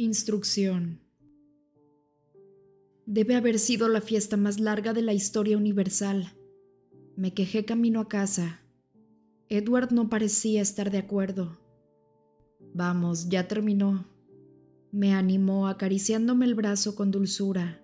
Instrucción. 0.00 1.00
Debe 3.04 3.34
haber 3.34 3.58
sido 3.58 3.88
la 3.88 4.00
fiesta 4.00 4.36
más 4.36 4.60
larga 4.60 4.92
de 4.92 5.02
la 5.02 5.12
historia 5.12 5.56
universal. 5.56 6.34
Me 7.16 7.34
quejé 7.34 7.64
camino 7.64 7.98
a 7.98 8.08
casa. 8.08 8.60
Edward 9.48 9.90
no 9.90 10.08
parecía 10.08 10.62
estar 10.62 10.92
de 10.92 10.98
acuerdo. 10.98 11.58
Vamos, 12.72 13.28
ya 13.28 13.48
terminó. 13.48 14.06
Me 14.92 15.14
animó 15.14 15.66
acariciándome 15.66 16.44
el 16.44 16.54
brazo 16.54 16.94
con 16.94 17.10
dulzura, 17.10 17.82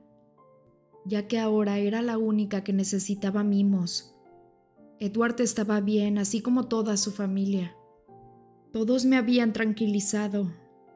ya 1.04 1.26
que 1.26 1.40
ahora 1.40 1.80
era 1.80 2.00
la 2.00 2.16
única 2.16 2.62
que 2.62 2.72
necesitaba 2.72 3.42
mimos. 3.42 4.14
Edward 5.00 5.40
estaba 5.40 5.80
bien, 5.80 6.18
así 6.18 6.42
como 6.42 6.68
toda 6.68 6.96
su 6.96 7.10
familia. 7.10 7.74
Todos 8.72 9.04
me 9.04 9.16
habían 9.16 9.52
tranquilizado, 9.52 10.52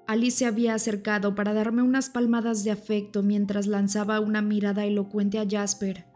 Alice 0.09 0.39
se 0.39 0.47
había 0.47 0.73
acercado 0.73 1.35
para 1.35 1.53
darme 1.53 1.83
unas 1.83 2.09
palmadas 2.09 2.65
de 2.65 2.71
afecto 2.71 3.23
mientras 3.23 3.67
lanzaba 3.67 4.21
una 4.21 4.41
mirada 4.41 4.87
elocuente 4.87 5.39
a 5.39 5.47
Jasper, 5.47 6.07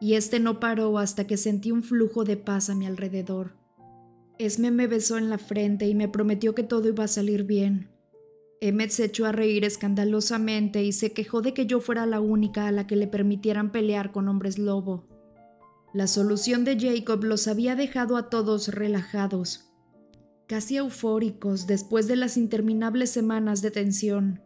y 0.00 0.14
este 0.14 0.40
no 0.40 0.58
paró 0.58 0.98
hasta 0.98 1.26
que 1.26 1.36
sentí 1.36 1.70
un 1.70 1.82
flujo 1.82 2.24
de 2.24 2.38
paz 2.38 2.70
a 2.70 2.74
mi 2.74 2.86
alrededor. 2.86 3.58
Esme 4.38 4.70
me 4.70 4.86
besó 4.86 5.18
en 5.18 5.28
la 5.28 5.36
frente 5.36 5.86
y 5.86 5.94
me 5.94 6.08
prometió 6.08 6.54
que 6.54 6.62
todo 6.62 6.88
iba 6.88 7.04
a 7.04 7.08
salir 7.08 7.44
bien. 7.44 7.90
Emmet 8.62 8.88
se 8.88 9.04
echó 9.04 9.26
a 9.26 9.32
reír 9.32 9.66
escandalosamente 9.66 10.82
y 10.82 10.92
se 10.92 11.12
quejó 11.12 11.42
de 11.42 11.52
que 11.52 11.66
yo 11.66 11.80
fuera 11.80 12.06
la 12.06 12.20
única 12.20 12.66
a 12.66 12.72
la 12.72 12.86
que 12.86 12.96
le 12.96 13.06
permitieran 13.06 13.70
pelear 13.70 14.12
con 14.12 14.28
hombres 14.28 14.58
lobo. 14.58 15.04
La 15.92 16.06
solución 16.06 16.64
de 16.64 16.80
Jacob 16.80 17.22
los 17.22 17.48
había 17.48 17.76
dejado 17.76 18.16
a 18.16 18.30
todos 18.30 18.68
relajados, 18.68 19.65
casi 20.46 20.76
eufóricos 20.76 21.66
después 21.66 22.06
de 22.08 22.16
las 22.16 22.36
interminables 22.36 23.10
semanas 23.10 23.62
de 23.62 23.70
tensión. 23.70 24.42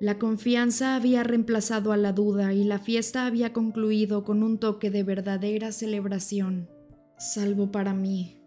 La 0.00 0.18
confianza 0.18 0.94
había 0.94 1.24
reemplazado 1.24 1.92
a 1.92 1.96
la 1.96 2.12
duda 2.12 2.52
y 2.52 2.64
la 2.64 2.78
fiesta 2.78 3.26
había 3.26 3.52
concluido 3.52 4.24
con 4.24 4.42
un 4.42 4.58
toque 4.58 4.90
de 4.90 5.02
verdadera 5.02 5.72
celebración, 5.72 6.70
salvo 7.18 7.72
para 7.72 7.94
mí. 7.94 8.40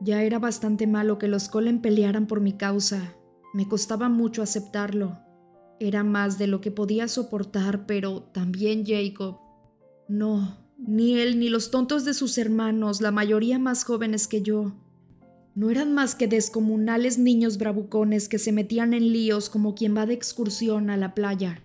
Ya 0.00 0.22
era 0.22 0.38
bastante 0.38 0.86
malo 0.86 1.18
que 1.18 1.28
los 1.28 1.48
Colen 1.48 1.80
pelearan 1.80 2.26
por 2.26 2.40
mi 2.40 2.52
causa. 2.52 3.16
Me 3.54 3.66
costaba 3.68 4.08
mucho 4.08 4.42
aceptarlo. 4.42 5.18
Era 5.78 6.04
más 6.04 6.36
de 6.38 6.48
lo 6.48 6.60
que 6.60 6.70
podía 6.70 7.08
soportar, 7.08 7.86
pero 7.86 8.22
también 8.22 8.84
Jacob. 8.84 9.38
No, 10.08 10.58
ni 10.78 11.18
él 11.18 11.38
ni 11.38 11.48
los 11.48 11.70
tontos 11.70 12.04
de 12.04 12.12
sus 12.12 12.38
hermanos, 12.38 13.00
la 13.00 13.10
mayoría 13.10 13.58
más 13.58 13.84
jóvenes 13.84 14.28
que 14.28 14.42
yo, 14.42 14.74
no 15.56 15.70
eran 15.70 15.94
más 15.94 16.14
que 16.14 16.28
descomunales 16.28 17.18
niños 17.18 17.56
bravucones 17.56 18.28
que 18.28 18.38
se 18.38 18.52
metían 18.52 18.92
en 18.92 19.10
líos 19.10 19.48
como 19.48 19.74
quien 19.74 19.96
va 19.96 20.04
de 20.04 20.12
excursión 20.12 20.90
a 20.90 20.98
la 20.98 21.14
playa. 21.14 21.64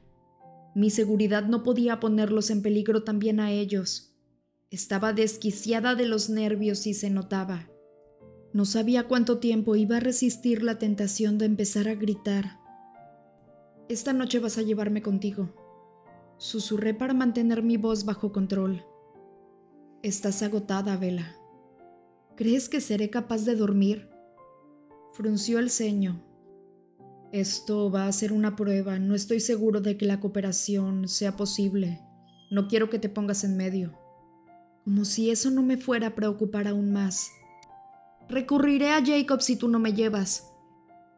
Mi 0.74 0.90
seguridad 0.90 1.44
no 1.44 1.62
podía 1.62 2.00
ponerlos 2.00 2.52
en 2.52 2.62
peligro 2.62 3.04
también 3.04 3.42
a 3.42 3.52
ellos. 3.52 4.16
Estaba 4.70 5.12
desquiciada 5.12 5.94
de 5.96 6.06
los 6.06 6.30
nervios 6.30 6.88
y 6.88 6.94
se 6.94 7.10
notaba. 7.10 7.68
No 8.54 8.64
sabía 8.64 9.10
cuánto 9.10 9.40
tiempo 9.40 9.76
iba 9.76 9.98
a 9.98 10.00
resistir 10.00 10.64
la 10.64 10.80
tentación 10.80 11.38
de 11.38 11.48
empezar 11.48 11.90
a 11.90 11.96
gritar. 11.96 12.60
Esta 13.90 14.14
noche 14.14 14.40
vas 14.40 14.58
a 14.58 14.62
llevarme 14.62 15.02
contigo. 15.02 15.54
Susurré 16.38 16.94
para 16.94 17.14
mantener 17.14 17.62
mi 17.62 17.76
voz 17.76 18.06
bajo 18.06 18.32
control. 18.32 18.86
Estás 20.02 20.44
agotada, 20.44 20.96
Vela. 20.96 21.41
¿Crees 22.36 22.70
que 22.70 22.82
seré 22.82 23.10
capaz 23.10 23.46
de 23.46 23.56
dormir? 23.56 24.10
Frunció 25.14 25.60
el 25.60 25.70
ceño. 25.70 26.24
Esto 27.32 27.92
va 27.92 28.08
a 28.08 28.12
ser 28.12 28.34
una 28.34 28.56
prueba. 28.56 29.00
No 29.00 29.16
estoy 29.16 29.40
seguro 29.40 29.82
de 29.82 29.98
que 29.98 30.06
la 30.06 30.20
cooperación 30.20 31.08
sea 31.08 31.36
posible. 31.36 32.02
No 32.50 32.68
quiero 32.68 32.90
que 32.90 33.00
te 33.00 33.10
pongas 33.10 33.44
en 33.44 33.58
medio. 33.58 33.98
Como 34.84 35.06
si 35.06 35.30
eso 35.30 35.52
no 35.52 35.62
me 35.62 35.78
fuera 35.78 36.08
a 36.08 36.16
preocupar 36.16 36.68
aún 36.68 36.92
más. 36.92 37.30
Recurriré 38.28 38.92
a 38.92 39.06
Jacob 39.06 39.42
si 39.42 39.58
tú 39.58 39.68
no 39.68 39.80
me 39.80 39.94
llevas. 39.94 40.52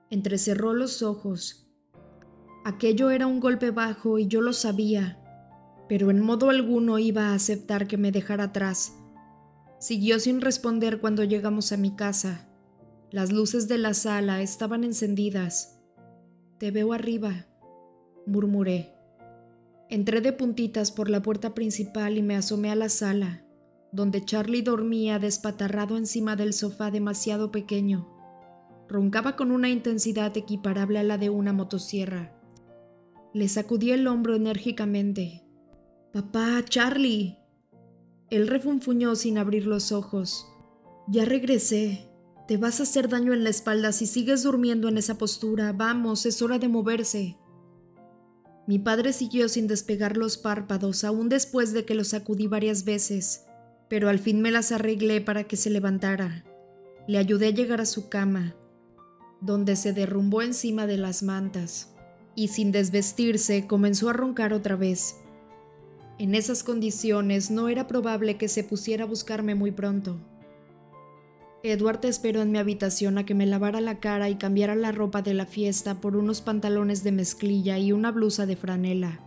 Entrecerró 0.09 0.73
los 0.73 1.01
ojos. 1.03 1.67
Aquello 2.65 3.09
era 3.09 3.27
un 3.27 3.39
golpe 3.39 3.71
bajo 3.71 4.19
y 4.19 4.27
yo 4.27 4.41
lo 4.41 4.53
sabía, 4.53 5.19
pero 5.89 6.09
en 6.11 6.21
modo 6.21 6.49
alguno 6.49 6.97
iba 6.97 7.27
a 7.27 7.33
aceptar 7.35 7.87
que 7.87 7.97
me 7.97 8.11
dejara 8.11 8.45
atrás. 8.45 8.93
Siguió 9.83 10.17
sin 10.17 10.39
responder 10.39 11.01
cuando 11.01 11.25
llegamos 11.25 11.73
a 11.73 11.77
mi 11.77 11.93
casa. 11.93 12.47
Las 13.11 13.33
luces 13.33 13.67
de 13.67 13.77
la 13.77 13.93
sala 13.93 14.41
estaban 14.41 14.85
encendidas. 14.85 15.77
Te 16.57 16.71
veo 16.71 16.93
arriba, 16.93 17.47
murmuré. 18.25 18.93
Entré 19.89 20.21
de 20.21 20.31
puntitas 20.31 20.93
por 20.93 21.09
la 21.09 21.21
puerta 21.21 21.53
principal 21.53 22.17
y 22.17 22.21
me 22.21 22.37
asomé 22.37 22.71
a 22.71 22.75
la 22.75 22.87
sala, 22.87 23.45
donde 23.91 24.23
Charlie 24.23 24.61
dormía 24.61 25.19
despatarrado 25.19 25.97
encima 25.97 26.37
del 26.37 26.53
sofá 26.53 26.89
demasiado 26.89 27.51
pequeño. 27.51 28.07
Roncaba 28.87 29.35
con 29.35 29.51
una 29.51 29.67
intensidad 29.67 30.37
equiparable 30.37 30.99
a 30.99 31.03
la 31.03 31.17
de 31.17 31.29
una 31.29 31.51
motosierra. 31.51 32.41
Le 33.33 33.49
sacudí 33.49 33.91
el 33.91 34.07
hombro 34.07 34.35
enérgicamente. 34.35 35.43
Papá, 36.13 36.63
Charlie, 36.63 37.42
él 38.35 38.47
refunfuñó 38.47 39.15
sin 39.15 39.37
abrir 39.37 39.67
los 39.67 39.91
ojos. 39.91 40.47
Ya 41.07 41.23
regresé. 41.23 42.09
Te 42.47 42.57
vas 42.57 42.79
a 42.79 42.83
hacer 42.83 43.07
daño 43.07 43.31
en 43.33 43.43
la 43.43 43.51
espalda 43.51 43.91
si 43.91 44.07
sigues 44.07 44.41
durmiendo 44.41 44.87
en 44.87 44.97
esa 44.97 45.17
postura. 45.17 45.71
Vamos, 45.71 46.25
es 46.25 46.41
hora 46.41 46.57
de 46.57 46.67
moverse. 46.67 47.37
Mi 48.65 48.79
padre 48.79 49.13
siguió 49.13 49.49
sin 49.49 49.67
despegar 49.67 50.17
los 50.17 50.37
párpados, 50.37 51.03
aún 51.03 51.29
después 51.29 51.73
de 51.73 51.85
que 51.85 51.95
lo 51.95 52.03
sacudí 52.03 52.47
varias 52.47 52.85
veces, 52.85 53.45
pero 53.87 54.09
al 54.09 54.19
fin 54.19 54.41
me 54.41 54.51
las 54.51 54.71
arreglé 54.71 55.21
para 55.21 55.43
que 55.43 55.55
se 55.55 55.69
levantara. 55.69 56.43
Le 57.07 57.17
ayudé 57.17 57.47
a 57.47 57.51
llegar 57.51 57.81
a 57.81 57.85
su 57.85 58.09
cama, 58.09 58.55
donde 59.41 59.75
se 59.75 59.93
derrumbó 59.93 60.41
encima 60.41 60.87
de 60.87 60.97
las 60.97 61.21
mantas, 61.21 61.93
y 62.35 62.47
sin 62.47 62.71
desvestirse 62.71 63.67
comenzó 63.67 64.09
a 64.09 64.13
roncar 64.13 64.53
otra 64.53 64.75
vez. 64.75 65.17
En 66.19 66.35
esas 66.35 66.63
condiciones 66.63 67.49
no 67.49 67.69
era 67.69 67.87
probable 67.87 68.37
que 68.37 68.47
se 68.47 68.63
pusiera 68.63 69.03
a 69.03 69.07
buscarme 69.07 69.55
muy 69.55 69.71
pronto. 69.71 70.17
Edward 71.63 72.05
esperó 72.05 72.41
en 72.41 72.51
mi 72.51 72.59
habitación 72.59 73.17
a 73.17 73.25
que 73.25 73.33
me 73.33 73.45
lavara 73.45 73.79
la 73.79 73.99
cara 73.99 74.29
y 74.29 74.35
cambiara 74.35 74.75
la 74.75 74.91
ropa 74.91 75.21
de 75.21 75.33
la 75.33 75.45
fiesta 75.45 76.01
por 76.01 76.17
unos 76.17 76.41
pantalones 76.41 77.03
de 77.03 77.13
mezclilla 77.13 77.79
y 77.79 77.93
una 77.93 78.11
blusa 78.11 78.45
de 78.45 78.57
franela. 78.57 79.21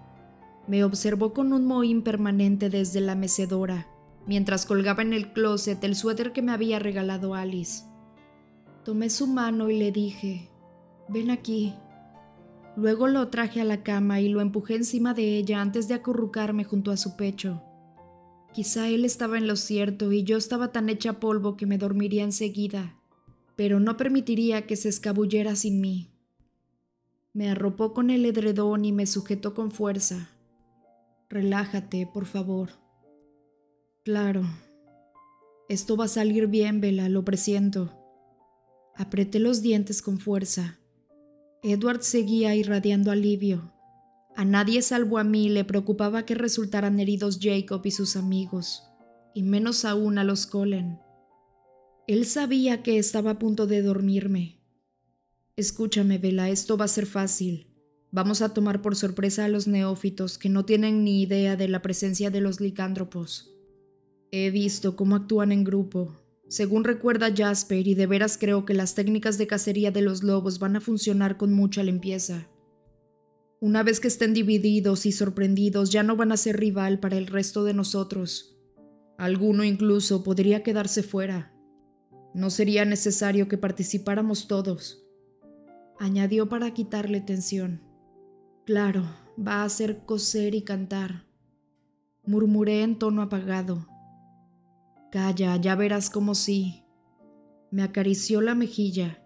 Me 0.69 0.85
observó 0.85 1.33
con 1.33 1.53
un 1.53 1.65
mohín 1.65 2.03
permanente 2.03 2.69
desde 2.69 3.01
la 3.01 3.15
mecedora, 3.15 3.89
mientras 4.27 4.67
colgaba 4.67 5.03
en 5.03 5.15
el 5.15 5.33
closet 5.33 5.83
el 5.83 5.97
suéter 5.97 6.33
que 6.33 6.43
me 6.43 6.53
había 6.53 6.79
regalado 6.79 7.35
Alice. 7.35 7.85
Tomé 8.85 9.09
su 9.09 9.27
mano 9.27 9.71
y 9.71 9.79
le 9.79 9.91
dije, 9.91 10.51
ven 11.09 11.31
aquí. 11.31 11.75
Luego 12.77 13.09
lo 13.09 13.29
traje 13.29 13.61
a 13.61 13.65
la 13.65 13.83
cama 13.83 14.21
y 14.21 14.29
lo 14.29 14.41
empujé 14.41 14.75
encima 14.75 15.15
de 15.15 15.39
ella 15.39 15.63
antes 15.63 15.89
de 15.89 15.95
acurrucarme 15.95 16.65
junto 16.65 16.91
a 16.91 16.99
su 16.99 17.17
pecho. 17.17 17.63
Quizá 18.53 18.89
él 18.89 19.05
estaba 19.05 19.39
en 19.39 19.47
lo 19.47 19.57
cierto 19.57 20.13
y 20.13 20.25
yo 20.25 20.37
estaba 20.37 20.73
tan 20.73 20.89
hecha 20.89 21.21
polvo 21.21 21.57
que 21.57 21.67
me 21.67 21.79
dormiría 21.79 22.23
enseguida, 22.23 22.95
pero 23.55 23.81
no 23.81 23.97
permitiría 23.97 24.67
que 24.67 24.77
se 24.77 24.91
escabullera 24.91 25.57
sin 25.57 25.81
mí. 25.81 26.11
Me 27.33 27.51
arropó 27.51 27.93
con 27.93 28.11
el 28.11 28.25
edredón 28.25 28.85
y 28.85 28.93
me 28.93 29.07
sujetó 29.07 29.55
con 29.55 29.71
fuerza. 29.71 30.31
Relájate, 31.29 32.07
por 32.07 32.25
favor. 32.25 32.71
Claro. 34.05 34.43
Esto 35.69 35.97
va 35.97 36.05
a 36.05 36.09
salir 36.09 36.47
bien, 36.47 36.81
Vela, 36.81 37.09
lo 37.09 37.25
presiento. 37.25 37.93
Apreté 38.95 39.39
los 39.39 39.61
dientes 39.61 40.01
con 40.01 40.19
fuerza. 40.19 40.79
Edward 41.69 42.03
seguía 42.03 42.55
irradiando 42.55 43.11
alivio. 43.11 43.73
A 44.37 44.45
nadie 44.45 44.83
salvo 44.83 45.19
a 45.19 45.25
mí 45.25 45.49
le 45.49 45.65
preocupaba 45.65 46.25
que 46.25 46.37
resultaran 46.37 47.01
heridos 47.01 47.41
Jacob 47.43 47.81
y 47.85 47.91
sus 47.91 48.15
amigos, 48.15 48.85
y 49.35 49.43
menos 49.43 49.85
aún 49.85 50.19
a 50.19 50.23
los 50.23 50.47
Colen. 50.47 51.01
Él 52.07 52.25
sabía 52.25 52.85
que 52.85 52.99
estaba 52.99 53.33
a 53.33 53.39
punto 53.41 53.67
de 53.67 53.83
dormirme. 53.83 54.61
Escúchame, 55.57 56.19
Vela, 56.19 56.51
esto 56.51 56.77
va 56.77 56.85
a 56.85 56.89
ser 56.89 57.07
fácil. 57.07 57.75
Vamos 58.13 58.43
a 58.43 58.55
tomar 58.55 58.81
por 58.81 58.95
sorpresa 58.95 59.45
a 59.45 59.49
los 59.49 59.67
neófitos 59.67 60.39
que 60.39 60.49
no 60.49 60.65
tienen 60.65 61.03
ni 61.03 61.21
idea 61.21 61.57
de 61.57 61.67
la 61.67 61.83
presencia 61.83 62.31
de 62.31 62.43
los 62.43 62.61
licántropos. 62.61 63.57
He 64.31 64.51
visto 64.51 64.95
cómo 64.95 65.17
actúan 65.17 65.51
en 65.51 65.65
grupo 65.65 66.26
según 66.49 66.85
recuerda 66.85 67.35
Jasper, 67.35 67.87
y 67.87 67.95
de 67.95 68.07
veras 68.07 68.39
creo 68.39 68.65
que 68.65 68.75
las 68.75 68.95
técnicas 68.95 69.37
de 69.37 69.47
cacería 69.47 69.91
de 69.91 70.03
los 70.03 70.23
lobos 70.23 70.59
van 70.59 70.77
a 70.77 70.81
funcionar 70.81 71.37
con 71.37 71.53
mucha 71.53 71.83
limpieza. 71.83 72.49
Una 73.61 73.83
vez 73.83 74.01
que 74.01 74.09
estén 74.09 74.35
divididos 74.35 75.07
y 75.07 75.13
sorprendidos, 75.13 75.91
ya 75.91 76.03
no 76.03 76.15
van 76.15 76.31
a 76.31 76.37
ser 76.37 76.59
rival 76.59 77.01
para 77.01 77.17
el 77.17 77.27
resto 77.27 77.65
de 77.65 77.75
nosotros. 77.75 78.57
Alguno 79.19 79.65
incluso 79.65 80.23
podría 80.23 80.63
quedarse 80.63 81.03
fuera. 81.03 81.53
No 82.35 82.51
sería 82.51 82.85
necesario 82.85 83.49
que 83.49 83.59
participáramos 83.59 84.47
todos. 84.47 85.03
añadió 85.99 86.51
para 86.51 86.75
quitarle 86.75 87.23
tensión. 87.23 87.81
Claro, 88.67 89.05
va 89.37 89.63
a 89.63 89.65
hacer 89.65 90.05
coser 90.05 90.55
y 90.55 90.61
cantar. 90.61 91.25
Murmuré 92.25 92.83
en 92.83 92.99
tono 92.99 93.23
apagado. 93.23 93.89
Calla, 95.17 95.57
ya 95.57 95.75
verás 95.77 96.11
como 96.11 96.35
sí. 96.35 96.85
Me 97.71 97.83
acarició 97.83 98.43
la 98.43 98.55
mejilla. 98.55 99.25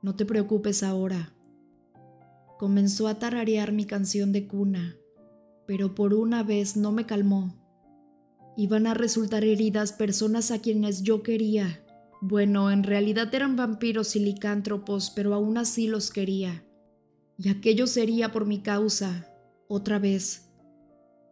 No 0.00 0.16
te 0.16 0.24
preocupes 0.24 0.82
ahora. 0.82 1.34
Comenzó 2.58 3.06
a 3.08 3.18
tararear 3.18 3.70
mi 3.70 3.84
canción 3.84 4.32
de 4.32 4.48
cuna, 4.48 4.96
pero 5.66 5.94
por 5.94 6.14
una 6.14 6.42
vez 6.42 6.78
no 6.78 6.90
me 6.90 7.04
calmó. 7.04 7.54
Iban 8.56 8.86
a 8.86 8.94
resultar 8.94 9.44
heridas 9.44 9.92
personas 9.92 10.50
a 10.50 10.62
quienes 10.62 11.02
yo 11.02 11.22
quería. 11.22 11.84
Bueno, 12.22 12.70
en 12.70 12.82
realidad 12.82 13.28
eran 13.34 13.56
vampiros 13.56 14.16
y 14.16 14.20
licántropos, 14.20 15.12
pero 15.14 15.34
aún 15.34 15.58
así 15.58 15.86
los 15.86 16.10
quería. 16.10 16.64
Y 17.36 17.50
aquello 17.50 17.86
sería 17.86 18.32
por 18.32 18.46
mi 18.46 18.62
causa, 18.62 19.30
otra 19.68 19.98
vez. 19.98 20.48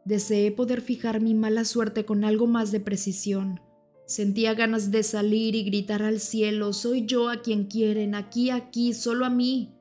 Deseé 0.04 0.50
poder 0.50 0.80
fijar 0.80 1.20
mi 1.20 1.34
mala 1.34 1.64
suerte 1.64 2.04
con 2.04 2.24
algo 2.24 2.46
más 2.46 2.72
de 2.72 2.80
precisión. 2.80 3.60
Sentía 4.06 4.54
ganas 4.54 4.90
de 4.90 5.04
salir 5.04 5.54
y 5.54 5.62
gritar 5.62 6.02
al 6.02 6.18
cielo, 6.18 6.72
soy 6.72 7.06
yo 7.06 7.28
a 7.28 7.40
quien 7.40 7.66
quieren, 7.66 8.14
aquí, 8.14 8.50
aquí, 8.50 8.94
solo 8.94 9.24
a 9.24 9.30
mí. 9.30 9.74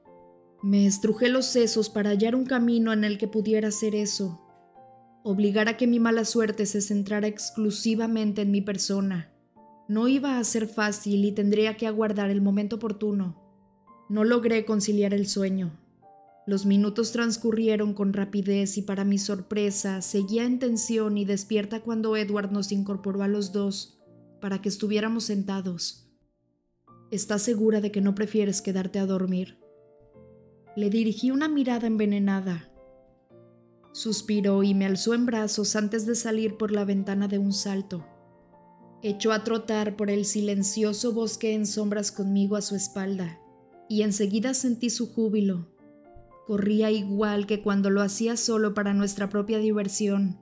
Me 0.62 0.86
estrujé 0.86 1.28
los 1.28 1.48
sesos 1.48 1.90
para 1.90 2.12
hallar 2.12 2.36
un 2.36 2.46
camino 2.46 2.94
en 2.94 3.04
el 3.04 3.18
que 3.18 3.28
pudiera 3.28 3.70
hacer 3.70 3.96
eso. 3.96 4.40
Obligar 5.24 5.68
a 5.68 5.76
que 5.76 5.88
mi 5.88 6.00
mala 6.00 6.24
suerte 6.24 6.68
se 6.68 6.82
centrara 6.82 7.28
exclusivamente 7.28 8.44
en 8.44 8.52
mi 8.52 8.62
persona. 8.62 9.34
No 9.88 10.08
iba 10.08 10.38
a 10.38 10.44
ser 10.44 10.68
fácil 10.68 11.26
y 11.26 11.32
tendría 11.32 11.78
que 11.78 11.88
aguardar 11.88 12.30
el 12.30 12.42
momento 12.42 12.76
oportuno. 12.76 13.42
No 14.08 14.24
logré 14.24 14.66
conciliar 14.66 15.16
el 15.16 15.28
sueño. 15.28 15.81
Los 16.48 16.66
minutos 16.66 17.12
transcurrieron 17.12 17.94
con 17.94 18.14
rapidez 18.14 18.78
y 18.78 18.82
para 18.82 19.06
mi 19.06 19.20
sorpresa 19.20 20.02
seguía 20.02 20.44
en 20.44 20.58
tensión 20.58 21.18
y 21.18 21.26
despierta 21.26 21.82
cuando 21.82 22.18
Edward 22.18 22.52
nos 22.52 22.72
incorporó 22.72 23.22
a 23.22 23.28
los 23.28 23.52
dos 23.52 24.00
para 24.42 24.60
que 24.60 24.70
estuviéramos 24.70 25.26
sentados. 25.26 26.08
¿Estás 27.12 27.44
segura 27.44 27.80
de 27.80 27.92
que 27.92 28.02
no 28.02 28.16
prefieres 28.16 28.62
quedarte 28.62 28.98
a 28.98 29.06
dormir? 29.06 29.60
Le 30.76 30.90
dirigí 30.90 31.30
una 31.30 31.48
mirada 31.48 31.86
envenenada. 31.86 32.72
Suspiró 33.92 34.64
y 34.64 34.74
me 34.74 34.86
alzó 34.86 35.14
en 35.14 35.28
brazos 35.28 35.76
antes 35.76 36.08
de 36.08 36.16
salir 36.16 36.58
por 36.58 36.72
la 36.72 36.86
ventana 36.86 37.28
de 37.28 37.38
un 37.38 37.54
salto. 37.54 38.04
Echó 39.04 39.32
a 39.32 39.44
trotar 39.44 39.96
por 39.96 40.10
el 40.10 40.26
silencioso 40.26 41.12
bosque 41.12 41.54
en 41.54 41.68
sombras 41.68 42.12
conmigo 42.12 42.56
a 42.56 42.62
su 42.62 42.76
espalda, 42.76 43.40
y 43.90 44.04
enseguida 44.04 44.54
sentí 44.54 44.90
su 44.90 45.12
júbilo 45.12 45.71
Corría 46.52 46.92
igual 46.92 47.48
que 47.48 47.62
cuando 47.62 47.90
lo 47.90 48.02
hacía 48.02 48.36
solo 48.36 48.74
para 48.74 48.94
nuestra 48.94 49.30
propia 49.30 49.60
diversión, 49.60 50.38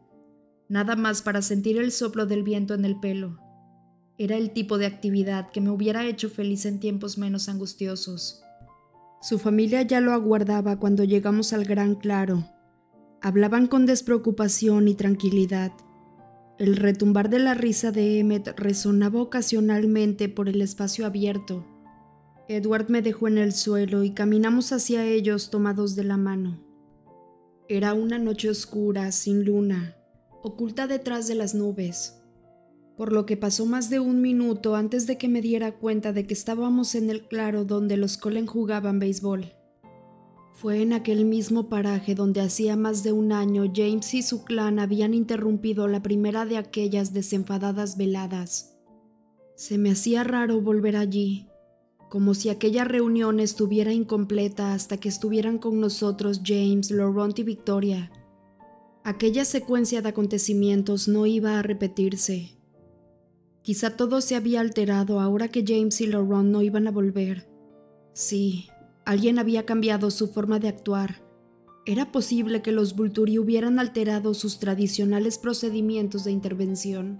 nada 0.68 0.96
más 0.96 1.22
para 1.22 1.44
sentir 1.44 1.78
el 1.78 1.92
soplo 1.92 2.26
del 2.26 2.42
viento 2.42 2.74
en 2.74 2.84
el 2.84 3.00
pelo. 3.00 3.38
Era 4.18 4.36
el 4.36 4.50
tipo 4.50 4.80
de 4.80 4.88
actividad 4.88 5.52
que 5.52 5.62
me 5.62 5.70
hubiera 5.70 6.08
hecho 6.08 6.32
feliz 6.32 6.66
en 6.66 6.80
tiempos 6.80 7.20
menos 7.20 7.48
angustiosos. 7.48 8.42
Su 9.22 9.38
familia 9.38 9.84
ya 9.84 10.02
lo 10.02 10.12
aguardaba 10.12 10.80
cuando 10.80 11.04
llegamos 11.04 11.54
al 11.54 11.64
gran 11.64 11.94
claro. 11.94 12.44
Hablaban 13.22 13.68
con 13.68 13.86
despreocupación 13.86 14.88
y 14.88 14.96
tranquilidad. 14.96 15.74
El 16.58 16.78
retumbar 16.78 17.30
de 17.30 17.38
la 17.38 17.54
risa 17.54 17.92
de 17.92 18.18
Emmet 18.18 18.48
resonaba 18.58 19.22
ocasionalmente 19.22 20.28
por 20.28 20.50
el 20.50 20.64
espacio 20.64 21.06
abierto 21.06 21.68
Edward 22.50 22.90
me 22.90 23.04
dejó 23.04 23.28
en 23.28 23.38
el 23.38 23.54
suelo 23.54 24.04
y 24.04 24.10
caminamos 24.10 24.72
hacia 24.72 25.06
ellos 25.06 25.52
tomados 25.52 25.96
de 25.96 26.04
la 26.04 26.18
mano. 26.18 26.60
Era 27.68 27.94
una 27.94 28.18
noche 28.18 28.50
oscura, 28.50 29.12
sin 29.12 29.46
luna, 29.46 29.96
oculta 30.42 30.88
detrás 30.88 31.28
de 31.28 31.36
las 31.36 31.54
nubes, 31.54 32.24
por 32.98 33.14
lo 33.14 33.28
que 33.28 33.38
pasó 33.38 33.68
más 33.68 33.92
de 33.92 34.00
un 34.00 34.22
minuto 34.22 34.76
antes 34.76 35.06
de 35.06 35.20
que 35.20 35.28
me 35.28 35.44
diera 35.44 35.74
cuenta 35.74 36.12
de 36.12 36.26
que 36.26 36.34
estábamos 36.34 36.96
en 36.96 37.12
el 37.12 37.28
claro 37.28 37.66
donde 37.66 37.98
los 37.98 38.18
Colen 38.18 38.48
jugaban 38.48 38.98
béisbol. 38.98 39.54
Fue 40.54 40.82
en 40.82 40.94
aquel 40.94 41.26
mismo 41.26 41.70
paraje 41.70 42.16
donde 42.16 42.42
hacía 42.42 42.76
más 42.76 43.04
de 43.04 43.12
un 43.12 43.32
año 43.32 43.72
James 43.72 44.12
y 44.16 44.24
su 44.24 44.44
clan 44.44 44.80
habían 44.80 45.14
interrumpido 45.14 45.88
la 45.88 46.02
primera 46.02 46.48
de 46.48 46.58
aquellas 46.58 47.14
desenfadadas 47.14 47.96
veladas. 47.96 48.76
Se 49.56 49.78
me 49.78 49.92
hacía 49.92 50.24
raro 50.24 50.62
volver 50.62 50.98
allí, 50.98 51.49
como 52.10 52.34
si 52.34 52.50
aquella 52.50 52.84
reunión 52.84 53.40
estuviera 53.40 53.94
incompleta 53.94 54.74
hasta 54.74 54.98
que 54.98 55.10
estuvieran 55.10 55.60
con 55.60 55.80
nosotros 55.80 56.42
James, 56.44 56.90
Laurent 56.90 57.38
y 57.38 57.44
Victoria. 57.44 58.12
Aquella 59.04 59.46
secuencia 59.46 60.02
de 60.02 60.10
acontecimientos 60.10 61.08
no 61.08 61.28
iba 61.28 61.60
a 61.60 61.62
repetirse. 61.62 62.58
Quizá 63.62 63.96
todo 63.96 64.22
se 64.22 64.36
había 64.36 64.60
alterado 64.60 65.20
ahora 65.20 65.50
que 65.50 65.64
James 65.66 66.02
y 66.02 66.08
Laurent 66.08 66.50
no 66.50 66.64
iban 66.64 66.88
a 66.88 66.92
volver. 66.92 67.48
Sí, 68.14 68.68
alguien 69.06 69.38
había 69.38 69.66
cambiado 69.66 70.10
su 70.10 70.30
forma 70.30 70.60
de 70.60 70.68
actuar. 70.68 71.24
Era 71.86 72.12
posible 72.12 72.62
que 72.62 72.72
los 72.72 72.96
Vulturi 72.96 73.38
hubieran 73.38 73.78
alterado 73.78 74.34
sus 74.34 74.60
tradicionales 74.60 75.38
procedimientos 75.38 76.24
de 76.24 76.32
intervención. 76.32 77.20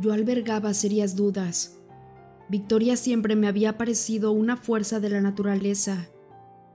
Yo 0.00 0.12
albergaba 0.12 0.72
serias 0.72 1.16
dudas 1.16 1.81
Victoria 2.52 2.98
siempre 2.98 3.34
me 3.34 3.48
había 3.48 3.78
parecido 3.78 4.30
una 4.30 4.58
fuerza 4.58 5.00
de 5.00 5.08
la 5.08 5.22
naturaleza. 5.22 6.10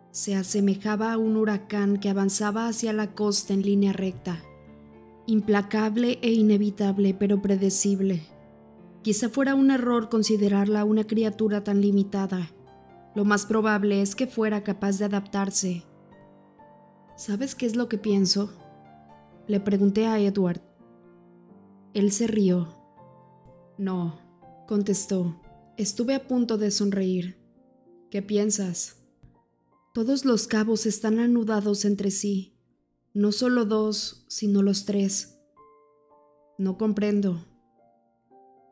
Se 0.10 0.36
asemejaba 0.36 1.14
a 1.14 1.20
un 1.20 1.38
huracán 1.38 1.98
que 1.98 2.10
avanzaba 2.10 2.68
hacia 2.68 2.94
la 2.94 3.14
costa 3.14 3.54
en 3.54 3.62
línea 3.62 3.94
recta. 3.94 4.42
Implacable 5.28 6.18
e 6.24 6.32
inevitable, 6.32 7.14
pero 7.14 7.44
predecible. 7.44 8.24
Quizá 9.04 9.30
fuera 9.30 9.54
un 9.54 9.70
error 9.70 10.10
considerarla 10.10 10.84
una 10.84 11.04
criatura 11.04 11.64
tan 11.64 11.80
limitada. 11.80 12.50
Lo 13.14 13.24
más 13.24 13.46
probable 13.46 14.02
es 14.02 14.16
que 14.16 14.26
fuera 14.26 14.64
capaz 14.64 14.98
de 14.98 15.06
adaptarse. 15.06 15.84
¿Sabes 17.16 17.54
qué 17.54 17.68
es 17.68 17.76
lo 17.76 17.88
que 17.88 18.00
pienso? 18.00 18.52
Le 19.46 19.60
pregunté 19.60 20.08
a 20.08 20.18
Edward. 20.18 20.60
Él 21.94 22.12
se 22.12 22.26
rió. 22.26 22.68
No, 23.78 24.18
contestó. 24.66 25.36
Estuve 25.78 26.16
a 26.16 26.28
punto 26.28 26.58
de 26.58 26.72
sonreír. 26.72 27.38
¿Qué 28.10 28.24
piensas? 28.24 28.96
Todos 29.94 30.26
los 30.26 30.48
cabos 30.48 30.88
están 30.88 31.20
anudados 31.20 31.86
entre 31.86 32.10
sí, 32.10 32.58
no 33.14 33.32
solo 33.32 33.64
dos, 33.64 34.26
sino 34.28 34.64
los 34.64 34.86
tres. 34.86 35.38
No 36.58 36.80
comprendo. 36.80 37.46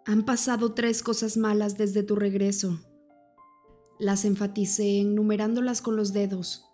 Han 0.08 0.26
pasado 0.26 0.74
tres 0.74 1.04
cosas 1.04 1.38
malas 1.38 1.78
desde 1.78 2.02
tu 2.02 2.16
regreso. 2.16 2.80
Las 4.00 4.26
enfaticé 4.26 5.02
enumerándolas 5.02 5.84
con 5.84 5.96
los 5.96 6.12
dedos. 6.12 6.66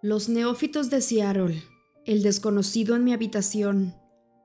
Los 0.00 0.30
neófitos 0.30 0.88
de 0.88 1.02
Seattle, 1.02 1.62
el 2.06 2.22
desconocido 2.22 2.96
en 2.96 3.04
mi 3.04 3.12
habitación 3.12 3.94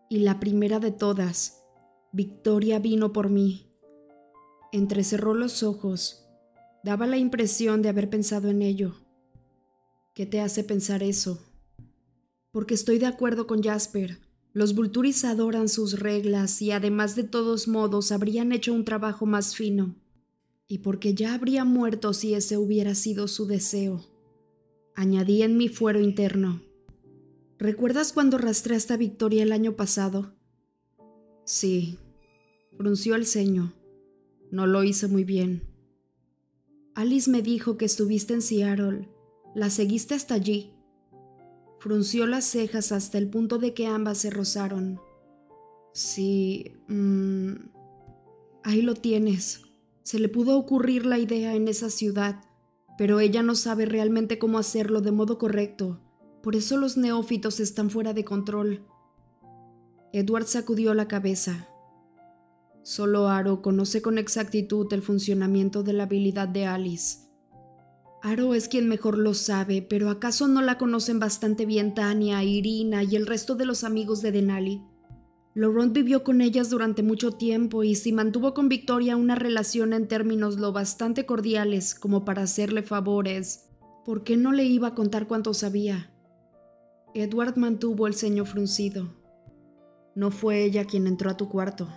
y 0.10 0.20
la 0.20 0.42
primera 0.42 0.80
de 0.80 0.92
todas, 0.92 1.64
Victoria 2.12 2.80
vino 2.80 3.14
por 3.14 3.30
mí. 3.30 3.73
Entrecerró 4.74 5.36
los 5.36 5.62
ojos. 5.62 6.26
Daba 6.84 7.06
la 7.06 7.18
impresión 7.18 7.84
de 7.84 7.90
haber 7.90 8.10
pensado 8.10 8.50
en 8.50 8.64
ello. 8.64 8.96
¿Qué 10.16 10.26
te 10.26 10.42
hace 10.42 10.64
pensar 10.64 11.04
eso? 11.04 11.40
Porque 12.50 12.74
estoy 12.74 12.98
de 12.98 13.06
acuerdo 13.06 13.46
con 13.46 13.62
Jasper. 13.62 14.18
Los 14.52 14.74
Vulturis 14.74 15.26
adoran 15.26 15.70
sus 15.70 16.00
reglas 16.00 16.60
y 16.60 16.72
además 16.72 17.16
de 17.16 17.24
todos 17.24 17.68
modos 17.68 18.12
habrían 18.12 18.52
hecho 18.52 18.74
un 18.74 18.84
trabajo 18.84 19.28
más 19.28 19.56
fino. 19.56 19.94
Y 20.68 20.80
porque 20.80 21.14
ya 21.14 21.36
habría 21.36 21.66
muerto 21.66 22.12
si 22.12 22.34
ese 22.34 22.58
hubiera 22.58 22.96
sido 22.96 23.28
su 23.28 23.46
deseo. 23.46 24.04
Añadí 24.96 25.44
en 25.44 25.56
mi 25.56 25.70
fuero 25.70 26.02
interno. 26.02 26.64
¿Recuerdas 27.60 28.12
cuando 28.12 28.40
rastré 28.40 28.76
esta 28.76 28.98
Victoria 28.98 29.44
el 29.44 29.52
año 29.52 29.76
pasado? 29.76 30.34
Sí. 31.46 32.00
Frunció 32.76 33.14
el 33.14 33.28
ceño. 33.28 33.72
No 34.54 34.68
lo 34.68 34.84
hice 34.84 35.08
muy 35.08 35.24
bien. 35.24 35.64
Alice 36.94 37.28
me 37.28 37.42
dijo 37.42 37.76
que 37.76 37.86
estuviste 37.86 38.36
en 38.36 38.44
Seattle. 38.44 39.10
¿La 39.56 39.72
seguiste 39.72 40.14
hasta 40.14 40.36
allí? 40.36 40.76
Frunció 41.80 42.28
las 42.28 42.46
cejas 42.46 42.92
hasta 42.92 43.18
el 43.18 43.32
punto 43.32 43.58
de 43.58 43.74
que 43.74 43.88
ambas 43.88 44.20
se 44.20 44.30
rozaron. 44.30 45.02
Sí. 45.92 46.72
Mm, 46.88 47.54
ahí 48.64 48.84
lo 48.84 48.94
tienes. 48.94 49.64
Se 50.04 50.20
le 50.20 50.30
pudo 50.30 50.56
ocurrir 50.60 51.08
la 51.08 51.18
idea 51.18 51.56
en 51.56 51.68
esa 51.68 51.90
ciudad, 51.90 52.46
pero 52.96 53.20
ella 53.20 53.42
no 53.42 53.56
sabe 53.56 53.88
realmente 53.88 54.38
cómo 54.38 54.60
hacerlo 54.60 55.02
de 55.02 55.12
modo 55.12 55.40
correcto. 55.40 56.00
Por 56.44 56.56
eso 56.56 56.78
los 56.78 56.96
neófitos 56.96 57.60
están 57.60 57.90
fuera 57.90 58.14
de 58.14 58.24
control. 58.24 58.86
Edward 60.12 60.46
sacudió 60.46 60.94
la 60.94 61.08
cabeza. 61.08 61.73
Solo 62.84 63.30
Aro 63.30 63.62
conoce 63.62 64.02
con 64.02 64.18
exactitud 64.18 64.92
el 64.92 65.02
funcionamiento 65.02 65.84
de 65.84 65.94
la 65.94 66.04
habilidad 66.04 66.50
de 66.50 66.66
Alice. 66.66 67.20
Aro 68.22 68.54
es 68.54 68.68
quien 68.68 68.90
mejor 68.90 69.18
lo 69.18 69.34
sabe, 69.34 69.82
pero 69.82 70.10
¿acaso 70.10 70.50
no 70.50 70.62
la 70.62 70.78
conocen 70.78 71.18
bastante 71.18 71.66
bien 71.66 71.94
Tania, 71.94 72.44
Irina 72.44 73.04
y 73.04 73.16
el 73.16 73.26
resto 73.26 73.56
de 73.56 73.66
los 73.66 73.86
amigos 73.86 74.22
de 74.22 74.34
Denali? 74.34 74.82
Laurent 75.56 75.94
vivió 75.94 76.24
con 76.24 76.42
ellas 76.42 76.70
durante 76.70 77.04
mucho 77.04 77.32
tiempo 77.32 77.84
y 77.84 77.96
si 77.96 78.12
mantuvo 78.12 78.54
con 78.54 78.70
Victoria 78.70 79.16
una 79.16 79.36
relación 79.36 79.94
en 79.94 80.08
términos 80.08 80.58
lo 80.58 80.74
bastante 80.74 81.26
cordiales 81.26 81.96
como 81.96 82.26
para 82.26 82.42
hacerle 82.42 82.82
favores, 82.82 83.70
¿por 84.04 84.24
qué 84.24 84.36
no 84.36 84.52
le 84.52 84.66
iba 84.66 84.90
a 84.90 84.96
contar 84.96 85.28
cuánto 85.28 85.54
sabía? 85.54 86.12
Edward 87.14 87.56
mantuvo 87.56 88.08
el 88.08 88.16
ceño 88.16 88.44
fruncido. 88.44 89.14
No 90.16 90.32
fue 90.32 90.64
ella 90.64 90.86
quien 90.86 91.08
entró 91.08 91.30
a 91.30 91.38
tu 91.38 91.48
cuarto. 91.48 91.88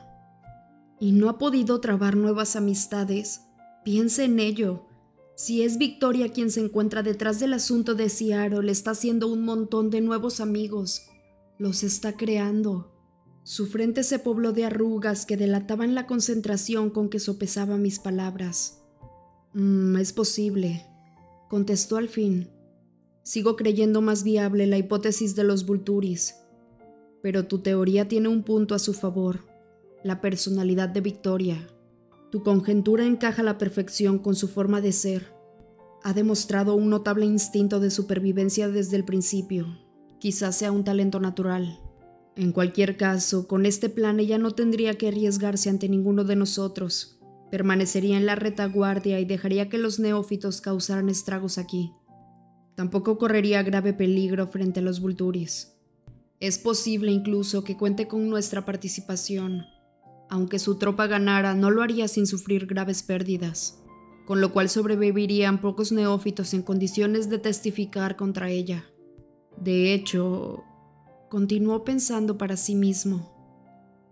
Y 0.99 1.13
no 1.13 1.29
ha 1.29 1.39
podido 1.39 1.81
trabar 1.81 2.17
nuevas 2.17 2.57
amistades. 2.57 3.43
Piensa 3.85 4.25
en 4.25 4.41
ello. 4.41 4.87
Si 5.35 5.63
es 5.63 5.77
Victoria 5.77 6.31
quien 6.31 6.51
se 6.51 6.61
encuentra 6.61 7.03
detrás 7.03 7.39
del 7.41 7.53
asunto 7.53 7.95
de 7.95 8.09
Ciaro, 8.09 8.63
le 8.63 8.73
está 8.73 8.93
haciendo 8.93 9.29
un 9.29 9.45
montón 9.45 9.91
de 9.91 10.01
nuevos 10.01 10.41
amigos. 10.41 11.03
Los 11.59 11.83
está 11.83 12.17
creando. 12.17 12.93
Su 13.43 13.67
frente 13.67 14.03
se 14.03 14.19
pobló 14.19 14.53
de 14.53 14.65
arrugas 14.65 15.25
que 15.25 15.37
delataban 15.37 15.95
la 15.95 16.07
concentración 16.07 16.91
con 16.91 17.09
que 17.09 17.21
sopesaba 17.21 17.77
mis 17.77 17.99
palabras. 17.99 18.83
Mm, 19.53 19.97
es 19.99 20.13
posible, 20.13 20.85
contestó 21.49 21.97
al 21.97 22.09
fin. 22.09 22.51
Sigo 23.23 23.57
creyendo 23.57 24.01
más 24.01 24.25
viable 24.25 24.67
la 24.67 24.79
hipótesis 24.79 25.37
de 25.37 25.45
los 25.45 25.65
Vulturis, 25.65 26.35
pero 27.23 27.47
tu 27.47 27.61
teoría 27.61 28.09
tiene 28.09 28.29
un 28.29 28.43
punto 28.43 28.75
a 28.75 28.79
su 28.79 28.93
favor, 28.93 29.45
la 30.07 30.21
personalidad 30.21 30.89
de 30.89 31.01
Victoria. 31.01 31.67
Tu 32.31 32.45
conjetura 32.45 33.05
encaja 33.05 33.43
a 33.43 33.45
la 33.45 33.59
perfección 33.59 34.21
con 34.21 34.37
su 34.37 34.47
forma 34.47 34.81
de 34.81 34.93
ser. 34.93 35.35
Ha 36.05 36.13
demostrado 36.13 36.77
un 36.77 36.91
notable 36.91 37.27
instinto 37.27 37.81
de 37.81 37.91
supervivencia 37.91 38.69
desde 38.69 38.97
el 38.97 39.05
principio. 39.05 39.67
Quizás 40.21 40.57
sea 40.57 40.71
un 40.71 40.85
talento 40.85 41.19
natural. 41.19 41.81
En 42.37 42.53
cualquier 42.53 42.97
caso, 42.97 43.49
con 43.49 43.67
este 43.67 43.89
plan 43.89 44.21
ella 44.21 44.39
no 44.39 44.53
tendría 44.53 44.95
que 44.95 45.09
arriesgarse 45.09 45.71
ante 45.71 45.89
ninguno 45.89 46.23
de 46.23 46.37
nosotros. 46.37 47.19
Permanecería 47.51 48.17
en 48.17 48.27
la 48.27 48.37
retaguardia 48.37 49.19
y 49.19 49.25
dejaría 49.25 49.69
que 49.69 49.79
los 49.79 49.99
neófitos 49.99 50.61
causaran 50.61 51.09
estragos 51.09 51.59
aquí. 51.59 51.93
Tampoco 52.77 53.19
correría 53.19 53.65
grave 53.65 53.93
peligro 53.93 54.47
frente 54.47 54.81
a 54.81 54.83
los 54.85 55.01
Vulturis. 55.01 55.73
Es 56.39 56.59
posible 56.59 57.11
incluso 57.11 57.65
que 57.65 57.77
cuente 57.77 58.07
con 58.07 58.29
nuestra 58.29 58.67
participación, 58.67 59.65
aunque 60.29 60.59
su 60.59 60.77
tropa 60.77 61.07
ganara, 61.07 61.55
no 61.55 61.71
lo 61.71 61.83
haría 61.83 62.09
sin 62.09 62.27
sufrir 62.27 62.67
graves 62.67 63.03
pérdidas, 63.03 63.83
con 64.25 64.41
lo 64.41 64.53
cual 64.53 64.69
sobrevivirían 64.69 65.61
pocos 65.61 65.93
neófitos 65.93 66.53
en 66.55 66.63
condiciones 66.63 67.31
de 67.31 67.39
testificar 67.39 68.17
contra 68.17 68.51
ella. 68.51 68.85
De 69.57 69.95
hecho, 69.95 70.65
continuó 71.29 71.85
pensando 71.85 72.37
para 72.37 72.57
sí 72.57 72.75
mismo. 72.75 73.33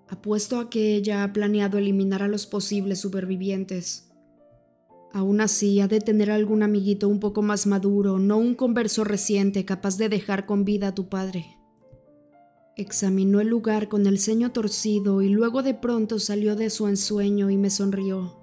Apuesto 0.09 0.59
a 0.59 0.71
que 0.71 0.95
ella 0.95 1.25
ha 1.25 1.33
planeado 1.33 1.79
eliminar 1.79 2.23
a 2.23 2.29
los 2.29 2.47
posibles 2.47 3.01
supervivientes. 3.01 4.11
Aún 5.13 5.41
así, 5.41 5.81
ha 5.81 5.89
de 5.89 6.01
tener 6.01 6.31
algún 6.31 6.63
amiguito 6.63 7.09
un 7.09 7.21
poco 7.21 7.41
más 7.41 7.67
maduro, 7.67 8.19
no 8.19 8.37
un 8.37 8.55
converso 8.55 9.05
reciente 9.05 9.65
capaz 9.65 9.97
de 9.97 10.09
dejar 10.09 10.47
con 10.47 10.65
vida 10.65 10.89
a 10.89 10.95
tu 10.95 11.09
padre. 11.09 11.54
Examinó 12.77 13.41
el 13.41 13.49
lugar 13.49 13.89
con 13.89 14.07
el 14.07 14.19
ceño 14.19 14.51
torcido 14.51 15.23
y 15.23 15.29
luego 15.29 15.63
de 15.63 15.75
pronto 15.75 16.19
salió 16.19 16.57
de 16.57 16.71
su 16.71 16.89
ensueño 16.89 17.49
y 17.51 17.57
me 17.57 17.71
sonrió. 17.71 18.37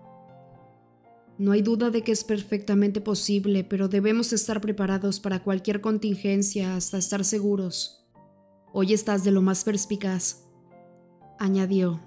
No 1.37 1.51
hay 1.51 1.61
duda 1.61 1.89
de 1.89 2.03
que 2.03 2.11
es 2.11 2.23
perfectamente 2.23 3.01
posible, 3.01 3.63
pero 3.63 3.89
debemos 3.89 4.31
estar 4.31 4.61
preparados 4.61 5.19
para 5.19 5.43
cualquier 5.43 5.81
contingencia 5.81 6.75
hasta 6.75 6.97
estar 6.97 7.25
seguros. 7.25 8.05
Hoy 8.71 8.93
estás 8.93 9.23
de 9.25 9.31
lo 9.31 9.41
más 9.41 9.65
perspicaz, 9.65 10.45
añadió. 11.37 11.99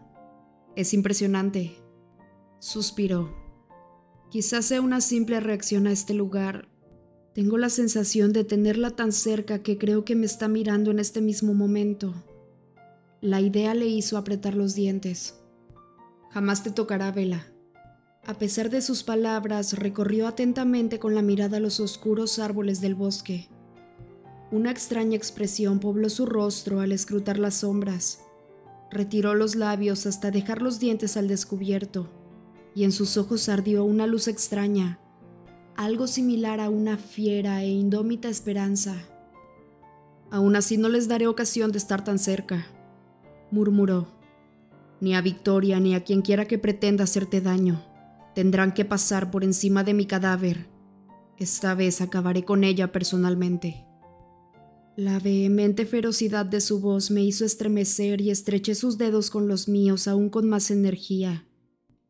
Es 0.76 0.95
impresionante. 0.95 1.76
Suspiró. 2.59 3.35
Quizás 4.31 4.64
sea 4.64 4.81
una 4.81 5.00
simple 5.00 5.40
reacción 5.40 5.87
a 5.87 5.93
este 5.93 6.14
lugar, 6.14 6.69
tengo 7.34 7.58
la 7.58 7.68
sensación 7.68 8.32
de 8.32 8.44
tenerla 8.44 8.90
tan 8.90 9.10
cerca 9.10 9.58
que 9.58 9.76
creo 9.76 10.04
que 10.04 10.14
me 10.14 10.24
está 10.24 10.46
mirando 10.46 10.92
en 10.92 11.00
este 11.00 11.20
mismo 11.20 11.52
momento. 11.52 12.14
La 13.20 13.40
idea 13.40 13.74
le 13.74 13.86
hizo 13.86 14.16
apretar 14.16 14.54
los 14.54 14.76
dientes. 14.76 15.34
Jamás 16.30 16.62
te 16.62 16.70
tocará, 16.70 17.10
Vela. 17.10 17.46
A 18.24 18.34
pesar 18.34 18.70
de 18.70 18.80
sus 18.80 19.02
palabras, 19.02 19.72
recorrió 19.72 20.28
atentamente 20.28 21.00
con 21.00 21.16
la 21.16 21.22
mirada 21.22 21.58
los 21.58 21.80
oscuros 21.80 22.38
árboles 22.38 22.80
del 22.80 22.94
bosque. 22.94 23.48
Una 24.52 24.70
extraña 24.70 25.16
expresión 25.16 25.80
pobló 25.80 26.08
su 26.10 26.26
rostro 26.26 26.80
al 26.80 26.92
escrutar 26.92 27.40
las 27.40 27.56
sombras. 27.56 28.20
Retiró 28.92 29.34
los 29.34 29.56
labios 29.56 30.06
hasta 30.06 30.30
dejar 30.30 30.62
los 30.62 30.78
dientes 30.78 31.16
al 31.16 31.26
descubierto, 31.26 32.08
y 32.76 32.84
en 32.84 32.92
sus 32.92 33.16
ojos 33.16 33.48
ardió 33.48 33.84
una 33.84 34.06
luz 34.06 34.28
extraña, 34.28 35.00
algo 35.76 36.07
similar 36.07 36.61
a 36.61 36.69
una 36.69 36.97
fiera 36.97 37.62
e 37.62 37.69
indómita 37.69 38.28
esperanza. 38.28 38.97
Aún 40.31 40.57
así 40.57 40.76
no 40.76 40.88
les 40.88 41.09
daré 41.09 41.26
ocasión 41.26 41.73
de 41.73 41.78
estar 41.78 42.04
tan 42.04 42.19
cerca, 42.19 42.66
murmuró. 43.50 44.09
Ni 45.00 45.14
a 45.14 45.21
Victoria 45.21 45.81
ni 45.81 45.95
a 45.95 46.04
quien 46.04 46.23
quiera 46.23 46.47
que 46.47 46.59
pretenda 46.59 47.04
hacerte 47.04 47.40
daño. 47.40 47.83
Tendrán 48.35 48.73
que 48.73 48.85
pasar 48.85 49.31
por 49.31 49.45
encima 49.45 49.85
de 49.85 49.95
mi 49.95 50.07
cadáver. 50.07 50.66
Esta 51.38 51.75
vez 51.75 52.00
acabaré 52.00 52.45
con 52.45 52.64
ella 52.64 52.90
personalmente. 52.90 53.85
La 54.97 55.19
vehemente 55.19 55.87
ferocidad 55.87 56.47
de 56.47 56.61
su 56.61 56.81
voz 56.81 57.11
me 57.11 57.23
hizo 57.23 57.45
estremecer 57.45 58.21
y 58.21 58.31
estreché 58.31 58.75
sus 58.75 58.97
dedos 58.97 59.31
con 59.31 59.49
los 59.49 59.69
míos 59.69 60.07
aún 60.07 60.31
con 60.31 60.49
más 60.49 60.71
energía 60.71 61.45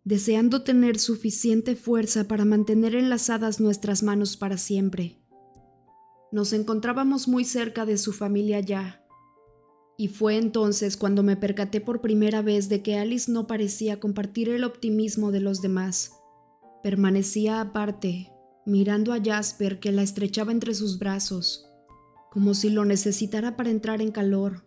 deseando 0.04 0.62
tener 0.62 0.99
suficiente 0.99 1.76
fuerza 1.76 2.28
para 2.28 2.44
mantener 2.44 2.94
enlazadas 2.94 3.58
nuestras 3.58 4.02
manos 4.02 4.37
para 4.37 4.58
siempre. 4.58 5.18
Nos 6.30 6.52
encontrábamos 6.52 7.26
muy 7.26 7.44
cerca 7.44 7.87
de 7.87 7.96
su 7.96 8.12
familia 8.12 8.61
ya, 8.61 9.04
y 9.96 10.08
fue 10.08 10.37
entonces 10.37 10.96
cuando 10.96 11.23
me 11.23 11.37
percaté 11.37 11.80
por 11.80 12.00
primera 12.00 12.42
vez 12.42 12.68
de 12.68 12.82
que 12.82 12.99
Alice 12.99 13.30
no 13.30 13.46
parecía 13.46 14.00
compartir 14.00 14.49
el 14.49 14.64
optimismo 14.64 15.30
de 15.30 15.40
los 15.40 15.62
demás. 15.62 16.12
Permanecía 16.82 17.61
aparte, 17.61 18.32
mirando 18.66 19.12
a 19.12 19.23
Jasper 19.23 19.78
que 19.78 19.92
la 19.92 20.02
estrechaba 20.02 20.52
entre 20.52 20.75
sus 20.75 20.99
brazos, 20.99 21.70
como 22.30 22.54
si 22.54 22.70
lo 22.70 22.84
necesitara 22.84 23.56
para 23.56 23.70
entrar 23.70 24.02
en 24.02 24.11
calor. 24.11 24.66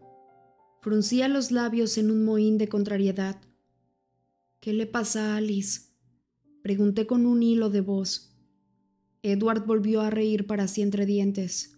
Fruncía 0.82 1.28
los 1.28 1.52
labios 1.52 1.98
en 1.98 2.10
un 2.10 2.24
mohín 2.24 2.58
de 2.58 2.70
contrariedad. 2.70 3.42
¿Qué 4.60 4.74
le 4.74 4.88
pasa 4.88 5.34
a 5.34 5.38
Alice? 5.38 5.92
Pregunté 6.64 7.06
con 7.06 7.28
un 7.28 7.44
hilo 7.44 7.70
de 7.70 7.82
voz. 7.82 8.36
Edward 9.22 9.66
volvió 9.66 10.02
a 10.02 10.10
reír 10.10 10.48
para 10.48 10.68
sí 10.68 10.82
entre 10.82 11.06
dientes. 11.06 11.78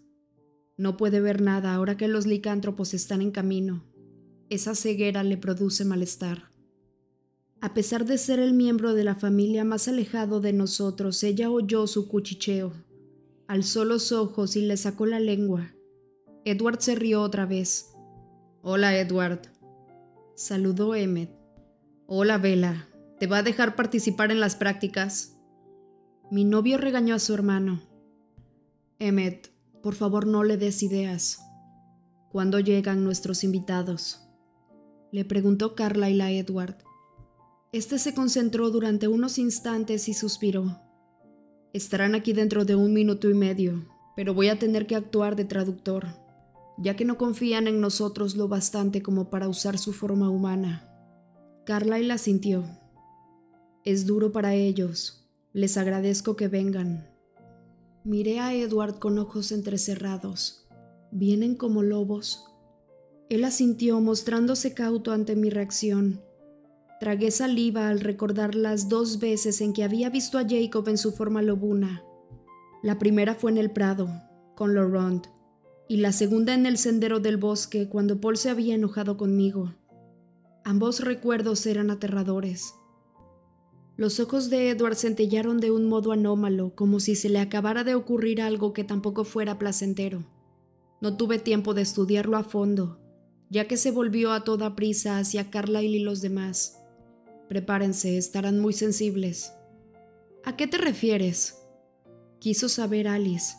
No 0.77 0.95
puede 0.95 1.19
ver 1.19 1.41
nada 1.41 1.75
ahora 1.75 1.97
que 1.97 2.07
los 2.07 2.25
licántropos 2.25 2.93
están 2.93 3.21
en 3.21 3.31
camino. 3.31 3.83
Esa 4.49 4.75
ceguera 4.75 5.23
le 5.23 5.37
produce 5.37 5.83
malestar. 5.83 6.51
A 7.59 7.73
pesar 7.73 8.05
de 8.05 8.17
ser 8.17 8.39
el 8.39 8.53
miembro 8.53 8.93
de 8.93 9.03
la 9.03 9.15
familia 9.15 9.65
más 9.65 9.89
alejado 9.89 10.39
de 10.39 10.53
nosotros, 10.53 11.21
ella 11.23 11.51
oyó 11.51 11.85
su 11.85 12.07
cuchicheo. 12.07 12.71
Alzó 13.47 13.83
los 13.83 14.13
ojos 14.13 14.55
y 14.55 14.61
le 14.61 14.77
sacó 14.77 15.05
la 15.05 15.19
lengua. 15.19 15.75
Edward 16.45 16.79
se 16.79 16.95
rió 16.95 17.21
otra 17.21 17.45
vez. 17.45 17.91
Hola, 18.61 18.97
Edward. 18.97 19.41
Saludó 20.35 20.95
Emmet. 20.95 21.38
Hola, 22.11 22.39
Vela. 22.39 22.87
¿Te 23.19 23.27
va 23.27 23.37
a 23.37 23.43
dejar 23.43 23.75
participar 23.75 24.31
en 24.31 24.39
las 24.39 24.55
prácticas? 24.55 25.37
Mi 26.31 26.43
novio 26.43 26.79
regañó 26.79 27.13
a 27.13 27.19
su 27.19 27.35
hermano. 27.35 27.83
Emmet, 28.97 29.53
por 29.83 29.93
favor 29.93 30.25
no 30.25 30.43
le 30.43 30.57
des 30.57 30.81
ideas. 30.81 31.39
¿Cuándo 32.31 32.59
llegan 32.59 33.03
nuestros 33.03 33.43
invitados? 33.43 34.27
Le 35.11 35.23
preguntó 35.23 35.75
Carlyle 35.75 36.23
a 36.23 36.31
Edward. 36.31 36.77
Este 37.73 37.99
se 37.99 38.15
concentró 38.15 38.71
durante 38.71 39.07
unos 39.07 39.37
instantes 39.37 40.09
y 40.09 40.15
suspiró. 40.15 40.81
Estarán 41.73 42.15
aquí 42.15 42.33
dentro 42.33 42.65
de 42.65 42.73
un 42.73 42.91
minuto 42.91 43.29
y 43.29 43.35
medio, 43.35 43.85
pero 44.15 44.33
voy 44.33 44.47
a 44.47 44.57
tener 44.57 44.87
que 44.87 44.95
actuar 44.95 45.35
de 45.35 45.45
traductor, 45.45 46.07
ya 46.79 46.95
que 46.95 47.05
no 47.05 47.19
confían 47.19 47.67
en 47.67 47.79
nosotros 47.79 48.35
lo 48.35 48.47
bastante 48.47 49.03
como 49.03 49.29
para 49.29 49.47
usar 49.47 49.77
su 49.77 49.93
forma 49.93 50.31
humana. 50.31 50.88
Carlyle 51.69 52.17
sintió. 52.17 52.65
Es 53.85 54.07
duro 54.07 54.31
para 54.31 54.55
ellos. 54.55 55.29
Les 55.53 55.77
agradezco 55.77 56.35
que 56.35 56.47
vengan. 56.47 57.07
Miré 58.03 58.39
a 58.39 58.55
Edward 58.55 58.97
con 58.97 59.19
ojos 59.19 59.51
entrecerrados. 59.51 60.67
¿Vienen 61.11 61.53
como 61.53 61.83
lobos? 61.83 62.43
Él 63.29 63.45
asintió 63.45 64.01
mostrándose 64.01 64.73
cauto 64.73 65.11
ante 65.11 65.35
mi 65.35 65.51
reacción. 65.51 66.23
Tragué 66.99 67.29
saliva 67.29 67.89
al 67.89 67.99
recordar 67.99 68.55
las 68.55 68.89
dos 68.89 69.19
veces 69.19 69.61
en 69.61 69.73
que 69.73 69.83
había 69.83 70.09
visto 70.09 70.39
a 70.39 70.47
Jacob 70.49 70.89
en 70.89 70.97
su 70.97 71.11
forma 71.11 71.43
lobuna. 71.43 72.03
La 72.81 72.97
primera 72.97 73.35
fue 73.35 73.51
en 73.51 73.59
el 73.59 73.69
Prado, 73.69 74.09
con 74.55 74.73
Laurent, 74.73 75.27
y 75.87 75.97
la 75.97 76.13
segunda 76.13 76.55
en 76.55 76.65
el 76.65 76.79
sendero 76.79 77.19
del 77.19 77.37
bosque 77.37 77.89
cuando 77.89 78.19
Paul 78.19 78.37
se 78.37 78.49
había 78.49 78.73
enojado 78.73 79.17
conmigo. 79.17 79.75
Ambos 80.63 80.99
recuerdos 80.99 81.65
eran 81.65 81.89
aterradores. 81.89 82.73
Los 83.97 84.19
ojos 84.19 84.49
de 84.49 84.69
Edward 84.69 84.95
centellaron 84.95 85.59
de 85.59 85.71
un 85.71 85.85
modo 85.89 86.11
anómalo, 86.11 86.73
como 86.73 86.99
si 86.99 87.15
se 87.15 87.27
le 87.27 87.39
acabara 87.39 87.83
de 87.83 87.95
ocurrir 87.95 88.41
algo 88.41 88.71
que 88.71 88.85
tampoco 88.85 89.25
fuera 89.25 89.59
placentero. 89.59 90.23
No 91.01 91.17
tuve 91.17 91.39
tiempo 91.39 91.73
de 91.73 91.81
estudiarlo 91.81 92.37
a 92.37 92.43
fondo, 92.43 92.99
ya 93.49 93.67
que 93.67 93.77
se 93.77 93.91
volvió 93.91 94.31
a 94.31 94.43
toda 94.43 94.75
prisa 94.75 95.17
hacia 95.17 95.49
Carlyle 95.49 95.97
y 95.97 95.99
los 95.99 96.21
demás. 96.21 96.79
Prepárense, 97.49 98.17
estarán 98.17 98.59
muy 98.59 98.73
sensibles. 98.73 99.53
¿A 100.45 100.55
qué 100.55 100.67
te 100.67 100.77
refieres? 100.77 101.57
Quiso 102.39 102.69
saber 102.69 103.07
Alice. 103.07 103.55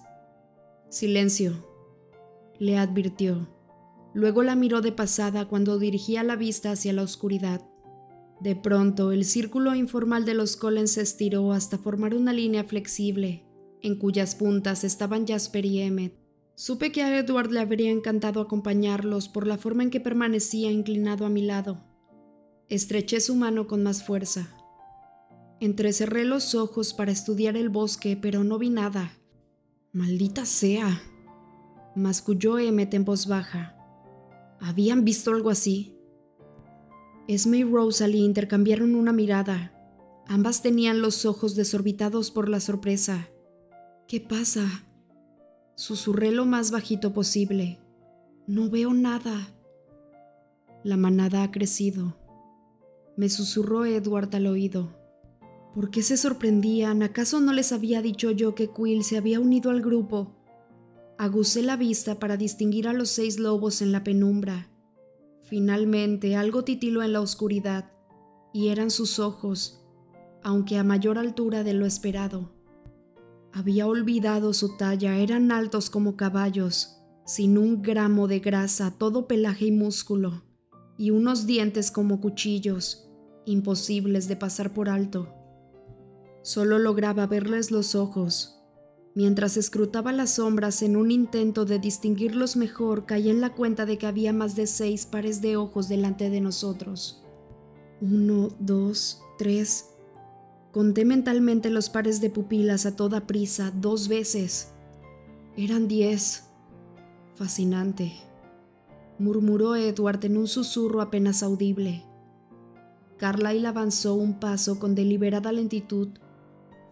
Silencio, 0.88 1.66
le 2.58 2.78
advirtió. 2.78 3.59
Luego 4.12 4.42
la 4.42 4.56
miró 4.56 4.80
de 4.80 4.92
pasada 4.92 5.46
cuando 5.46 5.78
dirigía 5.78 6.22
la 6.24 6.36
vista 6.36 6.72
hacia 6.72 6.92
la 6.92 7.02
oscuridad. 7.02 7.62
De 8.40 8.56
pronto, 8.56 9.12
el 9.12 9.24
círculo 9.24 9.74
informal 9.74 10.24
de 10.24 10.34
los 10.34 10.56
Collins 10.56 10.92
se 10.92 11.02
estiró 11.02 11.52
hasta 11.52 11.78
formar 11.78 12.14
una 12.14 12.32
línea 12.32 12.64
flexible, 12.64 13.44
en 13.82 13.96
cuyas 13.96 14.34
puntas 14.34 14.82
estaban 14.82 15.26
Jasper 15.26 15.66
y 15.66 15.80
Emmet. 15.80 16.14
Supe 16.54 16.90
que 16.92 17.02
a 17.02 17.18
Edward 17.18 17.50
le 17.50 17.60
habría 17.60 17.90
encantado 17.90 18.40
acompañarlos 18.40 19.28
por 19.28 19.46
la 19.46 19.58
forma 19.58 19.82
en 19.82 19.90
que 19.90 20.00
permanecía 20.00 20.70
inclinado 20.70 21.24
a 21.24 21.30
mi 21.30 21.42
lado. 21.42 21.80
Estreché 22.68 23.20
su 23.20 23.34
mano 23.34 23.66
con 23.66 23.82
más 23.82 24.04
fuerza. 24.04 24.48
Entrecerré 25.60 26.24
los 26.24 26.54
ojos 26.54 26.94
para 26.94 27.12
estudiar 27.12 27.56
el 27.56 27.68
bosque, 27.68 28.16
pero 28.16 28.44
no 28.44 28.58
vi 28.58 28.70
nada. 28.70 29.12
Maldita 29.92 30.46
sea, 30.46 31.02
masculló 31.94 32.58
Emmet 32.58 32.94
en 32.94 33.04
voz 33.04 33.26
baja. 33.26 33.79
¿Habían 34.60 35.04
visto 35.04 35.30
algo 35.30 35.50
así? 35.50 35.96
Esme 37.28 37.58
y 37.58 37.64
Rosalie 37.64 38.24
intercambiaron 38.24 38.94
una 38.94 39.12
mirada. 39.12 39.72
Ambas 40.26 40.62
tenían 40.62 41.00
los 41.00 41.24
ojos 41.24 41.56
desorbitados 41.56 42.30
por 42.30 42.48
la 42.48 42.60
sorpresa. 42.60 43.28
¿Qué 44.06 44.20
pasa? 44.20 44.86
Susurré 45.76 46.30
lo 46.30 46.44
más 46.44 46.70
bajito 46.70 47.12
posible. 47.12 47.80
No 48.46 48.68
veo 48.68 48.92
nada. 48.92 49.54
La 50.84 50.96
manada 50.96 51.42
ha 51.42 51.50
crecido. 51.50 52.16
Me 53.16 53.28
susurró 53.28 53.84
Edward 53.86 54.34
al 54.34 54.46
oído. 54.46 54.96
¿Por 55.74 55.90
qué 55.90 56.02
se 56.02 56.16
sorprendían? 56.16 57.02
¿Acaso 57.02 57.40
no 57.40 57.52
les 57.52 57.72
había 57.72 58.02
dicho 58.02 58.30
yo 58.30 58.54
que 58.54 58.70
Quill 58.70 59.04
se 59.04 59.16
había 59.16 59.40
unido 59.40 59.70
al 59.70 59.82
grupo? 59.82 60.34
Aguzé 61.20 61.60
la 61.60 61.76
vista 61.76 62.18
para 62.18 62.38
distinguir 62.38 62.88
a 62.88 62.94
los 62.94 63.10
seis 63.10 63.38
lobos 63.38 63.82
en 63.82 63.92
la 63.92 64.02
penumbra. 64.02 64.70
Finalmente 65.42 66.34
algo 66.34 66.64
titiló 66.64 67.02
en 67.02 67.12
la 67.12 67.20
oscuridad, 67.20 67.92
y 68.54 68.68
eran 68.68 68.90
sus 68.90 69.18
ojos, 69.18 69.84
aunque 70.42 70.78
a 70.78 70.82
mayor 70.82 71.18
altura 71.18 71.62
de 71.62 71.74
lo 71.74 71.84
esperado. 71.84 72.54
Había 73.52 73.86
olvidado 73.86 74.54
su 74.54 74.78
talla, 74.78 75.18
eran 75.18 75.52
altos 75.52 75.90
como 75.90 76.16
caballos, 76.16 77.02
sin 77.26 77.58
un 77.58 77.82
gramo 77.82 78.26
de 78.26 78.38
grasa, 78.38 78.94
todo 78.96 79.28
pelaje 79.28 79.66
y 79.66 79.72
músculo, 79.72 80.44
y 80.96 81.10
unos 81.10 81.44
dientes 81.44 81.90
como 81.90 82.22
cuchillos, 82.22 83.10
imposibles 83.44 84.26
de 84.26 84.36
pasar 84.36 84.72
por 84.72 84.88
alto. 84.88 85.28
Solo 86.40 86.78
lograba 86.78 87.26
verles 87.26 87.70
los 87.70 87.94
ojos, 87.94 88.59
Mientras 89.14 89.56
escrutaba 89.56 90.12
las 90.12 90.34
sombras 90.36 90.82
en 90.82 90.96
un 90.96 91.10
intento 91.10 91.64
de 91.64 91.80
distinguirlos 91.80 92.56
mejor, 92.56 93.06
caí 93.06 93.28
en 93.28 93.40
la 93.40 93.54
cuenta 93.54 93.84
de 93.84 93.98
que 93.98 94.06
había 94.06 94.32
más 94.32 94.54
de 94.54 94.66
seis 94.68 95.04
pares 95.04 95.42
de 95.42 95.56
ojos 95.56 95.88
delante 95.88 96.30
de 96.30 96.40
nosotros. 96.40 97.24
Uno, 98.00 98.50
dos, 98.60 99.20
tres. 99.36 99.90
Conté 100.70 101.04
mentalmente 101.04 101.70
los 101.70 101.90
pares 101.90 102.20
de 102.20 102.30
pupilas 102.30 102.86
a 102.86 102.94
toda 102.94 103.26
prisa, 103.26 103.72
dos 103.74 104.06
veces. 104.06 104.72
Eran 105.56 105.88
diez. 105.88 106.44
Fascinante, 107.34 108.12
murmuró 109.18 109.74
Edward 109.74 110.24
en 110.24 110.36
un 110.36 110.46
susurro 110.46 111.00
apenas 111.00 111.42
audible. 111.42 112.04
Carlyle 113.16 113.66
avanzó 113.66 114.14
un 114.14 114.38
paso 114.38 114.78
con 114.78 114.94
deliberada 114.94 115.50
lentitud 115.50 116.08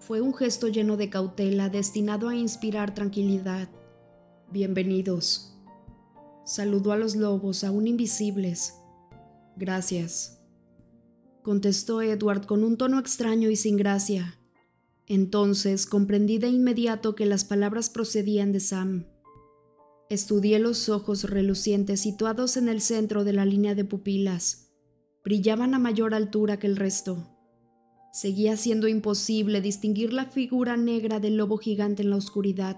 fue 0.08 0.22
un 0.22 0.32
gesto 0.32 0.68
lleno 0.68 0.96
de 0.96 1.10
cautela 1.10 1.68
destinado 1.68 2.30
a 2.30 2.34
inspirar 2.34 2.94
tranquilidad. 2.94 3.68
Bienvenidos. 4.50 5.54
Saludó 6.46 6.92
a 6.92 6.96
los 6.96 7.14
lobos, 7.14 7.62
aún 7.62 7.86
invisibles. 7.86 8.72
Gracias. 9.58 10.40
Contestó 11.42 12.00
Edward 12.00 12.46
con 12.46 12.64
un 12.64 12.78
tono 12.78 12.98
extraño 12.98 13.50
y 13.50 13.56
sin 13.56 13.76
gracia. 13.76 14.40
Entonces 15.06 15.84
comprendí 15.84 16.38
de 16.38 16.48
inmediato 16.48 17.14
que 17.14 17.26
las 17.26 17.44
palabras 17.44 17.90
procedían 17.90 18.50
de 18.50 18.60
Sam. 18.60 19.08
Estudié 20.08 20.58
los 20.58 20.88
ojos 20.88 21.24
relucientes 21.24 22.00
situados 22.00 22.56
en 22.56 22.70
el 22.70 22.80
centro 22.80 23.24
de 23.24 23.34
la 23.34 23.44
línea 23.44 23.74
de 23.74 23.84
pupilas. 23.84 24.70
Brillaban 25.22 25.74
a 25.74 25.78
mayor 25.78 26.14
altura 26.14 26.58
que 26.58 26.66
el 26.66 26.76
resto. 26.76 27.37
Seguía 28.20 28.56
siendo 28.56 28.88
imposible 28.88 29.60
distinguir 29.60 30.12
la 30.12 30.26
figura 30.26 30.76
negra 30.76 31.20
del 31.20 31.36
lobo 31.36 31.56
gigante 31.56 32.02
en 32.02 32.10
la 32.10 32.16
oscuridad. 32.16 32.76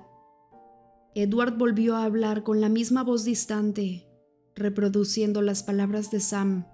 Edward 1.14 1.56
volvió 1.56 1.96
a 1.96 2.04
hablar 2.04 2.42
con 2.42 2.60
la 2.60 2.68
misma 2.68 3.04
voz 3.04 3.24
distante, 3.24 4.06
reproduciendo 4.54 5.40
las 5.40 5.62
palabras 5.62 6.10
de 6.10 6.20
Sam. 6.20 6.66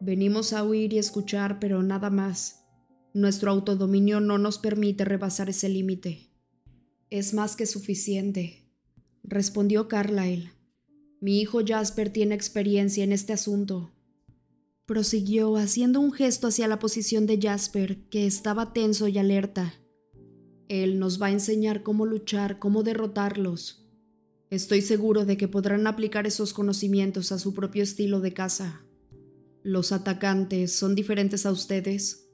Venimos 0.00 0.52
a 0.52 0.64
oír 0.64 0.94
y 0.94 0.98
escuchar, 0.98 1.60
pero 1.60 1.80
nada 1.84 2.10
más. 2.10 2.64
Nuestro 3.14 3.52
autodominio 3.52 4.18
no 4.18 4.36
nos 4.36 4.58
permite 4.58 5.04
rebasar 5.04 5.48
ese 5.48 5.68
límite. 5.68 6.32
Es 7.08 7.34
más 7.34 7.54
que 7.54 7.66
suficiente, 7.66 8.68
respondió 9.22 9.86
Carlyle. 9.86 10.50
Mi 11.20 11.40
hijo 11.40 11.60
Jasper 11.64 12.10
tiene 12.10 12.34
experiencia 12.34 13.04
en 13.04 13.12
este 13.12 13.32
asunto 13.32 13.92
prosiguió 14.86 15.56
haciendo 15.56 16.00
un 16.00 16.12
gesto 16.12 16.46
hacia 16.46 16.68
la 16.68 16.78
posición 16.78 17.26
de 17.26 17.40
Jasper, 17.40 18.08
que 18.08 18.26
estaba 18.26 18.72
tenso 18.72 19.08
y 19.08 19.18
alerta. 19.18 19.74
Él 20.68 20.98
nos 20.98 21.20
va 21.20 21.26
a 21.26 21.32
enseñar 21.32 21.82
cómo 21.82 22.06
luchar, 22.06 22.58
cómo 22.58 22.82
derrotarlos. 22.82 23.88
Estoy 24.48 24.80
seguro 24.80 25.24
de 25.24 25.36
que 25.36 25.48
podrán 25.48 25.86
aplicar 25.88 26.26
esos 26.26 26.52
conocimientos 26.52 27.32
a 27.32 27.38
su 27.38 27.52
propio 27.52 27.82
estilo 27.82 28.20
de 28.20 28.32
caza. 28.32 28.82
¿Los 29.62 29.90
atacantes 29.90 30.76
son 30.76 30.94
diferentes 30.94 31.46
a 31.46 31.50
ustedes? 31.50 32.28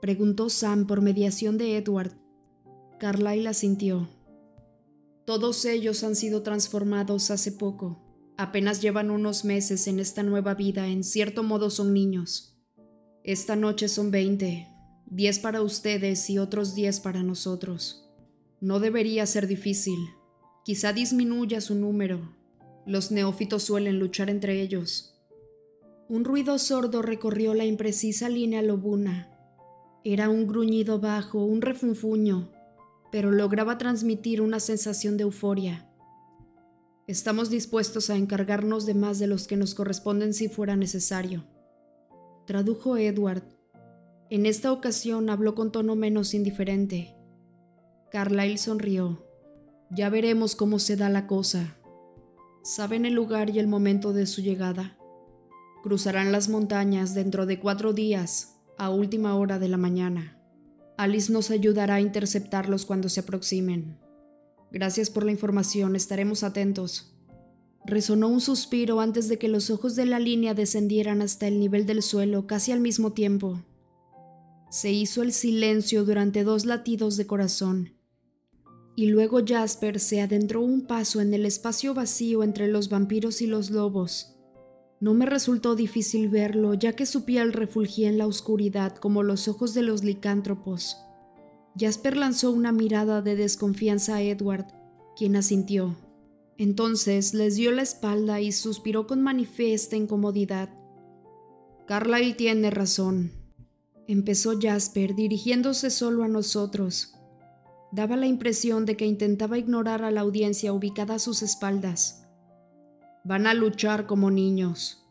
Preguntó 0.00 0.48
Sam 0.48 0.86
por 0.86 1.02
mediación 1.02 1.58
de 1.58 1.76
Edward. 1.76 2.12
Carlyle 2.98 3.46
asintió. 3.46 4.08
Todos 5.26 5.66
ellos 5.66 6.02
han 6.04 6.16
sido 6.16 6.42
transformados 6.42 7.30
hace 7.30 7.52
poco. 7.52 8.07
Apenas 8.38 8.80
llevan 8.80 9.10
unos 9.10 9.44
meses 9.44 9.88
en 9.88 9.98
esta 9.98 10.22
nueva 10.22 10.54
vida, 10.54 10.86
en 10.86 11.02
cierto 11.02 11.42
modo 11.42 11.70
son 11.70 11.92
niños. 11.92 12.56
Esta 13.24 13.56
noche 13.56 13.88
son 13.88 14.12
veinte, 14.12 14.68
diez 15.06 15.40
para 15.40 15.60
ustedes 15.60 16.30
y 16.30 16.38
otros 16.38 16.76
diez 16.76 17.00
para 17.00 17.24
nosotros. 17.24 18.08
No 18.60 18.78
debería 18.78 19.26
ser 19.26 19.48
difícil. 19.48 19.98
Quizá 20.64 20.92
disminuya 20.92 21.60
su 21.60 21.74
número. 21.74 22.32
Los 22.86 23.10
neófitos 23.10 23.64
suelen 23.64 23.98
luchar 23.98 24.30
entre 24.30 24.62
ellos. 24.62 25.18
Un 26.08 26.24
ruido 26.24 26.60
sordo 26.60 27.02
recorrió 27.02 27.54
la 27.54 27.64
imprecisa 27.64 28.28
línea 28.28 28.62
lobuna. 28.62 29.36
Era 30.04 30.28
un 30.28 30.46
gruñido 30.46 31.00
bajo, 31.00 31.44
un 31.44 31.60
refunfuño, 31.60 32.52
pero 33.10 33.32
lograba 33.32 33.78
transmitir 33.78 34.40
una 34.40 34.60
sensación 34.60 35.16
de 35.16 35.24
euforia. 35.24 35.87
Estamos 37.08 37.48
dispuestos 37.48 38.10
a 38.10 38.16
encargarnos 38.16 38.84
de 38.84 38.92
más 38.92 39.18
de 39.18 39.26
los 39.26 39.46
que 39.46 39.56
nos 39.56 39.74
corresponden 39.74 40.34
si 40.34 40.50
fuera 40.50 40.76
necesario. 40.76 41.46
Tradujo 42.46 42.98
Edward. 42.98 43.44
En 44.28 44.44
esta 44.44 44.70
ocasión 44.72 45.30
habló 45.30 45.54
con 45.54 45.72
tono 45.72 45.96
menos 45.96 46.34
indiferente. 46.34 47.16
Carlyle 48.12 48.58
sonrió. 48.58 49.26
Ya 49.90 50.10
veremos 50.10 50.54
cómo 50.54 50.78
se 50.78 50.96
da 50.96 51.08
la 51.08 51.26
cosa. 51.26 51.78
¿Saben 52.62 53.06
el 53.06 53.14
lugar 53.14 53.48
y 53.48 53.58
el 53.58 53.68
momento 53.68 54.12
de 54.12 54.26
su 54.26 54.42
llegada? 54.42 54.98
Cruzarán 55.82 56.30
las 56.30 56.50
montañas 56.50 57.14
dentro 57.14 57.46
de 57.46 57.58
cuatro 57.58 57.94
días, 57.94 58.60
a 58.76 58.90
última 58.90 59.34
hora 59.34 59.58
de 59.58 59.68
la 59.68 59.78
mañana. 59.78 60.42
Alice 60.98 61.32
nos 61.32 61.50
ayudará 61.50 61.94
a 61.94 62.00
interceptarlos 62.02 62.84
cuando 62.84 63.08
se 63.08 63.20
aproximen. 63.20 63.98
Gracias 64.70 65.10
por 65.10 65.24
la 65.24 65.32
información, 65.32 65.96
estaremos 65.96 66.42
atentos. 66.42 67.14
Resonó 67.86 68.28
un 68.28 68.40
suspiro 68.40 69.00
antes 69.00 69.28
de 69.28 69.38
que 69.38 69.48
los 69.48 69.70
ojos 69.70 69.96
de 69.96 70.04
la 70.04 70.18
línea 70.18 70.52
descendieran 70.52 71.22
hasta 71.22 71.48
el 71.48 71.58
nivel 71.58 71.86
del 71.86 72.02
suelo 72.02 72.46
casi 72.46 72.72
al 72.72 72.80
mismo 72.80 73.12
tiempo. 73.12 73.62
Se 74.70 74.92
hizo 74.92 75.22
el 75.22 75.32
silencio 75.32 76.04
durante 76.04 76.44
dos 76.44 76.66
latidos 76.66 77.16
de 77.16 77.26
corazón, 77.26 77.94
y 78.94 79.06
luego 79.06 79.38
Jasper 79.46 80.00
se 80.00 80.20
adentró 80.20 80.60
un 80.60 80.86
paso 80.86 81.20
en 81.20 81.32
el 81.32 81.46
espacio 81.46 81.94
vacío 81.94 82.42
entre 82.42 82.68
los 82.68 82.90
vampiros 82.90 83.40
y 83.40 83.46
los 83.46 83.70
lobos. 83.70 84.34
No 85.00 85.14
me 85.14 85.24
resultó 85.24 85.76
difícil 85.76 86.28
verlo, 86.28 86.74
ya 86.74 86.94
que 86.94 87.06
su 87.06 87.24
piel 87.24 87.52
refulgía 87.52 88.08
en 88.08 88.18
la 88.18 88.26
oscuridad 88.26 88.96
como 88.96 89.22
los 89.22 89.46
ojos 89.46 89.72
de 89.72 89.82
los 89.82 90.02
licántropos. 90.02 90.96
Jasper 91.78 92.16
lanzó 92.16 92.50
una 92.50 92.72
mirada 92.72 93.22
de 93.22 93.36
desconfianza 93.36 94.16
a 94.16 94.22
Edward, 94.22 94.66
quien 95.16 95.36
asintió. 95.36 95.96
Entonces 96.56 97.34
les 97.34 97.54
dio 97.54 97.70
la 97.70 97.82
espalda 97.82 98.40
y 98.40 98.50
suspiró 98.50 99.06
con 99.06 99.22
manifiesta 99.22 99.94
incomodidad. 99.94 100.70
Carlyle 101.86 102.34
tiene 102.34 102.70
razón, 102.70 103.32
empezó 104.08 104.58
Jasper 104.60 105.14
dirigiéndose 105.14 105.90
solo 105.90 106.24
a 106.24 106.28
nosotros. 106.28 107.14
Daba 107.92 108.16
la 108.16 108.26
impresión 108.26 108.84
de 108.84 108.96
que 108.96 109.06
intentaba 109.06 109.56
ignorar 109.56 110.02
a 110.02 110.10
la 110.10 110.22
audiencia 110.22 110.72
ubicada 110.72 111.14
a 111.14 111.18
sus 111.18 111.42
espaldas. 111.42 112.26
Van 113.24 113.46
a 113.46 113.54
luchar 113.54 114.06
como 114.06 114.30
niños. 114.30 115.06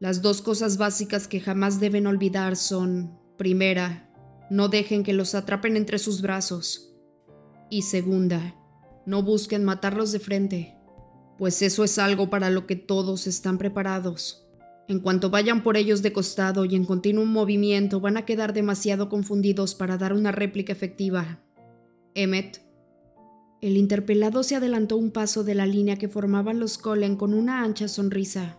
Las 0.00 0.20
dos 0.20 0.42
cosas 0.42 0.76
básicas 0.76 1.28
que 1.28 1.40
jamás 1.40 1.80
deben 1.80 2.06
olvidar 2.06 2.56
son, 2.56 3.18
primera, 3.38 4.03
no 4.50 4.68
dejen 4.68 5.02
que 5.02 5.12
los 5.12 5.34
atrapen 5.34 5.76
entre 5.76 5.98
sus 5.98 6.22
brazos. 6.22 6.94
Y 7.70 7.82
segunda, 7.82 8.54
no 9.06 9.22
busquen 9.22 9.64
matarlos 9.64 10.12
de 10.12 10.18
frente, 10.20 10.76
pues 11.38 11.62
eso 11.62 11.84
es 11.84 11.98
algo 11.98 12.30
para 12.30 12.50
lo 12.50 12.66
que 12.66 12.76
todos 12.76 13.26
están 13.26 13.58
preparados. 13.58 14.46
En 14.86 15.00
cuanto 15.00 15.30
vayan 15.30 15.62
por 15.62 15.76
ellos 15.76 16.02
de 16.02 16.12
costado 16.12 16.64
y 16.66 16.74
en 16.74 16.84
continuo 16.84 17.24
movimiento, 17.24 18.00
van 18.00 18.16
a 18.16 18.26
quedar 18.26 18.52
demasiado 18.52 19.08
confundidos 19.08 19.74
para 19.74 19.96
dar 19.96 20.12
una 20.12 20.30
réplica 20.30 20.72
efectiva. 20.72 21.40
Emmet. 22.14 22.62
El 23.62 23.78
interpelado 23.78 24.42
se 24.42 24.56
adelantó 24.56 24.98
un 24.98 25.10
paso 25.10 25.42
de 25.42 25.54
la 25.54 25.64
línea 25.64 25.96
que 25.96 26.08
formaban 26.08 26.60
los 26.60 26.76
Colen 26.76 27.16
con 27.16 27.32
una 27.32 27.62
ancha 27.62 27.88
sonrisa. 27.88 28.58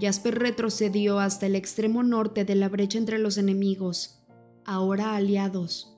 Jasper 0.00 0.38
retrocedió 0.38 1.18
hasta 1.18 1.46
el 1.46 1.56
extremo 1.56 2.04
norte 2.04 2.44
de 2.44 2.54
la 2.54 2.68
brecha 2.68 2.98
entre 2.98 3.18
los 3.18 3.36
enemigos, 3.38 4.23
ahora 4.66 5.14
aliados. 5.14 5.96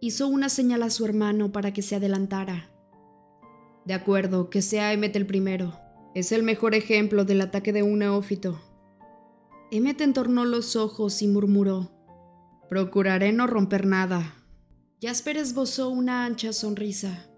Hizo 0.00 0.28
una 0.28 0.48
señal 0.48 0.82
a 0.82 0.90
su 0.90 1.04
hermano 1.04 1.52
para 1.52 1.72
que 1.72 1.82
se 1.82 1.96
adelantara. 1.96 2.70
De 3.84 3.94
acuerdo, 3.94 4.50
que 4.50 4.62
sea 4.62 4.92
Emmet 4.92 5.16
el 5.16 5.26
primero. 5.26 5.78
Es 6.14 6.32
el 6.32 6.42
mejor 6.42 6.74
ejemplo 6.74 7.24
del 7.24 7.40
ataque 7.40 7.72
de 7.72 7.82
un 7.82 7.98
neófito. 8.00 8.60
Emmet 9.70 10.00
entornó 10.00 10.44
los 10.44 10.76
ojos 10.76 11.22
y 11.22 11.28
murmuró: 11.28 11.90
Procuraré 12.68 13.32
no 13.32 13.46
romper 13.46 13.86
nada. 13.86 14.34
Jasper 15.00 15.36
esbozó 15.36 15.90
una 15.90 16.24
ancha 16.24 16.52
sonrisa. 16.52 17.28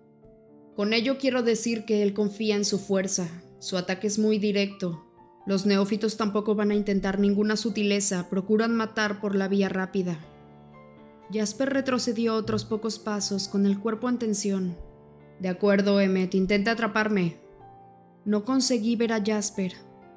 Con 0.77 0.93
ello 0.93 1.19
quiero 1.19 1.43
decir 1.43 1.85
que 1.85 2.03
él 2.03 2.15
confía 2.15 2.57
en 2.57 2.65
su 2.65 2.79
fuerza. 2.79 3.29
Su 3.59 3.77
ataque 3.77 4.07
es 4.07 4.19
muy 4.19 4.39
directo. 4.39 5.07
Los 5.47 5.67
neófitos 5.67 6.17
tampoco 6.17 6.55
van 6.55 6.71
a 6.71 6.75
intentar 6.75 7.19
ninguna 7.19 7.57
sutileza, 7.57 8.29
procuran 8.31 8.75
matar 8.75 9.21
por 9.21 9.35
la 9.35 9.49
vía 9.49 9.69
rápida. 9.69 10.19
Jasper 11.33 11.73
retrocedió 11.73 12.35
otros 12.35 12.65
pocos 12.65 12.99
pasos 12.99 13.47
con 13.47 13.65
el 13.65 13.79
cuerpo 13.79 14.09
en 14.09 14.19
tensión. 14.19 14.77
De 15.39 15.49
acuerdo, 15.49 16.01
Emmet, 16.01 16.35
intenta 16.35 16.73
atraparme. 16.73 17.37
No 18.25 18.45
conseguí 18.45 18.97
ver 18.97 19.13
a 19.13 19.23
Jasper. 19.25 19.75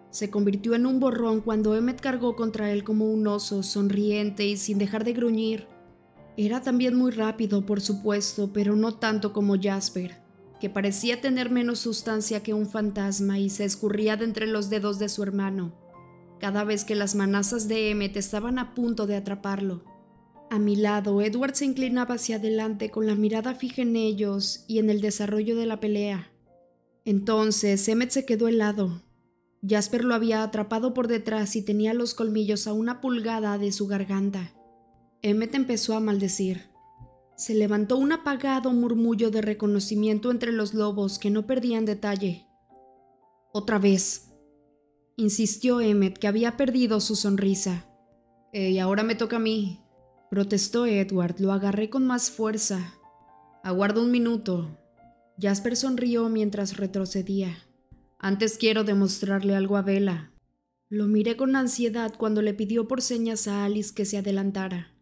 Se 0.10 0.30
convirtió 0.30 0.74
en 0.74 0.86
un 0.86 1.00
borrón 1.00 1.42
cuando 1.42 1.76
Emmet 1.76 2.02
cargó 2.02 2.36
contra 2.36 2.72
él 2.72 2.84
como 2.84 3.06
un 3.12 3.28
oso, 3.28 3.62
sonriente 3.62 4.46
y 4.46 4.58
sin 4.58 4.80
dejar 4.80 5.04
de 5.04 5.14
gruñir. 5.14 5.68
Era 6.36 6.62
también 6.62 6.96
muy 6.96 7.12
rápido, 7.12 7.64
por 7.66 7.80
supuesto, 7.80 8.52
pero 8.52 8.76
no 8.76 8.96
tanto 8.96 9.34
como 9.34 9.56
Jasper, 9.62 10.20
que 10.60 10.70
parecía 10.70 11.22
tener 11.22 11.52
menos 11.52 11.80
sustancia 11.80 12.42
que 12.42 12.56
un 12.56 12.68
fantasma 12.68 13.38
y 13.38 13.52
se 13.52 13.66
escurría 13.66 14.18
de 14.18 14.26
entre 14.26 14.48
los 14.48 14.72
dedos 14.72 14.98
de 14.98 15.10
su 15.10 15.22
hermano, 15.22 15.76
cada 16.40 16.64
vez 16.64 16.86
que 16.86 16.96
las 16.96 17.14
manazas 17.14 17.68
de 17.68 17.92
Emmet 17.92 18.18
estaban 18.18 18.58
a 18.58 18.74
punto 18.74 19.06
de 19.06 19.16
atraparlo. 19.16 19.93
A 20.50 20.60
mi 20.60 20.76
lado, 20.76 21.22
Edward 21.22 21.56
se 21.56 21.66
inclinaba 21.66 22.16
hacia 22.16 22.36
adelante 22.36 22.92
con 22.92 23.08
la 23.08 23.16
mirada 23.16 23.56
fija 23.56 23.82
en 23.82 23.96
ellos 23.96 24.66
y 24.68 24.80
en 24.80 24.90
el 24.90 25.02
desarrollo 25.02 25.56
de 25.56 25.66
la 25.66 25.80
pelea. 25.80 26.32
Entonces, 27.06 27.88
Emmet 27.88 28.12
se 28.12 28.26
quedó 28.26 28.48
helado. 28.48 29.02
Jasper 29.68 30.04
lo 30.04 30.14
había 30.14 30.44
atrapado 30.44 30.94
por 30.94 31.08
detrás 31.08 31.56
y 31.56 31.62
tenía 31.62 31.94
los 31.94 32.14
colmillos 32.14 32.68
a 32.68 32.74
una 32.74 33.02
pulgada 33.02 33.58
de 33.58 33.72
su 33.72 33.88
garganta. 33.88 34.54
Emmet 35.22 35.56
empezó 35.56 35.96
a 35.96 36.00
maldecir. 36.00 36.70
Se 37.36 37.56
levantó 37.56 37.98
un 37.98 38.12
apagado 38.12 38.72
murmullo 38.72 39.32
de 39.32 39.42
reconocimiento 39.42 40.32
entre 40.32 40.52
los 40.52 40.74
lobos 40.74 41.18
que 41.18 41.30
no 41.30 41.48
perdían 41.48 41.86
detalle. 41.86 42.46
Otra 43.54 43.80
vez, 43.80 44.34
insistió 45.18 45.82
Emmet, 45.82 46.18
que 46.18 46.28
había 46.28 46.58
perdido 46.58 47.00
su 47.00 47.16
sonrisa. 47.16 47.88
Y 48.52 48.78
ahora 48.80 49.04
me 49.04 49.16
toca 49.16 49.38
a 49.38 49.40
mí, 49.40 49.83
protestó 50.34 50.88
Edward. 50.88 51.40
Lo 51.40 51.52
agarré 51.54 51.92
con 51.92 52.08
más 52.08 52.32
fuerza. 52.32 52.96
Aguardo 53.64 54.02
un 54.02 54.10
minuto. 54.10 54.76
Jasper 55.40 55.76
sonrió 55.76 56.28
mientras 56.28 56.76
retrocedía. 56.78 57.56
Antes 58.18 58.58
quiero 58.58 58.84
demostrarle 58.84 59.56
algo 59.56 59.78
a 59.78 59.84
Vela. 59.84 60.32
Lo 60.90 61.06
miré 61.06 61.38
con 61.38 61.56
ansiedad 61.56 62.16
cuando 62.18 62.42
le 62.42 62.56
pidió 62.56 62.88
por 62.88 63.04
señas 63.04 63.48
a 63.48 63.64
Alice 63.64 63.94
que 63.94 64.06
se 64.06 64.18
adelantara. 64.18 64.96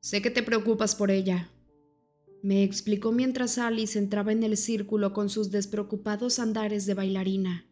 Sé 0.00 0.22
que 0.22 0.30
te 0.30 0.42
preocupas 0.42 0.94
por 0.94 1.10
ella, 1.10 1.50
me 2.42 2.64
explicó 2.64 3.12
mientras 3.12 3.58
Alice 3.58 3.96
entraba 3.96 4.32
en 4.32 4.42
el 4.42 4.56
círculo 4.56 5.12
con 5.12 5.28
sus 5.28 5.52
despreocupados 5.52 6.38
andares 6.40 6.86
de 6.86 6.94
bailarina. 6.94 7.66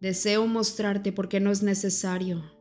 Deseo 0.00 0.46
mostrarte 0.46 1.10
por 1.10 1.28
qué 1.28 1.40
no 1.40 1.50
es 1.50 1.64
necesario. 1.64 2.53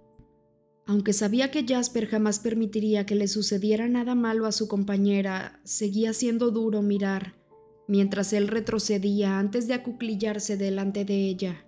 Aunque 0.86 1.14
sabía 1.14 1.52
que 1.52 1.66
Jasper 1.66 2.08
jamás 2.08 2.40
permitiría 2.40 3.06
que 3.06 3.16
le 3.16 3.28
sucediera 3.28 3.88
nada 3.88 4.16
malo 4.16 4.46
a 4.46 4.52
su 4.52 4.68
compañera, 4.68 5.60
seguía 5.64 6.14
siendo 6.14 6.52
duro 6.52 6.82
mirar 6.82 7.36
mientras 7.86 8.32
él 8.32 8.48
retrocedía 8.48 9.40
antes 9.40 9.68
de 9.68 9.74
acuclillarse 9.74 10.56
delante 10.56 11.04
de 11.04 11.28
ella. 11.28 11.66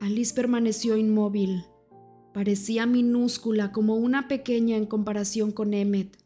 Alice 0.00 0.34
permaneció 0.34 0.96
inmóvil, 0.98 1.64
Parecía 2.38 2.86
minúscula 2.86 3.72
como 3.72 3.96
una 3.96 4.28
pequeña 4.28 4.76
en 4.76 4.86
comparación 4.86 5.50
con 5.50 5.74
Emmet. 5.74 6.16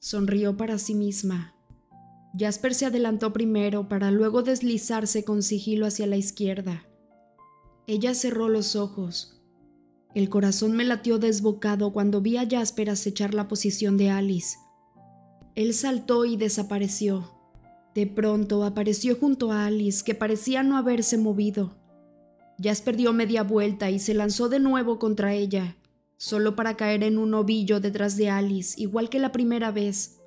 Sonrió 0.00 0.56
para 0.56 0.78
sí 0.78 0.94
misma. 0.94 1.54
Jasper 2.36 2.74
se 2.74 2.86
adelantó 2.86 3.32
primero 3.32 3.88
para 3.88 4.10
luego 4.10 4.42
deslizarse 4.42 5.24
con 5.24 5.44
sigilo 5.44 5.86
hacia 5.86 6.08
la 6.08 6.16
izquierda. 6.16 6.88
Ella 7.86 8.14
cerró 8.14 8.48
los 8.48 8.74
ojos. 8.74 9.33
El 10.14 10.28
corazón 10.28 10.72
me 10.72 10.84
latió 10.84 11.18
desbocado 11.18 11.92
cuando 11.92 12.20
vi 12.20 12.36
a 12.36 12.48
Jasper 12.48 12.90
acechar 12.90 13.34
la 13.34 13.48
posición 13.48 13.96
de 13.96 14.10
Alice. 14.10 14.56
Él 15.56 15.74
saltó 15.74 16.24
y 16.24 16.36
desapareció. 16.36 17.32
De 17.94 18.06
pronto 18.06 18.64
apareció 18.64 19.16
junto 19.16 19.50
a 19.50 19.66
Alice, 19.66 20.04
que 20.04 20.14
parecía 20.14 20.62
no 20.62 20.76
haberse 20.76 21.18
movido. 21.18 21.76
Jasper 22.62 22.96
dio 22.96 23.12
media 23.12 23.42
vuelta 23.42 23.90
y 23.90 23.98
se 23.98 24.14
lanzó 24.14 24.48
de 24.48 24.60
nuevo 24.60 25.00
contra 25.00 25.34
ella, 25.34 25.76
solo 26.16 26.54
para 26.54 26.76
caer 26.76 27.02
en 27.02 27.18
un 27.18 27.34
ovillo 27.34 27.80
detrás 27.80 28.16
de 28.16 28.30
Alice, 28.30 28.80
igual 28.80 29.08
que 29.08 29.18
la 29.18 29.32
primera 29.32 29.72
vez. 29.72 30.20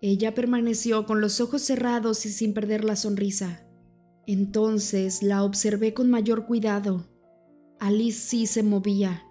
Ella 0.00 0.34
permaneció 0.34 1.04
con 1.04 1.20
los 1.20 1.40
ojos 1.40 1.62
cerrados 1.62 2.24
y 2.26 2.30
sin 2.30 2.54
perder 2.54 2.84
la 2.84 2.96
sonrisa. 2.96 3.66
Entonces 4.26 5.22
la 5.22 5.42
observé 5.42 5.94
con 5.94 6.10
mayor 6.10 6.46
cuidado. 6.46 7.09
Alice 7.80 8.20
sí 8.20 8.46
se 8.46 8.62
movía. 8.62 9.24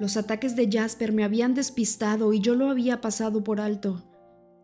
Los 0.00 0.16
ataques 0.16 0.56
de 0.56 0.68
Jasper 0.70 1.12
me 1.12 1.22
habían 1.22 1.54
despistado 1.54 2.32
y 2.32 2.40
yo 2.40 2.56
lo 2.56 2.68
había 2.68 3.00
pasado 3.00 3.44
por 3.44 3.60
alto. 3.60 4.02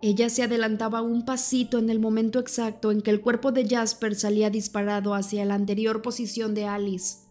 Ella 0.02 0.28
se 0.28 0.42
adelantaba 0.42 1.00
un 1.00 1.24
pasito 1.24 1.78
en 1.78 1.88
el 1.88 2.00
momento 2.00 2.40
exacto 2.40 2.90
en 2.90 3.00
que 3.00 3.12
el 3.12 3.20
cuerpo 3.20 3.52
de 3.52 3.68
Jasper 3.68 4.16
salía 4.16 4.50
disparado 4.50 5.14
hacia 5.14 5.44
la 5.44 5.54
anterior 5.54 6.02
posición 6.02 6.52
de 6.54 6.66
Alice. 6.66 7.28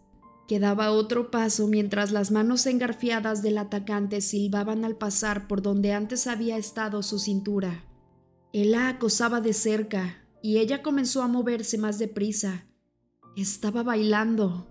Quedaba 0.47 0.91
otro 0.91 1.29
paso 1.29 1.67
mientras 1.67 2.11
las 2.11 2.31
manos 2.31 2.65
engarfiadas 2.65 3.41
del 3.41 3.57
atacante 3.57 4.21
silbaban 4.21 4.85
al 4.85 4.95
pasar 4.95 5.49
por 5.49 5.61
donde 5.61 5.91
antes 5.91 6.25
había 6.25 6.55
estado 6.55 7.03
su 7.03 7.19
cintura. 7.19 7.83
Él 8.53 8.71
la 8.71 8.87
acosaba 8.87 9.41
de 9.41 9.51
cerca 9.51 10.25
y 10.41 10.59
ella 10.59 10.81
comenzó 10.81 11.21
a 11.21 11.27
moverse 11.27 11.77
más 11.77 11.99
deprisa. 11.99 12.65
Estaba 13.35 13.83
bailando. 13.83 14.70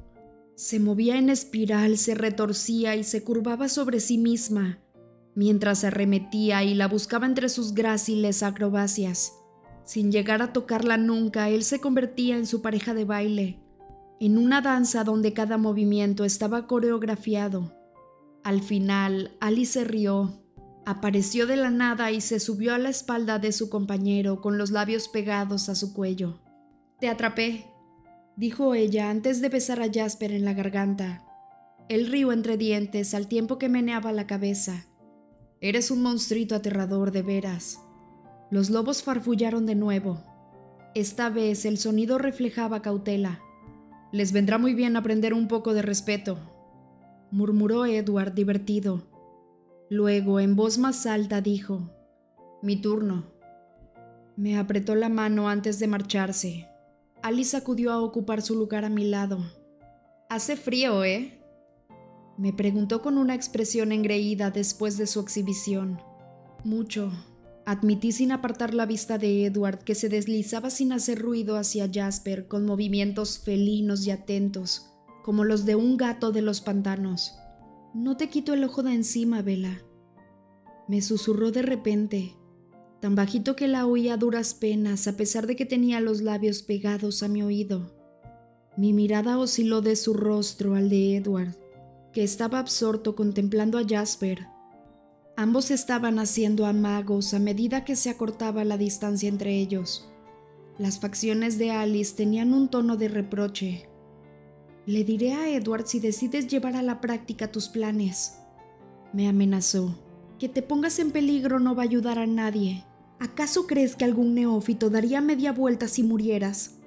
Se 0.61 0.79
movía 0.79 1.17
en 1.17 1.31
espiral, 1.31 1.97
se 1.97 2.15
retorcía 2.15 2.95
y 2.95 3.03
se 3.03 3.25
curvaba 3.25 3.71
sobre 3.71 3.99
sí 3.99 4.19
misma 4.19 4.79
mientras 5.35 5.85
arremetía 5.85 6.63
y 6.65 6.75
la 6.75 6.87
buscaba 6.87 7.25
entre 7.25 7.49
sus 7.49 7.73
gráciles 7.73 8.43
acrobacias. 8.43 9.33
Sin 9.87 10.13
llegar 10.13 10.43
a 10.43 10.53
tocarla 10.53 10.99
nunca, 10.99 11.49
él 11.49 11.63
se 11.63 11.81
convertía 11.81 12.37
en 12.37 12.45
su 12.45 12.61
pareja 12.61 12.93
de 12.93 13.07
baile, 13.07 13.63
en 14.21 14.37
una 14.37 14.61
danza 14.61 15.03
donde 15.03 15.33
cada 15.33 15.57
movimiento 15.57 16.27
estaba 16.27 16.67
coreografiado. 16.67 17.75
Al 18.45 18.61
final, 18.61 19.35
Alice 19.41 19.73
se 19.73 19.85
rió. 19.85 20.43
Apareció 20.85 21.47
de 21.47 21.57
la 21.57 21.71
nada 21.71 22.11
y 22.11 22.21
se 22.21 22.39
subió 22.39 22.75
a 22.75 22.79
la 22.79 22.91
espalda 22.91 23.39
de 23.39 23.53
su 23.53 23.71
compañero 23.71 24.43
con 24.43 24.59
los 24.59 24.73
labios 24.73 25.09
pegados 25.09 25.71
a 25.71 25.75
su 25.75 25.95
cuello. 25.95 26.39
Te 27.01 27.09
atrapé, 27.09 27.70
dijo 28.41 28.75
ella 28.75 29.11
antes 29.11 29.43
de 29.43 29.51
besar 29.51 29.83
a 29.83 29.93
Jasper 29.93 30.33
en 30.33 30.47
la 30.47 30.55
garganta. 30.55 31.23
Él 31.91 32.07
rió 32.07 32.33
entre 32.33 32.57
dientes 32.57 33.13
al 33.13 33.29
tiempo 33.29 33.59
que 33.59 33.69
meneaba 33.69 34.13
la 34.13 34.27
cabeza. 34.27 34.87
Eres 35.61 35.91
un 35.91 36.03
monstruito 36.03 36.55
aterrador 36.55 37.11
de 37.11 37.21
veras. 37.21 37.81
Los 38.51 38.71
lobos 38.71 39.03
farfullaron 39.03 39.67
de 39.67 39.75
nuevo. 39.75 40.25
Esta 40.95 41.29
vez 41.29 41.67
el 41.67 41.77
sonido 41.77 42.17
reflejaba 42.17 42.81
cautela. 42.81 43.43
Les 44.11 44.33
vendrá 44.33 44.57
muy 44.57 44.73
bien 44.73 44.97
aprender 44.97 45.35
un 45.35 45.47
poco 45.47 45.75
de 45.75 45.83
respeto, 45.83 46.39
murmuró 47.31 47.85
Edward 47.85 48.33
divertido. 48.33 49.07
Luego, 49.91 50.41
en 50.41 50.57
voz 50.57 50.79
más 50.79 51.05
alta, 51.05 51.43
dijo, 51.43 51.91
Mi 52.63 52.81
turno. 52.81 53.35
Me 54.35 54.57
apretó 54.57 54.95
la 54.95 55.11
mano 55.11 55.51
antes 55.51 55.79
de 55.79 55.89
marcharse. 55.89 56.70
Alice 57.23 57.57
acudió 57.57 57.93
a 57.93 58.01
ocupar 58.03 58.43
su 58.43 58.55
lugar 58.55 58.85
a 58.85 58.89
mi 58.89 59.05
lado. 59.05 59.39
Hace 60.29 60.57
frío, 60.57 61.05
¿eh? 61.05 61.43
Me 62.39 62.53
preguntó 62.53 63.03
con 63.03 63.19
una 63.19 63.35
expresión 63.35 63.93
engreída 63.93 64.51
después 64.51 64.97
de 64.97 65.07
su 65.07 65.21
exhibición. 65.21 66.01
Mucho. 66.65 67.13
Admití 67.67 68.13
sin 68.13 68.33
apartar 68.33 68.73
la 68.73 68.87
vista 68.87 69.19
de 69.19 69.45
Edward, 69.45 69.85
que 69.85 69.95
se 69.95 70.09
deslizaba 70.09 70.71
sin 70.71 70.93
hacer 70.93 71.19
ruido 71.19 71.57
hacia 71.57 71.91
Jasper 71.93 72.49
con 72.49 72.65
movimientos 72.65 73.39
felinos 73.39 74.07
y 74.07 74.11
atentos, 74.11 74.91
como 75.23 75.45
los 75.45 75.67
de 75.67 75.75
un 75.75 75.99
gato 75.99 76.33
de 76.33 76.41
los 76.41 76.63
pantanos. 76.63 77.35
No 77.93 78.17
te 78.17 78.31
quito 78.31 78.55
el 78.55 78.65
ojo 78.65 78.83
de 78.83 78.95
encima, 78.95 79.43
Vela. 79.43 79.83
Me 80.89 81.03
susurró 81.03 81.51
de 81.51 81.63
repente, 81.63 82.35
tan 83.01 83.15
bajito 83.15 83.57
que 83.57 83.67
la 83.67 83.87
oía 83.87 84.17
duras 84.17 84.55
penas 84.55 85.09
a 85.09 85.17
pesar 85.17 85.47
de 85.47 85.57
que 85.57 85.67
tenía 85.67 86.01
los 86.01 86.21
labios 86.21 86.63
pegados 86.63 87.23
a 87.23 87.29
mi 87.29 87.43
oído. 87.43 87.95
Mi 88.77 88.93
mirada 88.93 89.39
osciló 89.39 89.81
de 89.81 89.97
su 89.97 90.15
rostro 90.15 90.75
al 90.75 90.89
de 90.89 91.17
Edward, 91.17 91.57
que 92.13 92.23
estaba 92.23 92.59
absorto 92.59 93.17
contemplando 93.17 93.79
a 93.79 93.87
Jasper. 93.87 94.47
Ambos 95.37 95.71
estaban 95.71 96.19
haciendo 96.19 96.67
amagos 96.67 97.35
a 97.35 97.39
medida 97.39 97.85
que 97.85 97.97
se 97.97 98.11
acortaba 98.11 98.65
la 98.65 98.77
distancia 98.77 99.29
entre 99.29 99.59
ellos. 99.59 100.09
Las 100.79 100.99
facciones 101.01 101.59
de 101.59 101.71
Alice 101.71 102.15
tenían 102.15 102.53
un 102.53 102.69
tono 102.69 102.97
de 102.97 103.09
reproche. 103.09 103.89
Le 104.87 105.05
diré 105.05 105.35
a 105.35 105.49
Edward 105.51 105.87
si 105.87 106.01
decides 106.01 106.47
llevar 106.49 106.77
a 106.77 106.83
la 106.83 107.01
práctica 107.01 107.53
tus 107.53 107.69
planes. 107.69 108.39
Me 109.13 109.29
amenazó. 109.29 109.99
Que 110.39 110.49
te 110.49 110.63
pongas 110.63 110.99
en 110.99 111.11
peligro 111.11 111.61
no 111.61 111.75
va 111.75 111.83
a 111.83 111.85
ayudar 111.85 112.19
a 112.19 112.27
nadie. 112.27 112.87
¿Acaso 113.21 113.67
crees 113.67 113.97
que 113.97 114.07
algún 114.07 114.35
neófito 114.35 114.89
daría 114.89 115.21
media 115.21 115.53
vuelta 115.53 115.89
si 115.89 116.03
murieras? 116.03 116.79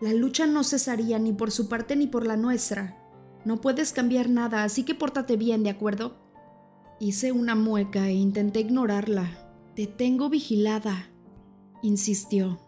La 0.00 0.12
lucha 0.12 0.46
no 0.46 0.62
cesaría 0.62 1.18
ni 1.18 1.32
por 1.32 1.50
su 1.50 1.68
parte 1.68 1.96
ni 1.96 2.06
por 2.06 2.26
la 2.26 2.36
nuestra. 2.36 3.02
No 3.46 3.62
puedes 3.62 3.92
cambiar 3.92 4.28
nada, 4.28 4.64
así 4.64 4.84
que 4.84 4.94
pórtate 4.94 5.36
bien, 5.36 5.62
¿de 5.62 5.70
acuerdo? 5.70 6.18
Hice 7.00 7.32
una 7.32 7.54
mueca 7.54 8.06
e 8.08 8.12
intenté 8.12 8.60
ignorarla. 8.60 9.30
Te 9.74 9.86
tengo 9.86 10.28
vigilada, 10.28 11.10
insistió. 11.82 12.60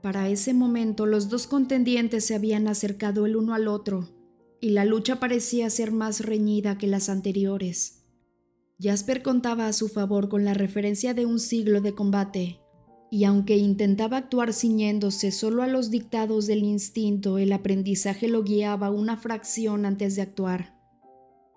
Para 0.00 0.28
ese 0.28 0.54
momento 0.54 1.04
los 1.04 1.28
dos 1.28 1.46
contendientes 1.46 2.24
se 2.24 2.34
habían 2.34 2.66
acercado 2.66 3.26
el 3.26 3.36
uno 3.36 3.52
al 3.52 3.68
otro, 3.68 4.08
y 4.58 4.70
la 4.70 4.86
lucha 4.86 5.20
parecía 5.20 5.68
ser 5.68 5.92
más 5.92 6.20
reñida 6.20 6.78
que 6.78 6.86
las 6.86 7.08
anteriores. 7.08 8.01
Jasper 8.82 9.22
contaba 9.22 9.68
a 9.68 9.72
su 9.72 9.88
favor 9.88 10.28
con 10.28 10.44
la 10.44 10.54
referencia 10.54 11.14
de 11.14 11.24
un 11.24 11.38
siglo 11.38 11.80
de 11.80 11.94
combate, 11.94 12.58
y 13.12 13.22
aunque 13.24 13.56
intentaba 13.56 14.16
actuar 14.16 14.52
ciñéndose 14.52 15.30
solo 15.30 15.62
a 15.62 15.68
los 15.68 15.90
dictados 15.90 16.48
del 16.48 16.64
instinto, 16.64 17.38
el 17.38 17.52
aprendizaje 17.52 18.26
lo 18.26 18.42
guiaba 18.42 18.90
una 18.90 19.16
fracción 19.16 19.86
antes 19.86 20.16
de 20.16 20.22
actuar. 20.22 20.76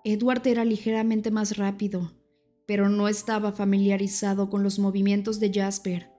Edward 0.04 0.46
era 0.46 0.64
ligeramente 0.64 1.32
más 1.32 1.56
rápido, 1.56 2.12
pero 2.64 2.88
no 2.88 3.08
estaba 3.08 3.50
familiarizado 3.50 4.48
con 4.48 4.62
los 4.62 4.78
movimientos 4.78 5.40
de 5.40 5.52
Jasper. 5.52 6.12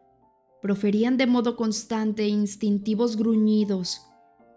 Proferían 0.62 1.16
de 1.16 1.28
modo 1.28 1.56
constante 1.56 2.28
instintivos 2.28 3.16
gruñidos 3.16 4.02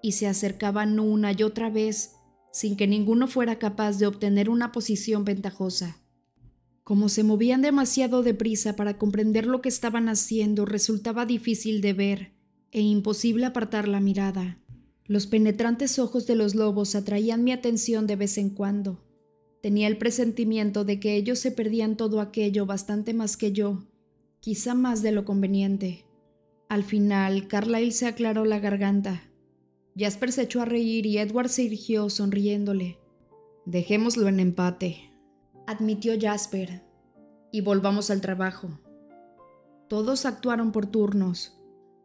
y 0.03 0.13
se 0.13 0.27
acercaban 0.27 0.99
una 0.99 1.31
y 1.31 1.45
otra 1.45 1.71
vez 1.71 2.17
sin 2.51 2.77
que 2.77 2.89
ninguno 2.89 3.29
fuera 3.29 3.61
capaz 3.61 3.99
de 3.99 4.09
obtener 4.09 4.51
una 4.51 4.73
posición 4.73 5.25
ventajosa. 5.25 6.01
Como 6.91 7.09
se 7.09 7.23
movían 7.23 7.63
demasiado 7.63 8.25
deprisa 8.25 8.75
para 8.75 8.99
comprender 8.99 9.47
lo 9.47 9.63
que 9.63 9.69
estaban 9.69 10.09
haciendo, 10.09 10.67
resultaba 10.67 11.25
difícil 11.25 11.83
de 11.83 11.93
ver 11.93 12.33
e 12.73 12.81
imposible 12.81 13.47
apartar 13.47 13.87
la 13.87 14.01
mirada. 14.01 14.59
Los 15.05 15.29
penetrantes 15.29 16.01
ojos 16.01 16.27
de 16.27 16.35
los 16.35 16.57
lobos 16.57 16.97
atraían 16.97 17.45
mi 17.45 17.53
atención 17.53 18.09
de 18.09 18.17
vez 18.17 18.39
en 18.39 18.51
cuando. 18.51 19.05
Tenía 19.63 19.87
el 19.87 19.99
presentimiento 19.99 20.85
de 20.85 20.99
que 20.99 21.15
ellos 21.15 21.39
se 21.39 21.53
perdían 21.53 21.97
todo 21.97 22.21
aquello 22.21 22.67
bastante 22.67 23.15
más 23.15 23.37
que 23.37 23.53
yo, 23.53 23.85
quizá 24.41 24.75
más 24.75 25.01
de 25.01 25.13
lo 25.13 25.25
conveniente. 25.25 26.07
Al 26.69 26.83
final, 26.83 27.47
Carlyle 27.47 27.93
se 27.93 28.07
aclaró 28.07 28.45
la 28.45 28.59
garganta. 28.59 29.31
Jasper 29.97 30.33
se 30.33 30.43
echó 30.43 30.61
a 30.61 30.65
reír 30.65 31.07
y 31.07 31.19
Edward 31.19 31.51
se 31.51 31.63
irgió 31.63 32.11
sonriéndole. 32.11 32.99
Dejémoslo 33.65 34.27
en 34.27 34.41
empate 34.41 35.10
admitió 35.71 36.15
Jasper, 36.21 36.83
y 37.53 37.61
volvamos 37.61 38.11
al 38.11 38.21
trabajo. 38.21 38.81
Todos 39.89 40.27
actuaron 40.27 40.73
por 40.73 40.87
turnos. 40.87 41.61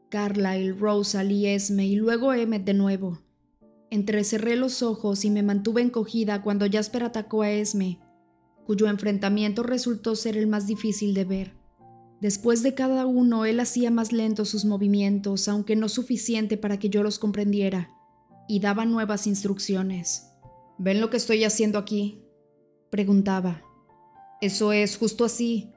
Carlyle, 0.10 0.78
Rosalie, 0.78 1.56
Esme 1.56 1.88
y 1.88 1.96
luego 1.96 2.32
Emmet 2.34 2.64
de 2.64 2.76
nuevo. 2.76 3.22
Entrecerré 3.90 4.56
los 4.56 4.84
ojos 4.84 5.26
y 5.26 5.32
me 5.32 5.42
mantuve 5.42 5.82
encogida 5.82 6.44
cuando 6.44 6.68
Jasper 6.72 7.06
atacó 7.06 7.42
a 7.42 7.50
Esme, 7.50 8.00
cuyo 8.68 8.88
enfrentamiento 8.88 9.64
resultó 9.64 10.16
ser 10.16 10.38
el 10.38 10.46
más 10.46 10.68
difícil 10.68 11.16
de 11.16 11.26
ver. 11.26 11.54
Después 12.22 12.62
de 12.62 12.76
cada 12.76 13.08
uno, 13.08 13.46
él 13.46 13.60
hacía 13.60 13.90
más 13.90 14.12
lentos 14.12 14.50
sus 14.50 14.64
movimientos, 14.64 15.48
aunque 15.48 15.76
no 15.76 15.90
suficiente 15.90 16.58
para 16.58 16.78
que 16.78 16.90
yo 16.90 17.02
los 17.02 17.18
comprendiera, 17.18 17.90
y 18.48 18.60
daba 18.60 18.86
nuevas 18.86 19.26
instrucciones. 19.26 20.30
¿Ven 20.78 21.02
lo 21.02 21.10
que 21.10 21.18
estoy 21.18 21.44
haciendo 21.44 21.80
aquí? 21.80 22.25
Preguntaba. 22.90 23.62
Eso 24.42 24.72
es, 24.72 24.98
justo 24.98 25.26
así. 25.26 25.72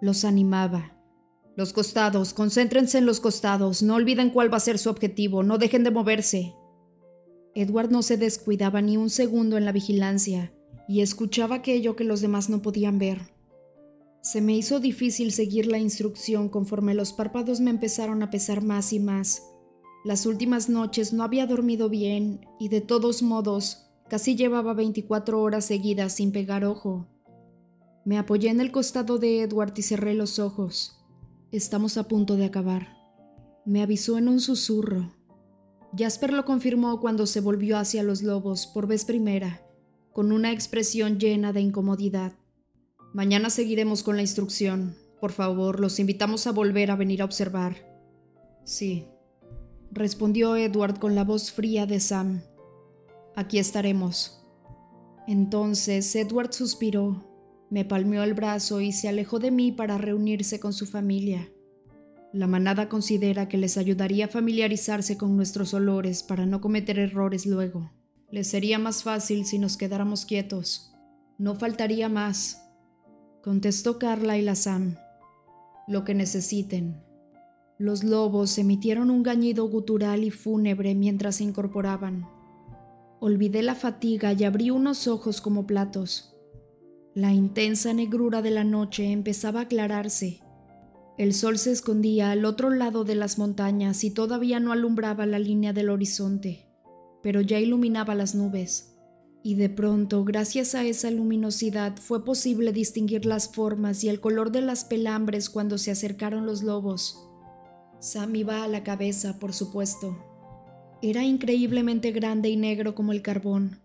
Los 0.00 0.24
animaba. 0.24 0.94
Los 1.56 1.72
costados, 1.72 2.34
concéntrense 2.34 2.98
en 2.98 3.06
los 3.06 3.20
costados, 3.20 3.82
no 3.82 3.94
olviden 3.94 4.30
cuál 4.30 4.52
va 4.52 4.56
a 4.56 4.60
ser 4.60 4.78
su 4.78 4.90
objetivo, 4.90 5.44
no 5.44 5.56
dejen 5.56 5.84
de 5.84 5.92
moverse. 5.92 6.54
Edward 7.54 7.90
no 7.90 8.02
se 8.02 8.16
descuidaba 8.16 8.82
ni 8.82 8.96
un 8.96 9.08
segundo 9.08 9.56
en 9.56 9.64
la 9.64 9.70
vigilancia 9.70 10.52
y 10.88 11.00
escuchaba 11.00 11.56
aquello 11.56 11.94
que 11.94 12.02
los 12.02 12.20
demás 12.20 12.50
no 12.50 12.60
podían 12.60 12.98
ver. 12.98 13.32
Se 14.20 14.40
me 14.40 14.56
hizo 14.56 14.80
difícil 14.80 15.30
seguir 15.30 15.66
la 15.66 15.78
instrucción 15.78 16.48
conforme 16.48 16.94
los 16.94 17.12
párpados 17.12 17.60
me 17.60 17.70
empezaron 17.70 18.22
a 18.22 18.30
pesar 18.30 18.62
más 18.62 18.92
y 18.92 18.98
más. 18.98 19.42
Las 20.04 20.26
últimas 20.26 20.68
noches 20.68 21.12
no 21.12 21.22
había 21.22 21.46
dormido 21.46 21.88
bien 21.88 22.46
y 22.58 22.68
de 22.68 22.80
todos 22.80 23.22
modos 23.22 23.83
Casi 24.14 24.36
llevaba 24.36 24.74
24 24.74 25.42
horas 25.42 25.64
seguidas 25.64 26.12
sin 26.12 26.30
pegar 26.30 26.64
ojo. 26.64 27.08
Me 28.04 28.16
apoyé 28.16 28.48
en 28.48 28.60
el 28.60 28.70
costado 28.70 29.18
de 29.18 29.42
Edward 29.42 29.72
y 29.76 29.82
cerré 29.82 30.14
los 30.14 30.38
ojos. 30.38 31.04
Estamos 31.50 31.96
a 31.96 32.06
punto 32.06 32.36
de 32.36 32.44
acabar. 32.44 32.96
Me 33.64 33.82
avisó 33.82 34.16
en 34.16 34.28
un 34.28 34.38
susurro. 34.38 35.12
Jasper 35.98 36.32
lo 36.32 36.44
confirmó 36.44 37.00
cuando 37.00 37.26
se 37.26 37.40
volvió 37.40 37.76
hacia 37.76 38.04
los 38.04 38.22
lobos 38.22 38.68
por 38.68 38.86
vez 38.86 39.04
primera, 39.04 39.66
con 40.12 40.30
una 40.30 40.52
expresión 40.52 41.18
llena 41.18 41.52
de 41.52 41.62
incomodidad. 41.62 42.34
Mañana 43.14 43.50
seguiremos 43.50 44.04
con 44.04 44.14
la 44.14 44.22
instrucción. 44.22 44.94
Por 45.20 45.32
favor, 45.32 45.80
los 45.80 45.98
invitamos 45.98 46.46
a 46.46 46.52
volver 46.52 46.92
a 46.92 46.94
venir 46.94 47.20
a 47.20 47.24
observar. 47.24 47.78
Sí, 48.62 49.08
respondió 49.90 50.54
Edward 50.54 51.00
con 51.00 51.16
la 51.16 51.24
voz 51.24 51.50
fría 51.50 51.84
de 51.86 51.98
Sam 51.98 52.42
aquí 53.36 53.58
estaremos. 53.58 54.44
Entonces 55.26 56.14
Edward 56.16 56.52
suspiró, 56.52 57.24
me 57.70 57.84
palmeó 57.84 58.22
el 58.22 58.34
brazo 58.34 58.80
y 58.80 58.92
se 58.92 59.08
alejó 59.08 59.38
de 59.38 59.50
mí 59.50 59.72
para 59.72 59.98
reunirse 59.98 60.60
con 60.60 60.72
su 60.72 60.86
familia. 60.86 61.48
La 62.32 62.46
manada 62.46 62.88
considera 62.88 63.48
que 63.48 63.56
les 63.56 63.78
ayudaría 63.78 64.26
a 64.26 64.28
familiarizarse 64.28 65.16
con 65.16 65.36
nuestros 65.36 65.72
olores 65.72 66.22
para 66.22 66.46
no 66.46 66.60
cometer 66.60 66.98
errores 66.98 67.46
luego. 67.46 67.92
Les 68.30 68.48
sería 68.48 68.78
más 68.78 69.04
fácil 69.04 69.46
si 69.46 69.58
nos 69.58 69.76
quedáramos 69.76 70.26
quietos. 70.26 70.92
No 71.38 71.54
faltaría 71.54 72.08
más, 72.08 72.60
contestó 73.42 73.98
Carla 73.98 74.36
y 74.36 74.42
la 74.42 74.56
Sam. 74.56 74.96
Lo 75.86 76.04
que 76.04 76.14
necesiten. 76.14 77.02
Los 77.78 78.02
lobos 78.02 78.58
emitieron 78.58 79.10
un 79.10 79.22
gañido 79.22 79.68
gutural 79.68 80.24
y 80.24 80.30
fúnebre 80.30 80.94
mientras 80.94 81.36
se 81.36 81.44
incorporaban. 81.44 82.33
Olvidé 83.26 83.62
la 83.62 83.74
fatiga 83.74 84.34
y 84.34 84.44
abrí 84.44 84.70
unos 84.70 85.08
ojos 85.08 85.40
como 85.40 85.66
platos. 85.66 86.34
La 87.14 87.32
intensa 87.32 87.94
negrura 87.94 88.42
de 88.42 88.50
la 88.50 88.64
noche 88.64 89.12
empezaba 89.12 89.60
a 89.60 89.62
aclararse. 89.62 90.42
El 91.16 91.32
sol 91.32 91.56
se 91.56 91.72
escondía 91.72 92.32
al 92.32 92.44
otro 92.44 92.68
lado 92.68 93.02
de 93.04 93.14
las 93.14 93.38
montañas 93.38 94.04
y 94.04 94.10
todavía 94.10 94.60
no 94.60 94.72
alumbraba 94.72 95.24
la 95.24 95.38
línea 95.38 95.72
del 95.72 95.88
horizonte, 95.88 96.66
pero 97.22 97.40
ya 97.40 97.58
iluminaba 97.58 98.14
las 98.14 98.34
nubes. 98.34 98.94
Y 99.42 99.54
de 99.54 99.70
pronto, 99.70 100.22
gracias 100.26 100.74
a 100.74 100.84
esa 100.84 101.10
luminosidad, 101.10 101.96
fue 101.96 102.26
posible 102.26 102.74
distinguir 102.74 103.24
las 103.24 103.48
formas 103.48 104.04
y 104.04 104.10
el 104.10 104.20
color 104.20 104.52
de 104.52 104.60
las 104.60 104.84
pelambres 104.84 105.48
cuando 105.48 105.78
se 105.78 105.90
acercaron 105.90 106.44
los 106.44 106.62
lobos. 106.62 107.26
Sam 108.00 108.36
iba 108.36 108.64
a 108.64 108.68
la 108.68 108.84
cabeza, 108.84 109.38
por 109.38 109.54
supuesto. 109.54 110.33
Era 111.06 111.22
increíblemente 111.22 112.12
grande 112.12 112.48
y 112.48 112.56
negro 112.56 112.94
como 112.94 113.12
el 113.12 113.20
carbón, 113.20 113.78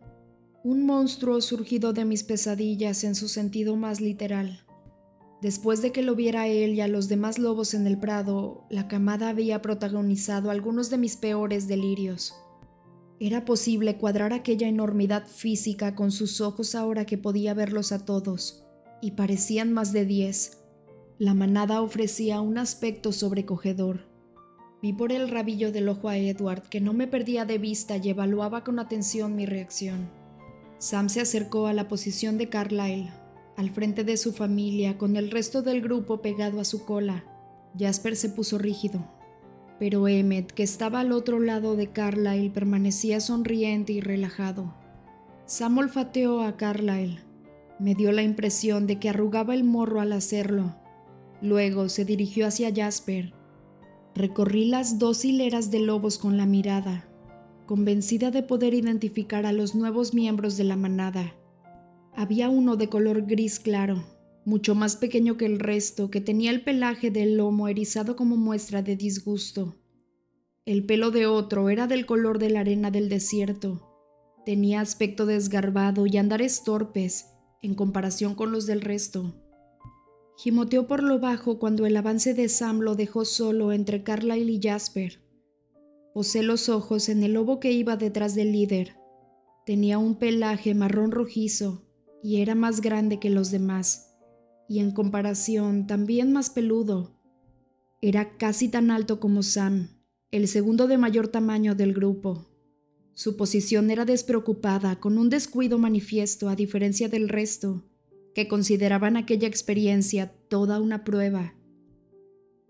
un 0.64 0.86
monstruo 0.86 1.42
surgido 1.42 1.92
de 1.92 2.06
mis 2.06 2.24
pesadillas 2.24 3.04
en 3.04 3.14
su 3.14 3.28
sentido 3.28 3.76
más 3.76 4.00
literal. 4.00 4.66
Después 5.42 5.82
de 5.82 5.92
que 5.92 6.02
lo 6.02 6.16
viera 6.16 6.48
él 6.48 6.76
y 6.76 6.80
a 6.80 6.88
los 6.88 7.10
demás 7.10 7.38
lobos 7.38 7.74
en 7.74 7.88
el 7.88 8.00
prado, 8.00 8.64
la 8.70 8.88
camada 8.88 9.28
había 9.28 9.62
protagonizado 9.62 10.50
algunos 10.50 10.90
de 10.90 10.98
mis 10.98 11.18
peores 11.18 11.68
delirios. 11.68 12.36
Era 13.20 13.44
posible 13.44 13.98
cuadrar 13.98 14.32
aquella 14.32 14.70
enormidad 14.70 15.28
física 15.28 15.96
con 15.96 16.14
sus 16.14 16.40
ojos 16.40 16.74
ahora 16.74 17.04
que 17.04 17.18
podía 17.18 17.54
verlos 17.54 17.92
a 17.92 18.06
todos, 18.06 18.64
y 19.02 19.12
parecían 19.12 19.74
más 19.74 19.92
de 19.92 20.06
diez. 20.06 20.62
La 21.18 21.34
manada 21.34 21.82
ofrecía 21.82 22.40
un 22.40 22.58
aspecto 22.58 23.12
sobrecogedor. 23.12 24.09
Vi 24.82 24.94
por 24.94 25.12
el 25.12 25.30
rabillo 25.30 25.72
del 25.72 25.90
ojo 25.90 26.08
a 26.08 26.18
Edward, 26.18 26.64
que 26.64 26.80
no 26.80 26.94
me 26.94 27.08
perdía 27.08 27.46
de 27.46 27.58
vista 27.58 27.98
y 27.98 28.10
evaluaba 28.10 28.64
con 28.64 28.80
atención 28.80 29.36
mi 29.36 29.46
reacción. 29.46 30.10
Sam 30.78 31.10
se 31.10 31.20
acercó 31.20 31.68
a 31.68 31.74
la 31.74 31.90
posición 31.90 32.38
de 32.38 32.48
Carlyle, 32.48 33.10
al 33.58 33.72
frente 33.72 34.06
de 34.06 34.16
su 34.16 34.32
familia, 34.32 34.98
con 34.98 35.18
el 35.18 35.32
resto 35.32 35.62
del 35.62 35.82
grupo 35.82 36.22
pegado 36.22 36.62
a 36.62 36.66
su 36.66 36.86
cola. 36.86 37.26
Jasper 37.78 38.16
se 38.16 38.30
puso 38.30 38.58
rígido, 38.58 39.06
pero 39.80 40.08
Emmet, 40.08 40.52
que 40.52 40.64
estaba 40.64 41.02
al 41.02 41.12
otro 41.12 41.40
lado 41.40 41.76
de 41.76 41.88
Carlyle, 41.88 42.52
permanecía 42.52 43.20
sonriente 43.20 43.92
y 43.92 44.00
relajado. 44.00 44.74
Sam 45.46 45.78
olfateó 45.78 46.42
a 46.42 46.56
Carlyle. 46.58 47.20
Me 47.80 47.96
dio 47.96 48.12
la 48.12 48.22
impresión 48.22 48.88
de 48.88 49.00
que 49.00 49.10
arrugaba 49.10 49.54
el 49.56 49.64
morro 49.64 50.00
al 50.00 50.14
hacerlo. 50.14 50.76
Luego 51.42 51.90
se 51.90 52.06
dirigió 52.06 52.46
hacia 52.46 52.74
Jasper. 52.74 53.34
Recorrí 54.20 54.66
las 54.66 55.00
dos 55.00 55.24
hileras 55.24 55.72
de 55.72 55.80
lobos 55.80 56.18
con 56.18 56.36
la 56.36 56.46
mirada 56.46 57.10
convencida 57.66 58.32
de 58.32 58.44
poder 58.44 58.74
identificar 58.74 59.46
a 59.46 59.54
los 59.54 59.76
nuevos 59.76 60.14
miembros 60.14 60.58
de 60.58 60.66
la 60.66 60.76
manada. 60.76 61.36
Había 62.14 62.50
uno 62.50 62.76
de 62.76 62.90
color 62.90 63.28
gris 63.28 63.62
claro, 63.62 64.04
mucho 64.44 64.76
más 64.76 64.98
pequeño 64.98 65.38
que 65.38 65.46
el 65.46 65.58
resto, 65.58 66.12
que 66.12 66.20
tenía 66.20 66.52
el 66.52 66.66
pelaje 66.66 67.12
del 67.12 67.38
lomo 67.38 67.70
erizado 67.70 68.18
como 68.18 68.36
muestra 68.36 68.82
de 68.82 68.98
disgusto. 68.98 69.78
El 70.66 70.86
pelo 70.86 71.12
de 71.12 71.26
otro 71.26 71.70
era 71.70 71.88
del 71.88 72.06
color 72.06 72.40
de 72.40 72.50
la 72.50 72.60
arena 72.60 72.92
del 72.92 73.08
desierto. 73.08 73.88
Tenía 74.46 74.82
aspecto 74.82 75.26
desgarbado 75.26 76.08
y 76.08 76.18
andares 76.18 76.66
torpes 76.66 77.28
en 77.62 77.74
comparación 77.74 78.36
con 78.36 78.52
los 78.52 78.66
del 78.66 78.82
resto. 78.82 79.34
Gimoteó 80.42 80.88
por 80.88 81.04
lo 81.04 81.20
bajo 81.20 81.60
cuando 81.60 81.86
el 81.86 81.98
avance 81.98 82.34
de 82.34 82.48
Sam 82.48 82.80
lo 82.80 82.96
dejó 82.96 83.26
solo 83.26 83.74
entre 83.74 84.04
Carlyle 84.04 84.50
y 84.50 84.62
Jasper. 84.64 85.22
Posé 86.14 86.44
los 86.44 86.70
ojos 86.70 87.10
en 87.10 87.24
el 87.24 87.34
lobo 87.34 87.60
que 87.60 87.74
iba 87.74 87.98
detrás 87.98 88.36
del 88.36 88.54
líder. 88.54 88.96
Tenía 89.66 89.98
un 89.98 90.16
pelaje 90.16 90.74
marrón 90.74 91.12
rojizo 91.12 91.84
y 92.24 92.38
era 92.38 92.56
más 92.56 92.80
grande 92.80 93.20
que 93.20 93.30
los 93.30 93.52
demás, 93.52 94.16
y 94.70 94.80
en 94.80 94.92
comparación 94.92 95.88
también 95.88 96.32
más 96.32 96.50
peludo. 96.50 97.20
Era 98.02 98.38
casi 98.38 98.70
tan 98.70 98.92
alto 98.92 99.20
como 99.20 99.44
Sam, 99.44 99.90
el 100.32 100.48
segundo 100.48 100.88
de 100.88 100.98
mayor 100.98 101.28
tamaño 101.28 101.76
del 101.76 101.94
grupo. 101.94 102.48
Su 103.14 103.36
posición 103.36 103.92
era 103.92 104.06
despreocupada, 104.06 105.02
con 105.02 105.18
un 105.18 105.30
descuido 105.30 105.78
manifiesto 105.80 106.48
a 106.48 106.56
diferencia 106.56 107.10
del 107.10 107.28
resto, 107.28 107.89
que 108.34 108.48
consideraban 108.48 109.18
aquella 109.18 109.48
experiencia 109.48 110.32
toda 110.50 110.80
una 110.80 111.04
prueba. 111.04 111.56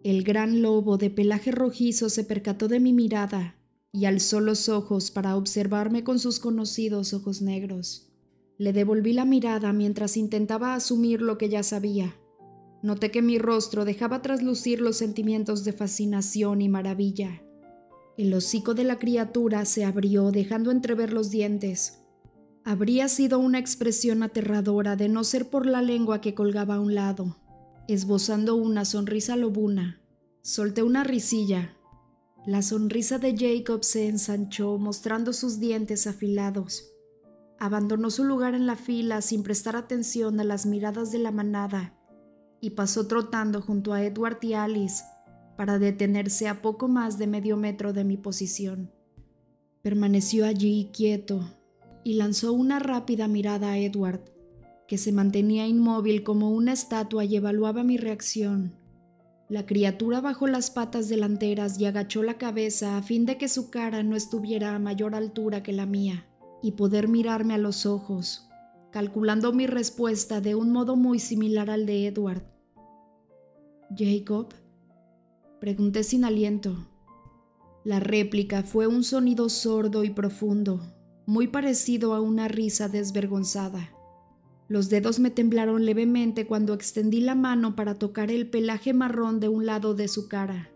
El 0.04 0.24
gran 0.24 0.62
lobo 0.62 0.98
de 0.98 1.10
pelaje 1.10 1.52
rojizo 1.52 2.10
se 2.10 2.24
percató 2.24 2.67
de 2.67 2.80
mi 2.80 2.93
mirada 2.93 3.56
y 3.91 4.06
alzó 4.06 4.39
los 4.39 4.69
ojos 4.69 5.12
para 5.12 5.36
observarme 5.36 6.04
con 6.04 6.19
sus 6.19 6.39
conocidos 6.39 7.13
ojos 7.13 7.41
negros. 7.41 8.12
Le 8.58 8.74
devolví 8.74 9.13
la 9.13 9.26
mirada 9.26 9.74
mientras 9.74 10.17
intentaba 10.17 10.74
asumir 10.74 11.22
lo 11.22 11.38
que 11.38 11.50
ya 11.50 11.63
sabía. 11.63 12.15
Noté 12.82 13.12
que 13.12 13.22
mi 13.22 13.39
rostro 13.39 13.84
dejaba 13.84 14.22
traslucir 14.22 14.80
los 14.80 14.98
sentimientos 14.98 15.65
de 15.65 15.74
fascinación 15.74 16.62
y 16.62 16.69
maravilla. 16.69 17.41
El 18.17 18.34
hocico 18.34 18.74
de 18.74 18.84
la 18.84 19.00
criatura 19.00 19.65
se 19.65 19.86
abrió 19.86 20.32
dejando 20.32 20.72
entrever 20.72 21.12
los 21.12 21.30
dientes. 21.30 21.98
Habría 22.65 23.08
sido 23.08 23.39
una 23.39 23.58
expresión 23.58 24.22
aterradora 24.22 24.95
de 24.95 25.10
no 25.10 25.24
ser 25.24 25.50
por 25.50 25.65
la 25.65 25.82
lengua 25.82 26.22
que 26.22 26.34
colgaba 26.34 26.76
a 26.76 26.80
un 26.80 26.93
lado. 26.93 27.38
Esbozando 27.88 28.56
una 28.56 28.86
sonrisa 28.86 29.36
lobuna, 29.36 30.02
solté 30.41 30.84
una 30.84 31.04
risilla. 31.04 31.76
La 32.45 32.62
sonrisa 32.62 33.17
de 33.17 33.36
Jacob 33.36 33.84
se 33.84 34.08
ensanchó 34.08 34.78
mostrando 34.78 35.34
sus 35.34 35.60
dientes 35.60 36.06
afilados. 36.06 36.91
Abandonó 37.60 38.10
su 38.12 38.24
lugar 38.24 38.56
en 38.56 38.67
la 38.67 38.76
fila 38.76 39.22
sin 39.22 39.43
prestar 39.43 39.76
atención 39.76 40.39
a 40.39 40.43
las 40.43 40.65
miradas 40.65 41.12
de 41.12 41.19
la 41.19 41.32
manada 41.32 41.95
y 42.62 42.72
pasó 42.72 43.08
trotando 43.08 43.62
junto 43.62 43.93
a 43.93 44.04
Edward 44.04 44.38
y 44.41 44.54
Alice 44.54 45.04
para 45.58 45.80
detenerse 45.80 46.48
a 46.48 46.62
poco 46.62 46.88
más 46.88 47.17
de 47.17 47.28
medio 47.28 47.58
metro 47.58 47.93
de 47.93 48.04
mi 48.04 48.17
posición. 48.17 48.91
Permaneció 49.82 50.45
allí 50.45 50.89
quieto 50.93 51.59
y 52.10 52.15
lanzó 52.15 52.54
una 52.54 52.80
rápida 52.80 53.28
mirada 53.28 53.74
a 53.74 53.78
Edward 53.78 54.22
que 54.88 54.98
se 54.98 55.12
mantenía 55.12 55.67
inmóvil 55.67 56.24
como 56.24 56.50
una 56.50 56.74
estatua 56.74 57.24
y 57.24 57.36
evaluaba 57.36 57.84
mi 57.84 57.98
reacción. 57.98 58.74
La 59.48 59.67
criatura 59.67 60.19
bajó 60.19 60.48
las 60.48 60.72
patas 60.72 61.08
delanteras 61.08 61.80
y 61.80 61.86
agachó 61.86 62.24
la 62.24 62.39
cabeza 62.39 62.98
a 62.98 63.04
fin 63.04 63.28
de 63.28 63.38
que 63.38 63.48
su 63.48 63.69
cara 63.69 64.02
no 64.02 64.15
estuviera 64.15 64.74
a 64.74 64.80
mayor 64.80 65.13
altura 65.13 65.62
que 65.62 65.72
la 65.72 65.86
mía 65.86 66.26
y 66.63 66.72
poder 66.72 67.10
mirarme 67.10 67.54
a 67.54 67.60
los 67.60 67.86
ojos, 67.86 68.50
calculando 68.91 69.54
mi 69.54 69.67
respuesta 69.67 70.41
de 70.41 70.56
un 70.56 70.72
modo 70.72 70.95
muy 70.95 71.19
similar 71.19 71.69
al 71.69 71.86
de 71.86 72.08
Edward. 72.08 72.41
Jacob, 73.95 74.56
pregunté 75.60 76.02
sin 76.02 76.26
aliento. 76.26 76.76
La 77.84 78.00
réplica 78.00 78.63
fue 78.63 78.88
un 78.88 79.04
sonido 79.04 79.48
sordo 79.48 80.04
y 80.04 80.10
profundo, 80.10 80.82
muy 81.30 81.48
parecido 81.48 82.15
a 82.15 82.22
una 82.22 82.48
risa 82.48 82.89
desvergonzada. 82.89 83.92
Los 84.68 84.89
dedos 84.89 85.20
me 85.20 85.30
temblaron 85.30 85.86
levemente 85.86 86.48
cuando 86.48 86.74
extendí 86.74 87.22
la 87.22 87.36
mano 87.36 87.76
para 87.76 87.94
tocar 87.94 88.32
el 88.32 88.50
pelaje 88.50 88.94
marrón 88.94 89.39
de 89.39 89.48
un 89.48 89.68
lado 89.68 89.94
de 89.94 90.08
su 90.08 90.28
cara. 90.28 90.72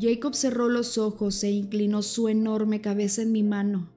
Jacob 0.00 0.34
cerró 0.34 0.70
los 0.70 0.96
ojos 0.96 1.44
e 1.44 1.50
inclinó 1.50 2.00
su 2.00 2.30
enorme 2.30 2.80
cabeza 2.80 3.20
en 3.20 3.32
mi 3.32 3.42
mano. 3.42 3.90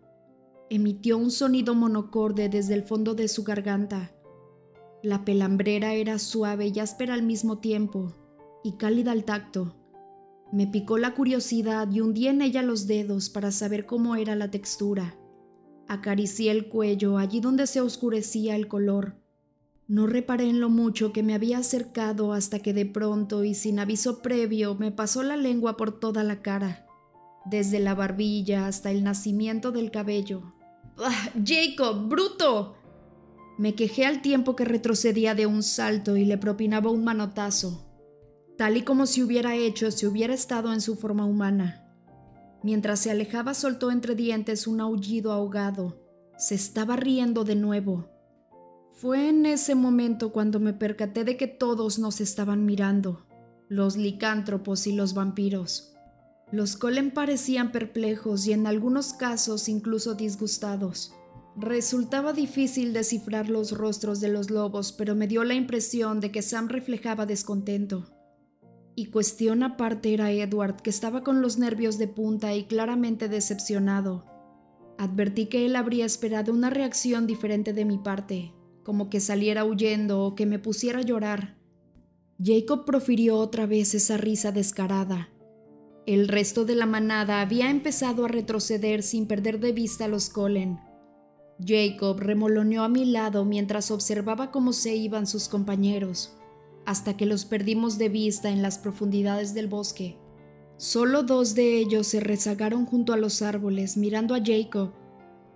Emitió 0.69 1.17
un 1.17 1.31
sonido 1.31 1.73
monocorde 1.73 2.49
desde 2.49 2.73
el 2.73 2.83
fondo 2.83 3.15
de 3.15 3.29
su 3.29 3.45
garganta. 3.45 4.11
La 5.01 5.23
pelambrera 5.23 5.93
era 5.93 6.19
suave 6.19 6.69
y 6.75 6.79
áspera 6.79 7.13
al 7.13 7.23
mismo 7.23 7.59
tiempo, 7.59 8.13
y 8.61 8.73
cálida 8.73 9.13
al 9.13 9.23
tacto. 9.23 9.73
Me 10.51 10.67
picó 10.67 10.97
la 10.97 11.15
curiosidad 11.15 11.89
y 11.89 12.01
hundí 12.01 12.27
en 12.27 12.41
ella 12.41 12.61
los 12.61 12.87
dedos 12.87 13.29
para 13.29 13.53
saber 13.53 13.85
cómo 13.85 14.17
era 14.17 14.35
la 14.35 14.51
textura. 14.51 15.16
Acaricié 15.87 16.51
el 16.51 16.67
cuello 16.67 17.17
allí 17.17 17.39
donde 17.39 17.65
se 17.65 17.79
oscurecía 17.79 18.55
el 18.55 18.67
color. 18.67 19.15
No 19.87 20.05
reparé 20.05 20.49
en 20.49 20.59
lo 20.59 20.69
mucho 20.69 21.13
que 21.13 21.23
me 21.23 21.33
había 21.33 21.59
acercado 21.59 22.33
hasta 22.33 22.59
que 22.59 22.73
de 22.73 22.85
pronto 22.85 23.45
y 23.45 23.53
sin 23.53 23.79
aviso 23.79 24.21
previo 24.21 24.75
me 24.75 24.91
pasó 24.91 25.23
la 25.23 25.37
lengua 25.37 25.77
por 25.77 25.97
toda 25.97 26.23
la 26.23 26.41
cara, 26.41 26.85
desde 27.45 27.79
la 27.79 27.95
barbilla 27.95 28.67
hasta 28.67 28.91
el 28.91 29.05
nacimiento 29.05 29.71
del 29.71 29.89
cabello. 29.89 30.53
¡Ah, 30.97 31.29
¡Jacob, 31.41 32.09
bruto! 32.09 32.75
Me 33.57 33.75
quejé 33.75 34.05
al 34.05 34.21
tiempo 34.21 34.57
que 34.57 34.65
retrocedía 34.65 35.35
de 35.35 35.45
un 35.45 35.63
salto 35.63 36.17
y 36.17 36.25
le 36.25 36.37
propinaba 36.37 36.91
un 36.91 37.05
manotazo, 37.05 37.87
tal 38.57 38.75
y 38.75 38.81
como 38.81 39.05
si 39.05 39.23
hubiera 39.23 39.55
hecho 39.55 39.89
si 39.91 40.05
hubiera 40.05 40.33
estado 40.33 40.73
en 40.73 40.81
su 40.81 40.97
forma 40.97 41.25
humana. 41.25 41.86
Mientras 42.63 42.99
se 42.99 43.11
alejaba 43.11 43.53
soltó 43.53 43.91
entre 43.91 44.15
dientes 44.15 44.67
un 44.67 44.81
aullido 44.81 45.31
ahogado. 45.31 46.01
Se 46.37 46.55
estaba 46.55 46.95
riendo 46.95 47.43
de 47.43 47.55
nuevo. 47.55 48.09
Fue 48.91 49.29
en 49.29 49.45
ese 49.45 49.75
momento 49.75 50.31
cuando 50.31 50.59
me 50.59 50.73
percaté 50.73 51.23
de 51.23 51.37
que 51.37 51.47
todos 51.47 51.99
nos 51.99 52.19
estaban 52.19 52.65
mirando, 52.65 53.27
los 53.69 53.95
licántropos 53.95 54.87
y 54.87 54.93
los 54.93 55.13
vampiros. 55.13 55.93
Los 56.51 56.77
Colen 56.77 57.11
parecían 57.11 57.71
perplejos 57.71 58.47
y 58.47 58.53
en 58.53 58.65
algunos 58.65 59.13
casos 59.13 59.69
incluso 59.69 60.15
disgustados. 60.15 61.13
Resultaba 61.57 62.33
difícil 62.33 62.93
descifrar 62.93 63.49
los 63.49 63.71
rostros 63.71 64.19
de 64.19 64.29
los 64.29 64.49
lobos, 64.49 64.91
pero 64.91 65.13
me 65.13 65.27
dio 65.27 65.43
la 65.43 65.55
impresión 65.55 66.19
de 66.19 66.31
que 66.31 66.41
Sam 66.41 66.67
reflejaba 66.67 67.25
descontento. 67.25 68.16
Y 68.99 69.11
cuestión 69.11 69.61
aparte 69.61 70.11
era 70.11 70.31
Edward, 70.31 70.77
que 70.77 70.89
estaba 70.89 71.23
con 71.23 71.39
los 71.43 71.59
nervios 71.59 71.99
de 71.99 72.07
punta 72.07 72.55
y 72.55 72.63
claramente 72.63 73.29
decepcionado. 73.29 74.25
Advertí 74.97 75.45
que 75.45 75.67
él 75.67 75.75
habría 75.75 76.03
esperado 76.03 76.51
una 76.51 76.71
reacción 76.71 77.27
diferente 77.27 77.73
de 77.73 77.85
mi 77.85 77.99
parte, 77.99 78.55
como 78.81 79.11
que 79.11 79.19
saliera 79.19 79.65
huyendo 79.65 80.23
o 80.23 80.33
que 80.33 80.47
me 80.47 80.57
pusiera 80.57 80.97
a 80.97 81.03
llorar. 81.03 81.57
Jacob 82.43 82.85
profirió 82.85 83.37
otra 83.37 83.67
vez 83.67 83.93
esa 83.93 84.17
risa 84.17 84.51
descarada. 84.51 85.29
El 86.07 86.27
resto 86.27 86.65
de 86.65 86.73
la 86.73 86.87
manada 86.87 87.41
había 87.41 87.69
empezado 87.69 88.25
a 88.25 88.29
retroceder 88.29 89.03
sin 89.03 89.27
perder 89.27 89.59
de 89.59 89.73
vista 89.73 90.05
a 90.05 90.07
los 90.07 90.27
Colen. 90.31 90.79
Jacob 91.63 92.19
remoloneó 92.19 92.81
a 92.81 92.89
mi 92.89 93.05
lado 93.05 93.45
mientras 93.45 93.91
observaba 93.91 94.49
cómo 94.49 94.73
se 94.73 94.95
iban 94.95 95.27
sus 95.27 95.49
compañeros, 95.49 96.35
hasta 96.87 97.17
que 97.17 97.25
los 97.25 97.43
perdimos 97.43 97.97
de 97.97 98.07
vista 98.07 98.49
en 98.49 98.61
las 98.61 98.77
profundidades 98.77 99.53
del 99.53 99.67
bosque. 99.67 100.15
Solo 100.77 101.23
dos 101.23 101.53
de 101.53 101.79
ellos 101.79 102.07
se 102.07 102.21
rezagaron 102.21 102.85
junto 102.85 103.11
a 103.11 103.17
los 103.17 103.41
árboles 103.41 103.97
mirando 103.97 104.33
a 104.33 104.39
Jacob. 104.41 104.93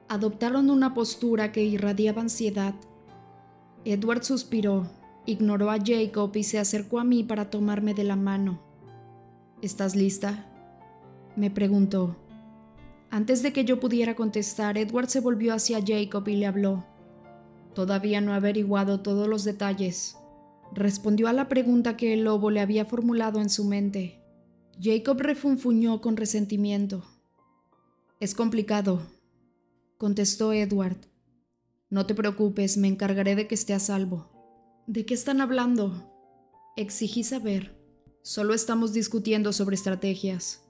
Adoptaron 0.10 0.70
una 0.70 0.94
postura 0.94 1.54
que 1.54 1.64
irradiaba 1.64 2.22
ansiedad. 2.22 2.76
Edward 3.86 4.26
suspiró, 4.26 4.92
ignoró 5.26 5.72
a 5.72 5.78
Jacob 5.82 6.36
y 6.36 6.44
se 6.44 6.60
acercó 6.60 7.00
a 7.00 7.06
mí 7.06 7.24
para 7.24 7.50
tomarme 7.50 7.94
de 7.94 8.04
la 8.04 8.18
mano. 8.18 8.62
¿Estás 9.62 9.96
lista? 9.96 10.52
me 11.38 11.50
preguntó. 11.50 12.18
Antes 13.10 13.42
de 13.42 13.54
que 13.54 13.64
yo 13.64 13.80
pudiera 13.80 14.16
contestar, 14.16 14.78
Edward 14.78 15.08
se 15.08 15.22
volvió 15.22 15.54
hacia 15.54 15.80
Jacob 15.80 16.28
y 16.28 16.36
le 16.36 16.46
habló. 16.46 16.84
Todavía 17.74 18.20
no 18.20 18.34
he 18.34 18.36
averiguado 18.36 19.00
todos 19.00 19.30
los 19.30 19.46
detalles. 19.46 20.18
Respondió 20.74 21.28
a 21.28 21.34
la 21.34 21.50
pregunta 21.50 21.98
que 21.98 22.14
el 22.14 22.24
lobo 22.24 22.50
le 22.50 22.62
había 22.62 22.86
formulado 22.86 23.42
en 23.42 23.50
su 23.50 23.66
mente. 23.66 24.22
Jacob 24.80 25.20
refunfuñó 25.20 26.02
con 26.02 26.18
resentimiento. 26.18 27.04
Es 28.20 28.36
complicado, 28.36 29.02
contestó 29.98 30.54
Edward. 30.54 30.98
No 31.90 32.06
te 32.06 32.16
preocupes, 32.16 32.78
me 32.78 32.88
encargaré 32.88 33.36
de 33.36 33.48
que 33.48 33.56
esté 33.56 33.74
a 33.74 33.80
salvo. 33.80 34.32
¿De 34.88 35.06
qué 35.06 35.14
están 35.14 35.42
hablando? 35.42 36.12
Exigí 36.78 37.24
saber. 37.24 37.78
Solo 38.24 38.54
estamos 38.54 38.94
discutiendo 38.94 39.52
sobre 39.52 39.76
estrategias. 39.76 40.64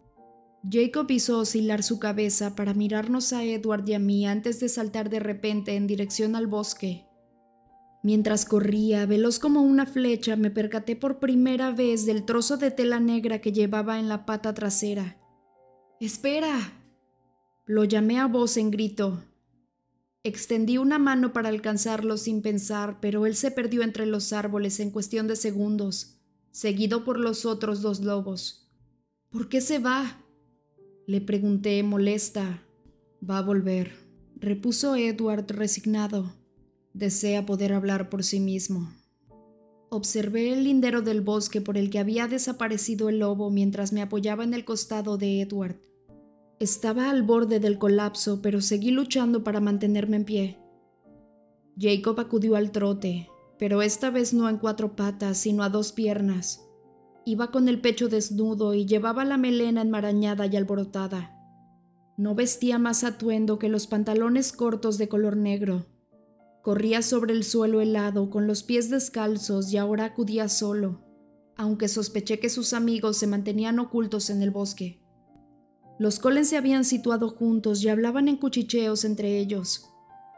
Jacob 0.69 1.09
hizo 1.09 1.39
oscilar 1.39 1.83
su 1.83 1.99
cabeza 1.99 2.55
para 2.55 2.73
mirarnos 2.73 3.33
a 3.33 3.43
Edward 3.43 3.87
y 3.87 3.93
a 3.93 3.99
mí 3.99 4.27
antes 4.27 4.59
de 4.59 4.69
saltar 4.69 5.09
de 5.09 5.19
repente 5.19 5.75
en 5.75 5.87
dirección 5.87 6.35
al 6.35 6.47
bosque. 6.47 7.05
Mientras 8.03 8.45
corría, 8.45 9.05
veloz 9.05 9.37
como 9.37 9.61
una 9.61 9.85
flecha, 9.85 10.35
me 10.35 10.49
percaté 10.49 10.95
por 10.95 11.19
primera 11.19 11.71
vez 11.71 12.05
del 12.05 12.25
trozo 12.25 12.57
de 12.57 12.71
tela 12.71 12.99
negra 12.99 13.41
que 13.41 13.51
llevaba 13.51 13.99
en 13.99 14.09
la 14.09 14.25
pata 14.25 14.53
trasera. 14.53 15.17
¡Espera! 15.99 16.73
Lo 17.65 17.83
llamé 17.83 18.19
a 18.19 18.25
voz 18.25 18.57
en 18.57 18.71
grito. 18.71 19.23
Extendí 20.23 20.79
una 20.79 20.97
mano 20.97 21.31
para 21.31 21.49
alcanzarlo 21.49 22.17
sin 22.17 22.41
pensar, 22.41 22.99
pero 23.01 23.27
él 23.27 23.35
se 23.35 23.51
perdió 23.51 23.83
entre 23.83 24.07
los 24.07 24.33
árboles 24.33 24.79
en 24.79 24.89
cuestión 24.89 25.27
de 25.27 25.35
segundos, 25.35 26.19
seguido 26.49 27.05
por 27.05 27.19
los 27.19 27.45
otros 27.45 27.81
dos 27.81 28.01
lobos. 28.01 28.67
¿Por 29.29 29.47
qué 29.47 29.61
se 29.61 29.77
va? 29.77 30.23
Le 31.05 31.21
pregunté 31.21 31.81
molesta. 31.83 32.63
Va 33.27 33.37
a 33.37 33.43
volver, 33.43 33.93
repuso 34.35 34.95
Edward 34.95 35.45
resignado. 35.51 36.40
Desea 36.93 37.45
poder 37.45 37.73
hablar 37.73 38.09
por 38.09 38.23
sí 38.23 38.39
mismo. 38.39 38.91
Observé 39.89 40.53
el 40.53 40.63
lindero 40.63 41.01
del 41.01 41.21
bosque 41.21 41.61
por 41.61 41.77
el 41.77 41.89
que 41.89 41.99
había 41.99 42.27
desaparecido 42.27 43.09
el 43.09 43.19
lobo 43.19 43.49
mientras 43.49 43.91
me 43.91 44.01
apoyaba 44.01 44.43
en 44.43 44.53
el 44.53 44.65
costado 44.65 45.17
de 45.17 45.41
Edward. 45.41 45.75
Estaba 46.59 47.09
al 47.09 47.23
borde 47.23 47.59
del 47.59 47.77
colapso, 47.77 48.41
pero 48.41 48.61
seguí 48.61 48.91
luchando 48.91 49.43
para 49.43 49.59
mantenerme 49.59 50.17
en 50.17 50.25
pie. 50.25 50.59
Jacob 51.77 52.19
acudió 52.19 52.55
al 52.55 52.71
trote, 52.71 53.29
pero 53.57 53.81
esta 53.81 54.09
vez 54.09 54.33
no 54.33 54.47
en 54.47 54.57
cuatro 54.57 54.95
patas, 54.95 55.37
sino 55.37 55.63
a 55.63 55.69
dos 55.69 55.91
piernas. 55.91 56.65
Iba 57.25 57.51
con 57.51 57.67
el 57.67 57.81
pecho 57.81 58.09
desnudo 58.09 58.73
y 58.73 58.85
llevaba 58.85 59.25
la 59.25 59.37
melena 59.37 59.81
enmarañada 59.81 60.45
y 60.45 60.55
alborotada. 60.55 61.37
No 62.17 62.35
vestía 62.35 62.79
más 62.79 63.03
atuendo 63.03 63.59
que 63.59 63.69
los 63.69 63.87
pantalones 63.87 64.51
cortos 64.51 64.97
de 64.97 65.07
color 65.07 65.37
negro. 65.37 65.85
Corría 66.61 67.01
sobre 67.01 67.33
el 67.33 67.43
suelo 67.43 67.81
helado 67.81 68.29
con 68.29 68.45
los 68.45 68.61
pies 68.61 68.89
descalzos 68.89 69.73
y 69.73 69.77
ahora 69.77 70.05
acudía 70.05 70.47
solo, 70.47 71.01
aunque 71.55 71.87
sospeché 71.87 72.39
que 72.39 72.49
sus 72.49 72.73
amigos 72.73 73.17
se 73.17 73.25
mantenían 73.25 73.79
ocultos 73.79 74.29
en 74.29 74.43
el 74.43 74.51
bosque. 74.51 75.01
Los 75.97 76.19
Collins 76.19 76.49
se 76.49 76.57
habían 76.57 76.85
situado 76.85 77.29
juntos 77.29 77.83
y 77.83 77.89
hablaban 77.89 78.27
en 78.27 78.37
cuchicheos 78.37 79.05
entre 79.05 79.39
ellos. 79.39 79.87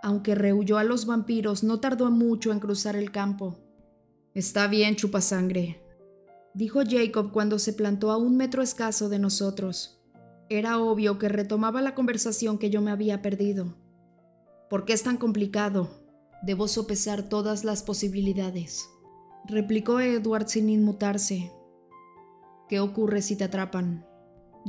Aunque 0.02 0.36
rehuyó 0.36 0.78
a 0.78 0.84
los 0.84 1.06
vampiros, 1.06 1.64
no 1.64 1.80
tardó 1.80 2.10
mucho 2.12 2.52
en 2.52 2.60
cruzar 2.60 2.96
el 2.96 3.12
campo. 3.12 3.60
Está 4.34 4.68
bien, 4.68 4.96
chupa 4.96 5.22
sangre, 5.22 5.82
dijo 6.54 6.82
Jacob 6.88 7.32
cuando 7.32 7.60
se 7.60 7.74
plantó 7.74 8.12
a 8.12 8.18
un 8.18 8.36
metro 8.36 8.62
escaso 8.62 9.10
de 9.10 9.20
nosotros. 9.20 10.02
Era 10.50 10.80
obvio 10.80 11.20
que 11.20 11.30
retomaba 11.30 11.82
la 11.82 11.96
conversación 11.96 12.58
que 12.58 12.70
yo 12.70 12.82
me 12.82 12.92
había 12.92 13.22
perdido. 13.22 13.76
¿Por 14.70 14.86
qué 14.86 14.94
es 14.94 15.04
tan 15.04 15.18
complicado? 15.18 16.03
Debo 16.44 16.68
sopesar 16.68 17.24
todas 17.30 17.64
las 17.64 17.84
posibilidades, 17.84 18.90
replicó 19.46 20.02
Edward 20.02 20.50
sin 20.50 20.70
inmutarse. 20.70 21.52
¿Qué 22.68 22.80
ocurre 22.80 23.22
si 23.22 23.38
te 23.38 23.46
atrapan? 23.46 24.06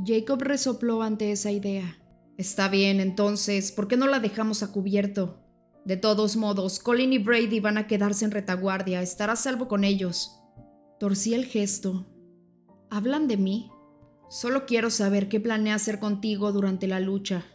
Jacob 0.05 0.41
resopló 0.41 1.01
ante 1.01 1.31
esa 1.31 1.51
idea. 1.51 1.97
Está 2.37 2.69
bien, 2.69 2.99
entonces, 2.99 3.71
¿por 3.71 3.87
qué 3.87 3.97
no 3.97 4.07
la 4.07 4.19
dejamos 4.19 4.63
a 4.63 4.71
cubierto? 4.71 5.41
De 5.85 5.97
todos 5.97 6.35
modos, 6.35 6.79
Colin 6.79 7.13
y 7.13 7.17
Brady 7.17 7.59
van 7.59 7.77
a 7.77 7.87
quedarse 7.87 8.25
en 8.25 8.31
retaguardia, 8.31 9.01
estará 9.01 9.35
salvo 9.35 9.67
con 9.67 9.83
ellos. 9.83 10.31
Torcí 10.99 11.33
el 11.33 11.45
gesto. 11.45 12.05
¿Hablan 12.89 13.27
de 13.27 13.37
mí? 13.37 13.69
Solo 14.29 14.65
quiero 14.65 14.89
saber 14.89 15.29
qué 15.29 15.39
planea 15.39 15.75
hacer 15.75 15.99
contigo 15.99 16.51
durante 16.51 16.87
la 16.87 16.99
lucha, 16.99 17.45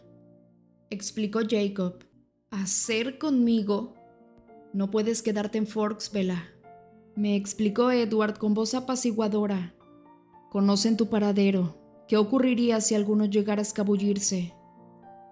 explicó 0.89 1.39
Jacob. 1.49 2.05
¿Hacer 2.51 3.17
conmigo? 3.17 3.95
No 4.73 4.89
puedes 4.89 5.21
quedarte 5.21 5.57
en 5.57 5.67
Forks, 5.67 6.11
Bella, 6.11 6.51
me 7.15 7.35
explicó 7.35 7.91
Edward 7.91 8.37
con 8.37 8.53
voz 8.53 8.73
apaciguadora. 8.73 9.75
Conocen 10.49 10.95
tu 10.95 11.09
paradero. 11.09 11.77
¿Qué 12.07 12.15
ocurriría 12.15 12.79
si 12.79 12.95
alguno 12.95 13.25
llegara 13.25 13.59
a 13.59 13.63
escabullirse? 13.63 14.53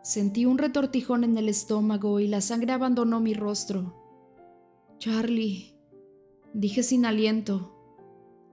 Sentí 0.03 0.45
un 0.45 0.57
retortijón 0.57 1.23
en 1.23 1.37
el 1.37 1.47
estómago 1.47 2.19
y 2.19 2.27
la 2.27 2.41
sangre 2.41 2.73
abandonó 2.73 3.21
mi 3.21 3.33
rostro. 3.33 3.95
Charlie, 4.97 5.73
dije 6.53 6.83
sin 6.83 7.05
aliento. 7.05 7.75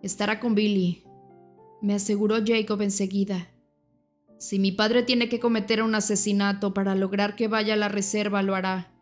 Estará 0.03 0.39
con 0.39 0.55
Billy, 0.55 1.05
me 1.83 1.95
aseguró 1.95 2.37
Jacob 2.45 2.81
enseguida. 2.83 3.49
Si 4.39 4.59
mi 4.59 4.71
padre 4.71 5.03
tiene 5.03 5.29
que 5.29 5.41
cometer 5.41 5.83
un 5.83 5.95
asesinato 5.95 6.75
para 6.75 6.95
lograr 6.95 7.35
que 7.35 7.49
vaya 7.49 7.75
a 7.75 7.77
la 7.77 7.89
reserva, 7.89 8.43
lo 8.43 8.55
hará. 8.55 8.96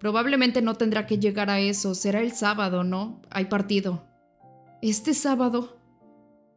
Probablemente 0.00 0.62
no 0.62 0.76
tendrá 0.76 1.06
que 1.06 1.18
llegar 1.18 1.50
a 1.50 1.60
eso, 1.60 1.94
será 1.94 2.22
el 2.22 2.32
sábado, 2.32 2.84
¿no? 2.84 3.20
Hay 3.28 3.44
partido. 3.44 4.06
¿Este 4.80 5.12
sábado? 5.12 5.76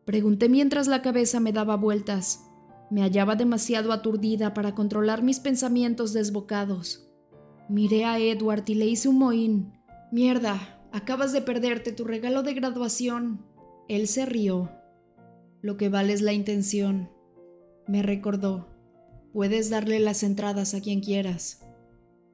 Pregunté 0.05 0.47
mientras 0.47 0.87
la 0.87 1.01
cabeza 1.01 1.41
me 1.41 1.51
daba 1.51 1.75
vueltas. 1.75 2.45
Me 2.89 3.01
hallaba 3.01 3.35
demasiado 3.35 3.91
aturdida 3.91 4.53
para 4.53 4.73
controlar 4.73 5.23
mis 5.23 5.41
pensamientos 5.41 6.13
desbocados. 6.13 7.09
Miré 7.67 8.05
a 8.05 8.17
Edward 8.17 8.63
y 8.67 8.75
le 8.75 8.85
hice 8.85 9.09
un 9.09 9.19
mohín. 9.19 9.73
Mierda, 10.09 10.81
acabas 10.93 11.33
de 11.33 11.41
perderte 11.41 11.91
tu 11.91 12.05
regalo 12.05 12.43
de 12.43 12.53
graduación. 12.53 13.45
Él 13.89 14.07
se 14.07 14.25
rió. 14.25 14.71
Lo 15.61 15.75
que 15.75 15.89
vale 15.89 16.13
es 16.13 16.21
la 16.21 16.31
intención. 16.31 17.09
Me 17.87 18.03
recordó. 18.03 18.69
Puedes 19.33 19.69
darle 19.69 19.99
las 19.99 20.23
entradas 20.23 20.73
a 20.73 20.79
quien 20.79 21.01
quieras. 21.01 21.62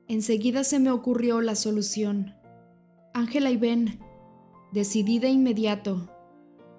Enseguida 0.09 0.63
se 0.63 0.79
me 0.79 0.89
ocurrió 0.89 1.39
la 1.39 1.53
solución. 1.53 2.33
Ángela 3.13 3.51
y 3.51 3.57
Ben. 3.57 3.99
Decidí 4.71 5.19
de 5.19 5.29
inmediato. 5.29 6.09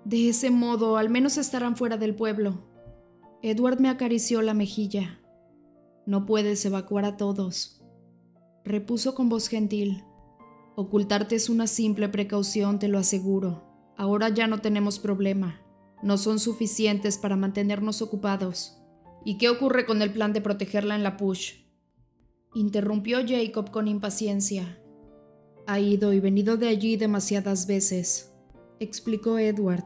De 0.04 0.28
ese 0.28 0.50
modo, 0.50 0.96
al 0.96 1.10
menos 1.10 1.38
estarán 1.38 1.76
fuera 1.76 1.96
del 1.96 2.16
pueblo. 2.16 2.64
Edward 3.40 3.78
me 3.78 3.88
acarició 3.88 4.42
la 4.42 4.52
mejilla. 4.52 5.20
No 6.06 6.26
puedes 6.26 6.64
evacuar 6.64 7.04
a 7.04 7.16
todos. 7.16 7.84
Repuso 8.64 9.14
con 9.14 9.28
voz 9.28 9.46
gentil. 9.46 10.02
Ocultarte 10.74 11.36
es 11.36 11.48
una 11.48 11.68
simple 11.68 12.08
precaución, 12.08 12.80
te 12.80 12.88
lo 12.88 12.98
aseguro. 12.98 13.62
Ahora 13.96 14.30
ya 14.30 14.48
no 14.48 14.58
tenemos 14.58 14.98
problema. 14.98 15.62
No 16.02 16.18
son 16.18 16.40
suficientes 16.40 17.16
para 17.16 17.36
mantenernos 17.36 18.02
ocupados. 18.02 18.82
¿Y 19.24 19.38
qué 19.38 19.50
ocurre 19.50 19.86
con 19.86 20.02
el 20.02 20.12
plan 20.12 20.32
de 20.32 20.40
protegerla 20.40 20.96
en 20.96 21.04
la 21.04 21.16
push? 21.16 21.69
Interrumpió 22.54 23.18
Jacob 23.26 23.70
con 23.70 23.88
impaciencia. 23.88 24.78
Ha 25.66 25.78
ido 25.78 26.12
y 26.12 26.20
venido 26.20 26.56
de 26.56 26.68
allí 26.68 26.96
demasiadas 26.96 27.66
veces, 27.66 28.32
explicó 28.80 29.38
Edward. 29.38 29.84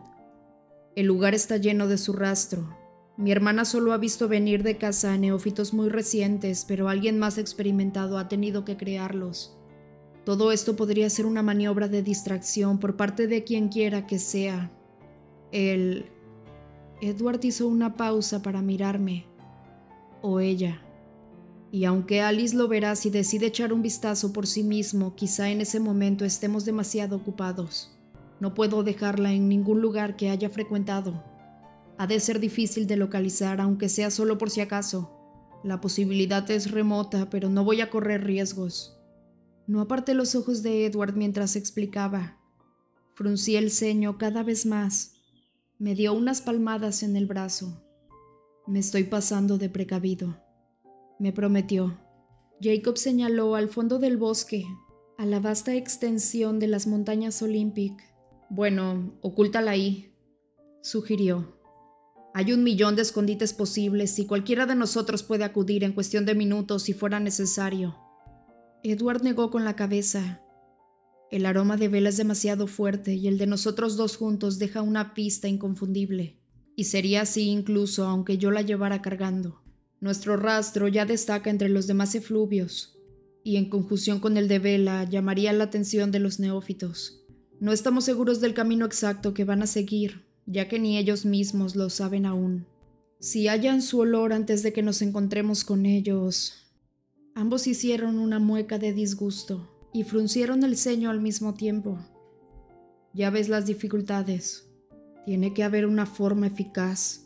El 0.96 1.06
lugar 1.06 1.34
está 1.34 1.56
lleno 1.56 1.88
de 1.88 1.98
su 1.98 2.12
rastro. 2.12 2.76
Mi 3.16 3.32
hermana 3.32 3.64
solo 3.64 3.92
ha 3.92 3.98
visto 3.98 4.28
venir 4.28 4.62
de 4.62 4.76
casa 4.76 5.12
a 5.12 5.18
neófitos 5.18 5.74
muy 5.74 5.88
recientes, 5.88 6.64
pero 6.66 6.88
alguien 6.88 7.18
más 7.18 7.38
experimentado 7.38 8.18
ha 8.18 8.28
tenido 8.28 8.64
que 8.64 8.76
crearlos. 8.76 9.56
Todo 10.24 10.52
esto 10.52 10.74
podría 10.74 11.10
ser 11.10 11.26
una 11.26 11.42
maniobra 11.42 11.86
de 11.88 12.02
distracción 12.02 12.78
por 12.78 12.96
parte 12.96 13.26
de 13.26 13.44
quien 13.44 13.68
quiera 13.68 14.06
que 14.06 14.18
sea. 14.18 14.72
El... 15.52 16.06
Edward 17.02 17.44
hizo 17.44 17.68
una 17.68 17.96
pausa 17.96 18.40
para 18.40 18.62
mirarme. 18.62 19.26
O 20.22 20.40
ella. 20.40 20.80
Y 21.74 21.86
aunque 21.86 22.20
Alice 22.20 22.54
lo 22.54 22.68
verá 22.68 22.94
si 22.94 23.10
decide 23.10 23.46
echar 23.46 23.72
un 23.72 23.82
vistazo 23.82 24.32
por 24.32 24.46
sí 24.46 24.62
mismo, 24.62 25.16
quizá 25.16 25.50
en 25.50 25.60
ese 25.60 25.80
momento 25.80 26.24
estemos 26.24 26.64
demasiado 26.64 27.16
ocupados. 27.16 27.90
No 28.38 28.54
puedo 28.54 28.84
dejarla 28.84 29.32
en 29.32 29.48
ningún 29.48 29.80
lugar 29.80 30.14
que 30.14 30.30
haya 30.30 30.48
frecuentado. 30.50 31.24
Ha 31.98 32.06
de 32.06 32.20
ser 32.20 32.38
difícil 32.38 32.86
de 32.86 32.96
localizar, 32.96 33.60
aunque 33.60 33.88
sea 33.88 34.12
solo 34.12 34.38
por 34.38 34.50
si 34.50 34.60
acaso. 34.60 35.10
La 35.64 35.80
posibilidad 35.80 36.48
es 36.48 36.70
remota, 36.70 37.28
pero 37.28 37.48
no 37.48 37.64
voy 37.64 37.80
a 37.80 37.90
correr 37.90 38.22
riesgos. 38.22 38.96
No 39.66 39.80
aparté 39.80 40.14
los 40.14 40.36
ojos 40.36 40.62
de 40.62 40.86
Edward 40.86 41.16
mientras 41.16 41.56
explicaba. 41.56 42.38
Fruncí 43.14 43.56
el 43.56 43.72
ceño 43.72 44.16
cada 44.16 44.44
vez 44.44 44.64
más. 44.64 45.14
Me 45.80 45.96
dio 45.96 46.12
unas 46.12 46.40
palmadas 46.40 47.02
en 47.02 47.16
el 47.16 47.26
brazo. 47.26 47.84
Me 48.68 48.78
estoy 48.78 49.02
pasando 49.02 49.58
de 49.58 49.70
precavido 49.70 50.43
me 51.18 51.32
prometió. 51.32 51.98
Jacob 52.60 52.96
señaló 52.98 53.54
al 53.54 53.68
fondo 53.68 53.98
del 53.98 54.16
bosque, 54.16 54.64
a 55.18 55.26
la 55.26 55.40
vasta 55.40 55.74
extensión 55.74 56.58
de 56.58 56.68
las 56.68 56.86
montañas 56.86 57.42
Olympic. 57.42 57.92
Bueno, 58.50 59.18
ocúltala 59.20 59.72
ahí, 59.72 60.12
sugirió. 60.82 61.58
Hay 62.34 62.52
un 62.52 62.64
millón 62.64 62.96
de 62.96 63.02
escondites 63.02 63.52
posibles 63.52 64.18
y 64.18 64.26
cualquiera 64.26 64.66
de 64.66 64.74
nosotros 64.74 65.22
puede 65.22 65.44
acudir 65.44 65.84
en 65.84 65.92
cuestión 65.92 66.26
de 66.26 66.34
minutos 66.34 66.82
si 66.82 66.92
fuera 66.92 67.20
necesario. 67.20 67.96
Edward 68.82 69.22
negó 69.22 69.50
con 69.50 69.64
la 69.64 69.76
cabeza. 69.76 70.42
El 71.30 71.46
aroma 71.46 71.76
de 71.76 71.88
vela 71.88 72.10
es 72.10 72.16
demasiado 72.16 72.66
fuerte 72.66 73.14
y 73.14 73.28
el 73.28 73.38
de 73.38 73.46
nosotros 73.46 73.96
dos 73.96 74.16
juntos 74.16 74.58
deja 74.58 74.82
una 74.82 75.14
pista 75.14 75.48
inconfundible. 75.48 76.38
Y 76.76 76.84
sería 76.84 77.22
así 77.22 77.48
incluso 77.48 78.04
aunque 78.04 78.36
yo 78.36 78.50
la 78.50 78.62
llevara 78.62 79.00
cargando. 79.00 79.63
Nuestro 80.04 80.36
rastro 80.36 80.86
ya 80.86 81.06
destaca 81.06 81.48
entre 81.48 81.70
los 81.70 81.86
demás 81.86 82.14
efluvios, 82.14 82.98
y 83.42 83.56
en 83.56 83.70
conjunción 83.70 84.20
con 84.20 84.36
el 84.36 84.48
de 84.48 84.58
Vela 84.58 85.04
llamaría 85.04 85.50
la 85.54 85.64
atención 85.64 86.12
de 86.12 86.18
los 86.18 86.38
neófitos. 86.38 87.24
No 87.58 87.72
estamos 87.72 88.04
seguros 88.04 88.42
del 88.42 88.52
camino 88.52 88.84
exacto 88.84 89.32
que 89.32 89.44
van 89.44 89.62
a 89.62 89.66
seguir, 89.66 90.26
ya 90.44 90.68
que 90.68 90.78
ni 90.78 90.98
ellos 90.98 91.24
mismos 91.24 91.74
lo 91.74 91.88
saben 91.88 92.26
aún. 92.26 92.66
Si 93.18 93.48
hallan 93.48 93.80
su 93.80 93.98
olor 94.00 94.34
antes 94.34 94.62
de 94.62 94.74
que 94.74 94.82
nos 94.82 95.00
encontremos 95.00 95.64
con 95.64 95.86
ellos... 95.86 96.52
Ambos 97.34 97.66
hicieron 97.66 98.18
una 98.18 98.38
mueca 98.38 98.78
de 98.78 98.92
disgusto 98.92 99.88
y 99.94 100.04
fruncieron 100.04 100.64
el 100.64 100.76
ceño 100.76 101.08
al 101.08 101.22
mismo 101.22 101.54
tiempo. 101.54 101.98
Ya 103.14 103.30
ves 103.30 103.48
las 103.48 103.64
dificultades. 103.64 104.68
Tiene 105.24 105.54
que 105.54 105.64
haber 105.64 105.86
una 105.86 106.04
forma 106.04 106.48
eficaz 106.48 107.23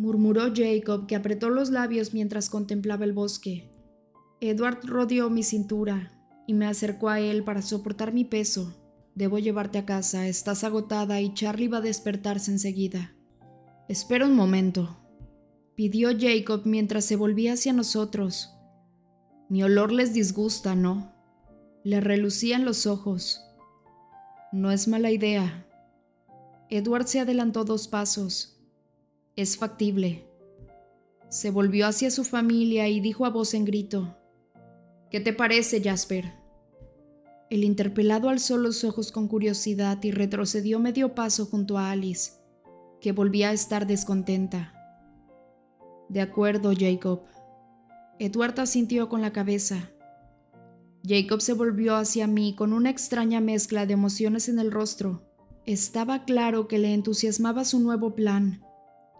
murmuró 0.00 0.50
Jacob, 0.54 1.06
que 1.06 1.14
apretó 1.14 1.50
los 1.50 1.68
labios 1.68 2.14
mientras 2.14 2.48
contemplaba 2.48 3.04
el 3.04 3.12
bosque. 3.12 3.70
Edward 4.40 4.78
rodeó 4.82 5.28
mi 5.28 5.42
cintura 5.42 6.10
y 6.46 6.54
me 6.54 6.66
acercó 6.66 7.10
a 7.10 7.20
él 7.20 7.44
para 7.44 7.60
soportar 7.60 8.14
mi 8.14 8.24
peso. 8.24 8.74
Debo 9.14 9.38
llevarte 9.38 9.76
a 9.76 9.84
casa, 9.84 10.26
estás 10.26 10.64
agotada 10.64 11.20
y 11.20 11.34
Charlie 11.34 11.68
va 11.68 11.78
a 11.78 11.82
despertarse 11.82 12.50
enseguida. 12.50 13.14
Espera 13.90 14.24
un 14.24 14.34
momento, 14.34 14.96
pidió 15.74 16.08
Jacob 16.18 16.62
mientras 16.64 17.04
se 17.04 17.16
volvía 17.16 17.52
hacia 17.52 17.74
nosotros. 17.74 18.54
Mi 19.50 19.62
olor 19.62 19.92
les 19.92 20.14
disgusta, 20.14 20.74
¿no? 20.74 21.12
Le 21.84 22.00
relucían 22.00 22.64
los 22.64 22.86
ojos. 22.86 23.42
No 24.50 24.70
es 24.70 24.88
mala 24.88 25.10
idea. 25.10 25.66
Edward 26.70 27.06
se 27.06 27.20
adelantó 27.20 27.66
dos 27.66 27.86
pasos 27.86 28.56
es 29.40 29.56
factible. 29.56 30.26
Se 31.28 31.50
volvió 31.50 31.86
hacia 31.86 32.10
su 32.10 32.24
familia 32.24 32.88
y 32.88 33.00
dijo 33.00 33.24
a 33.24 33.30
voz 33.30 33.54
en 33.54 33.64
grito, 33.64 34.16
¿Qué 35.10 35.20
te 35.20 35.32
parece, 35.32 35.82
Jasper? 35.82 36.32
El 37.48 37.64
interpelado 37.64 38.28
alzó 38.28 38.58
los 38.58 38.84
ojos 38.84 39.10
con 39.10 39.26
curiosidad 39.26 39.98
y 40.02 40.12
retrocedió 40.12 40.78
medio 40.78 41.14
paso 41.14 41.46
junto 41.46 41.78
a 41.78 41.90
Alice, 41.90 42.32
que 43.00 43.12
volvía 43.12 43.50
a 43.50 43.52
estar 43.52 43.86
descontenta. 43.86 44.74
De 46.08 46.20
acuerdo, 46.20 46.72
Jacob. 46.78 47.22
Edward 48.18 48.60
asintió 48.60 49.08
con 49.08 49.20
la 49.20 49.32
cabeza. 49.32 49.90
Jacob 51.04 51.40
se 51.40 51.54
volvió 51.54 51.96
hacia 51.96 52.26
mí 52.26 52.54
con 52.54 52.72
una 52.72 52.90
extraña 52.90 53.40
mezcla 53.40 53.86
de 53.86 53.94
emociones 53.94 54.48
en 54.48 54.58
el 54.58 54.70
rostro. 54.70 55.24
Estaba 55.66 56.24
claro 56.24 56.68
que 56.68 56.78
le 56.78 56.92
entusiasmaba 56.92 57.64
su 57.64 57.80
nuevo 57.80 58.14
plan 58.14 58.62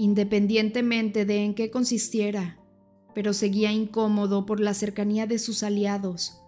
independientemente 0.01 1.26
de 1.26 1.44
en 1.44 1.55
qué 1.55 1.70
consistiera, 1.70 2.59
pero 3.14 3.34
seguía 3.34 3.70
incómodo 3.70 4.46
por 4.46 4.59
la 4.59 4.72
cercanía 4.72 5.26
de 5.26 5.38
sus 5.38 5.62
aliados 5.62 6.40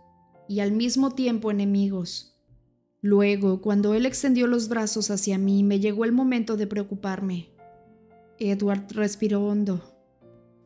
y 0.49 0.61
al 0.61 0.73
mismo 0.73 1.11
tiempo 1.11 1.51
enemigos. 1.51 2.41
Luego, 3.03 3.61
cuando 3.61 3.93
él 3.93 4.07
extendió 4.07 4.47
los 4.47 4.71
brazos 4.71 5.11
hacia 5.11 5.37
mí, 5.37 5.65
me 5.65 5.81
llegó 5.81 6.07
el 6.07 6.13
momento 6.13 6.57
de 6.57 6.67
preocuparme. 6.67 7.51
Edward 8.39 8.87
respiró 8.93 9.45
hondo. 9.45 9.83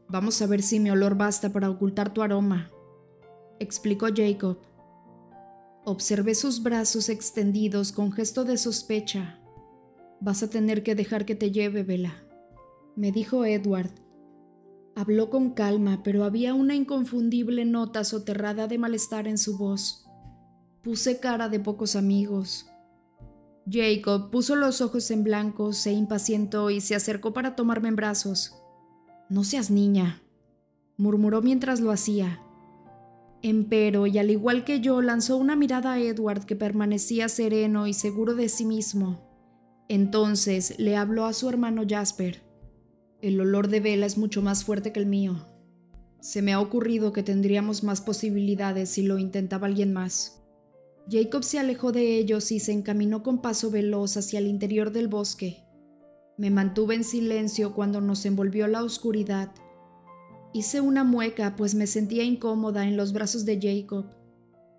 Vamos 0.09 0.41
a 0.41 0.47
ver 0.47 0.63
si 0.63 0.79
mi 0.79 0.91
olor 0.91 1.17
basta 1.17 1.53
para 1.53 1.69
ocultar 1.69 2.15
tu 2.15 2.23
aroma, 2.23 2.71
explicó 3.59 4.07
Jacob. 4.15 4.59
Observé 5.85 6.37
sus 6.37 6.63
brazos 6.63 7.09
extendidos 7.09 7.91
con 7.91 8.13
gesto 8.13 8.45
de 8.45 8.57
sospecha. 8.57 9.41
Vas 10.21 10.45
a 10.45 10.51
tener 10.51 10.85
que 10.85 10.95
dejar 10.95 11.27
que 11.27 11.35
te 11.35 11.51
lleve, 11.51 11.83
Vela 11.83 12.26
me 12.97 13.13
dijo 13.13 13.45
Edward. 13.45 13.91
Habló 14.95 15.29
con 15.29 15.51
calma, 15.51 16.03
pero 16.03 16.25
había 16.25 16.55
una 16.55 16.75
inconfundible 16.75 17.67
nota 17.67 18.03
soterrada 18.03 18.67
de 18.67 18.79
malestar 18.79 19.29
en 19.29 19.37
su 19.37 19.59
voz. 19.59 20.07
Puse 20.83 21.21
cara 21.21 21.51
de 21.51 21.61
pocos 21.61 21.95
amigos. 21.97 22.67
Jacob 23.71 24.31
puso 24.31 24.57
los 24.57 24.81
ojos 24.81 25.11
en 25.11 25.25
blanco, 25.25 25.73
se 25.73 25.93
impacientó 25.93 26.71
y 26.71 26.81
se 26.81 26.95
acercó 26.95 27.35
para 27.35 27.57
tomarme 27.57 27.89
en 27.89 27.97
brazos. 27.97 28.55
No 29.29 29.45
seas 29.45 29.71
niña, 29.71 30.23
murmuró 30.97 31.43
mientras 31.43 31.81
lo 31.81 31.91
hacía. 31.91 32.41
Empero, 33.43 34.07
y 34.07 34.19
al 34.19 34.31
igual 34.31 34.65
que 34.65 34.81
yo, 34.81 35.03
lanzó 35.03 35.37
una 35.37 35.57
mirada 35.57 35.93
a 35.93 36.01
Edward 36.01 36.47
que 36.47 36.57
permanecía 36.57 37.29
sereno 37.29 37.87
y 37.87 37.93
seguro 37.93 38.35
de 38.35 38.49
sí 38.49 38.65
mismo. 38.65 39.21
Entonces 39.89 40.79
le 40.79 40.97
habló 40.97 41.27
a 41.27 41.33
su 41.33 41.49
hermano 41.49 41.83
Jasper. 41.87 42.46
El 43.23 43.41
olor 43.41 43.69
de 43.69 43.81
vela 43.81 44.05
es 44.05 44.19
mucho 44.19 44.43
más 44.43 44.65
fuerte 44.65 44.93
que 44.93 45.01
el 45.01 45.07
mío. 45.07 45.47
Se 46.21 46.43
me 46.43 46.53
ha 46.53 46.61
ocurrido 46.61 47.15
que 47.15 47.23
tendríamos 47.23 47.83
más 47.83 48.03
posibilidades 48.03 48.91
si 48.91 49.03
lo 49.03 49.19
intentaba 49.19 49.67
alguien 49.67 49.95
más. 49.95 50.43
Jacob 51.11 51.43
se 51.43 51.59
alejó 51.59 51.93
de 51.93 52.19
ellos 52.19 52.53
y 52.53 52.61
se 52.61 52.73
encaminó 52.73 53.23
con 53.23 53.41
paso 53.41 53.71
veloz 53.71 54.19
hacia 54.19 54.39
el 54.39 54.47
interior 54.47 54.93
del 54.93 55.09
bosque. 55.09 55.65
Me 56.37 56.51
mantuve 56.51 56.95
en 56.95 57.05
silencio 57.05 57.75
cuando 57.75 58.03
nos 58.03 58.27
envolvió 58.27 58.67
la 58.67 58.83
oscuridad. 58.83 59.51
Hice 60.53 60.83
una 60.83 61.03
mueca 61.03 61.57
pues 61.57 61.75
me 61.75 61.87
sentía 61.87 62.23
incómoda 62.23 62.87
en 62.87 62.99
los 62.99 63.15
brazos 63.15 63.47
de 63.47 63.59
Jacob. 63.59 64.11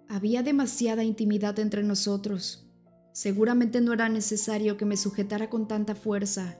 Había 0.09 0.43
demasiada 0.43 1.03
intimidad 1.03 1.57
entre 1.57 1.81
nosotros. 1.81 2.69
Seguramente 3.13 3.81
no 3.81 3.93
era 3.93 4.09
necesario 4.09 4.77
que 4.77 4.85
me 4.85 4.95
sujetara 4.95 5.49
con 5.49 5.67
tanta 5.67 5.95
fuerza 5.95 6.59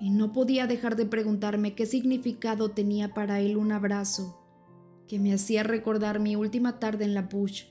y 0.00 0.10
no 0.10 0.32
podía 0.32 0.66
dejar 0.66 0.96
de 0.96 1.04
preguntarme 1.04 1.74
qué 1.74 1.84
significado 1.84 2.70
tenía 2.70 3.12
para 3.12 3.40
él 3.40 3.56
un 3.56 3.70
abrazo, 3.70 4.40
que 5.06 5.18
me 5.18 5.34
hacía 5.34 5.62
recordar 5.62 6.20
mi 6.20 6.36
última 6.36 6.78
tarde 6.78 7.04
en 7.04 7.14
la 7.14 7.22
bush, 7.22 7.64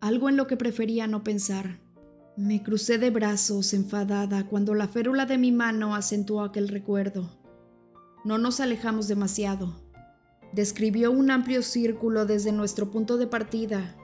algo 0.00 0.28
en 0.28 0.36
lo 0.36 0.46
que 0.46 0.56
prefería 0.56 1.06
no 1.06 1.22
pensar. 1.22 1.80
Me 2.36 2.62
crucé 2.62 2.98
de 2.98 3.10
brazos, 3.10 3.72
enfadada, 3.72 4.46
cuando 4.46 4.74
la 4.74 4.88
férula 4.88 5.26
de 5.26 5.38
mi 5.38 5.52
mano 5.52 5.94
acentuó 5.94 6.42
aquel 6.42 6.68
recuerdo. 6.68 7.30
No 8.24 8.38
nos 8.38 8.60
alejamos 8.60 9.08
demasiado. 9.08 9.82
Describió 10.52 11.10
un 11.10 11.30
amplio 11.30 11.62
círculo 11.62 12.26
desde 12.26 12.52
nuestro 12.52 12.90
punto 12.90 13.16
de 13.16 13.26
partida, 13.26 13.96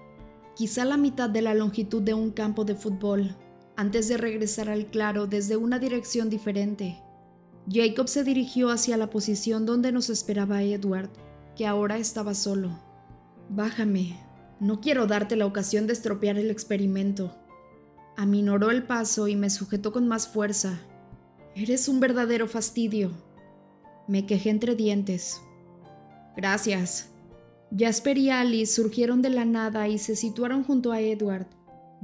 quizá 0.56 0.84
la 0.84 0.96
mitad 0.96 1.28
de 1.28 1.42
la 1.42 1.54
longitud 1.54 2.02
de 2.02 2.14
un 2.14 2.30
campo 2.30 2.64
de 2.64 2.74
fútbol, 2.74 3.36
antes 3.76 4.08
de 4.08 4.16
regresar 4.16 4.68
al 4.68 4.86
claro 4.86 5.26
desde 5.26 5.56
una 5.56 5.78
dirección 5.78 6.30
diferente. 6.30 7.01
Jacob 7.70 8.08
se 8.08 8.24
dirigió 8.24 8.70
hacia 8.70 8.96
la 8.96 9.10
posición 9.10 9.66
donde 9.66 9.92
nos 9.92 10.10
esperaba 10.10 10.62
Edward, 10.62 11.10
que 11.56 11.66
ahora 11.66 11.98
estaba 11.98 12.34
solo. 12.34 12.78
Bájame. 13.48 14.18
No 14.60 14.80
quiero 14.80 15.06
darte 15.06 15.36
la 15.36 15.46
ocasión 15.46 15.86
de 15.86 15.92
estropear 15.92 16.38
el 16.38 16.50
experimento. 16.50 17.36
Aminoró 18.16 18.70
el 18.70 18.84
paso 18.84 19.28
y 19.28 19.36
me 19.36 19.50
sujetó 19.50 19.92
con 19.92 20.06
más 20.06 20.28
fuerza. 20.28 20.80
Eres 21.54 21.88
un 21.88 22.00
verdadero 22.00 22.46
fastidio. 22.48 23.10
Me 24.08 24.26
quejé 24.26 24.50
entre 24.50 24.74
dientes. 24.74 25.40
Gracias. 26.36 27.10
Jasper 27.76 28.18
y 28.18 28.30
Alice 28.30 28.74
surgieron 28.74 29.22
de 29.22 29.30
la 29.30 29.44
nada 29.44 29.88
y 29.88 29.98
se 29.98 30.16
situaron 30.16 30.64
junto 30.64 30.92
a 30.92 31.00
Edward. 31.00 31.46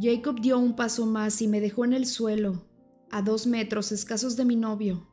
Jacob 0.00 0.40
dio 0.40 0.58
un 0.58 0.76
paso 0.76 1.06
más 1.06 1.42
y 1.42 1.48
me 1.48 1.60
dejó 1.60 1.84
en 1.84 1.92
el 1.92 2.06
suelo, 2.06 2.64
a 3.10 3.22
dos 3.22 3.46
metros 3.46 3.90
escasos 3.92 4.36
de 4.36 4.44
mi 4.44 4.56
novio. 4.56 5.07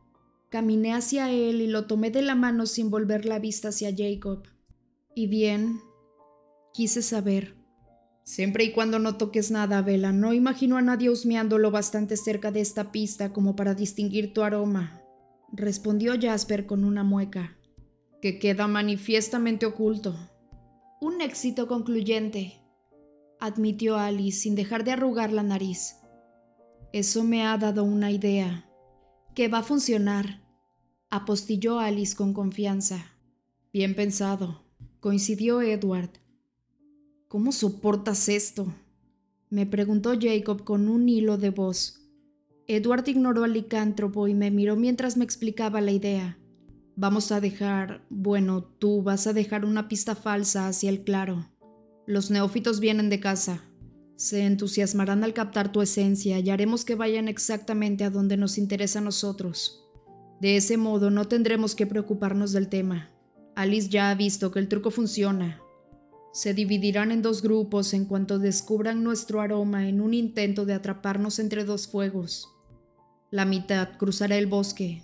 Caminé 0.56 0.94
hacia 0.94 1.30
él 1.32 1.60
y 1.60 1.68
lo 1.68 1.86
tomé 1.86 2.12
de 2.12 2.22
la 2.22 2.34
mano 2.34 2.66
sin 2.66 2.90
volver 2.90 3.26
la 3.26 3.40
vista 3.40 3.68
hacia 3.68 3.94
Jacob. 3.94 4.44
Y 5.14 5.28
bien, 5.28 5.82
quise 6.74 7.02
saber. 7.02 7.58
Siempre 8.24 8.64
y 8.64 8.72
cuando 8.72 8.98
no 8.98 9.18
toques 9.18 9.52
nada, 9.52 9.82
Vela, 9.82 10.14
no 10.14 10.32
imagino 10.32 10.78
a 10.78 10.82
nadie 10.82 11.10
husmeando 11.10 11.58
lo 11.58 11.72
bastante 11.72 12.16
cerca 12.16 12.54
de 12.54 12.62
esta 12.62 12.94
pista 12.94 13.34
como 13.34 13.58
para 13.58 13.74
distinguir 13.74 14.34
tu 14.34 14.44
aroma, 14.44 15.02
respondió 15.52 16.14
Jasper 16.18 16.66
con 16.66 16.86
una 16.86 17.04
mueca, 17.04 17.58
que 18.22 18.40
queda 18.40 18.66
manifiestamente 18.68 19.66
oculto. 19.66 20.16
Un 21.02 21.20
éxito 21.20 21.68
concluyente, 21.68 22.62
admitió 23.42 23.98
Alice 23.98 24.40
sin 24.40 24.56
dejar 24.56 24.86
de 24.86 24.94
arrugar 24.94 25.34
la 25.34 25.44
nariz. 25.44 25.98
Eso 26.94 27.26
me 27.26 27.46
ha 27.46 27.58
dado 27.58 27.84
una 27.84 28.10
idea. 28.10 28.70
Que 29.34 29.50
va 29.50 29.58
a 29.58 29.64
funcionar, 29.64 30.45
apostilló 31.16 31.80
Alice 31.80 32.16
con 32.16 32.34
confianza. 32.34 33.06
Bien 33.72 33.96
pensado, 33.96 34.64
coincidió 35.00 35.62
Edward. 35.62 36.12
¿Cómo 37.28 37.52
soportas 37.52 38.30
esto? 38.30 38.74
me 39.50 39.66
preguntó 39.66 40.14
Jacob 40.20 40.64
con 40.64 40.90
un 40.90 41.08
hilo 41.08 41.38
de 41.38 41.50
voz. 41.50 42.02
Edward 42.68 43.08
ignoró 43.08 43.44
al 43.44 43.54
licántropo 43.54 44.28
y 44.28 44.34
me 44.34 44.52
miró 44.52 44.76
mientras 44.76 45.16
me 45.16 45.24
explicaba 45.24 45.80
la 45.82 45.92
idea. 45.92 46.38
Vamos 46.98 47.32
a 47.32 47.40
dejar, 47.40 48.06
bueno, 48.10 48.64
tú 48.64 49.04
vas 49.04 49.28
a 49.28 49.34
dejar 49.34 49.64
una 49.64 49.88
pista 49.88 50.16
falsa 50.16 50.68
hacia 50.68 50.90
el 50.90 51.04
claro. 51.04 51.50
Los 52.08 52.32
neófitos 52.32 52.80
vienen 52.80 53.10
de 53.10 53.20
casa. 53.20 53.64
Se 54.18 54.46
entusiasmarán 54.46 55.24
al 55.24 55.34
captar 55.34 55.72
tu 55.72 55.82
esencia 55.82 56.40
y 56.40 56.50
haremos 56.50 56.84
que 56.84 56.96
vayan 56.96 57.28
exactamente 57.28 58.04
a 58.04 58.10
donde 58.10 58.38
nos 58.38 58.58
interesa 58.58 59.00
a 59.00 59.04
nosotros. 59.04 59.85
De 60.40 60.58
ese 60.58 60.78
modo 60.78 61.10
no 61.12 61.28
tendremos 61.28 61.76
que 61.76 61.88
preocuparnos 61.88 62.52
del 62.52 62.68
tema. 62.68 63.10
Alice 63.56 63.90
ya 63.90 64.10
ha 64.10 64.16
visto 64.16 64.52
que 64.52 64.60
el 64.60 64.68
truco 64.68 64.92
funciona. 64.92 65.62
Se 66.34 66.54
dividirán 66.54 67.12
en 67.12 67.22
dos 67.22 67.42
grupos 67.42 67.94
en 67.94 68.06
cuanto 68.06 68.40
descubran 68.40 69.04
nuestro 69.04 69.40
aroma 69.40 69.88
en 69.88 70.02
un 70.02 70.14
intento 70.14 70.66
de 70.66 70.74
atraparnos 70.74 71.40
entre 71.40 71.64
dos 71.64 71.88
fuegos. 71.88 72.50
La 73.32 73.46
mitad 73.46 73.98
cruzará 73.98 74.38
el 74.38 74.48
bosque. 74.48 75.04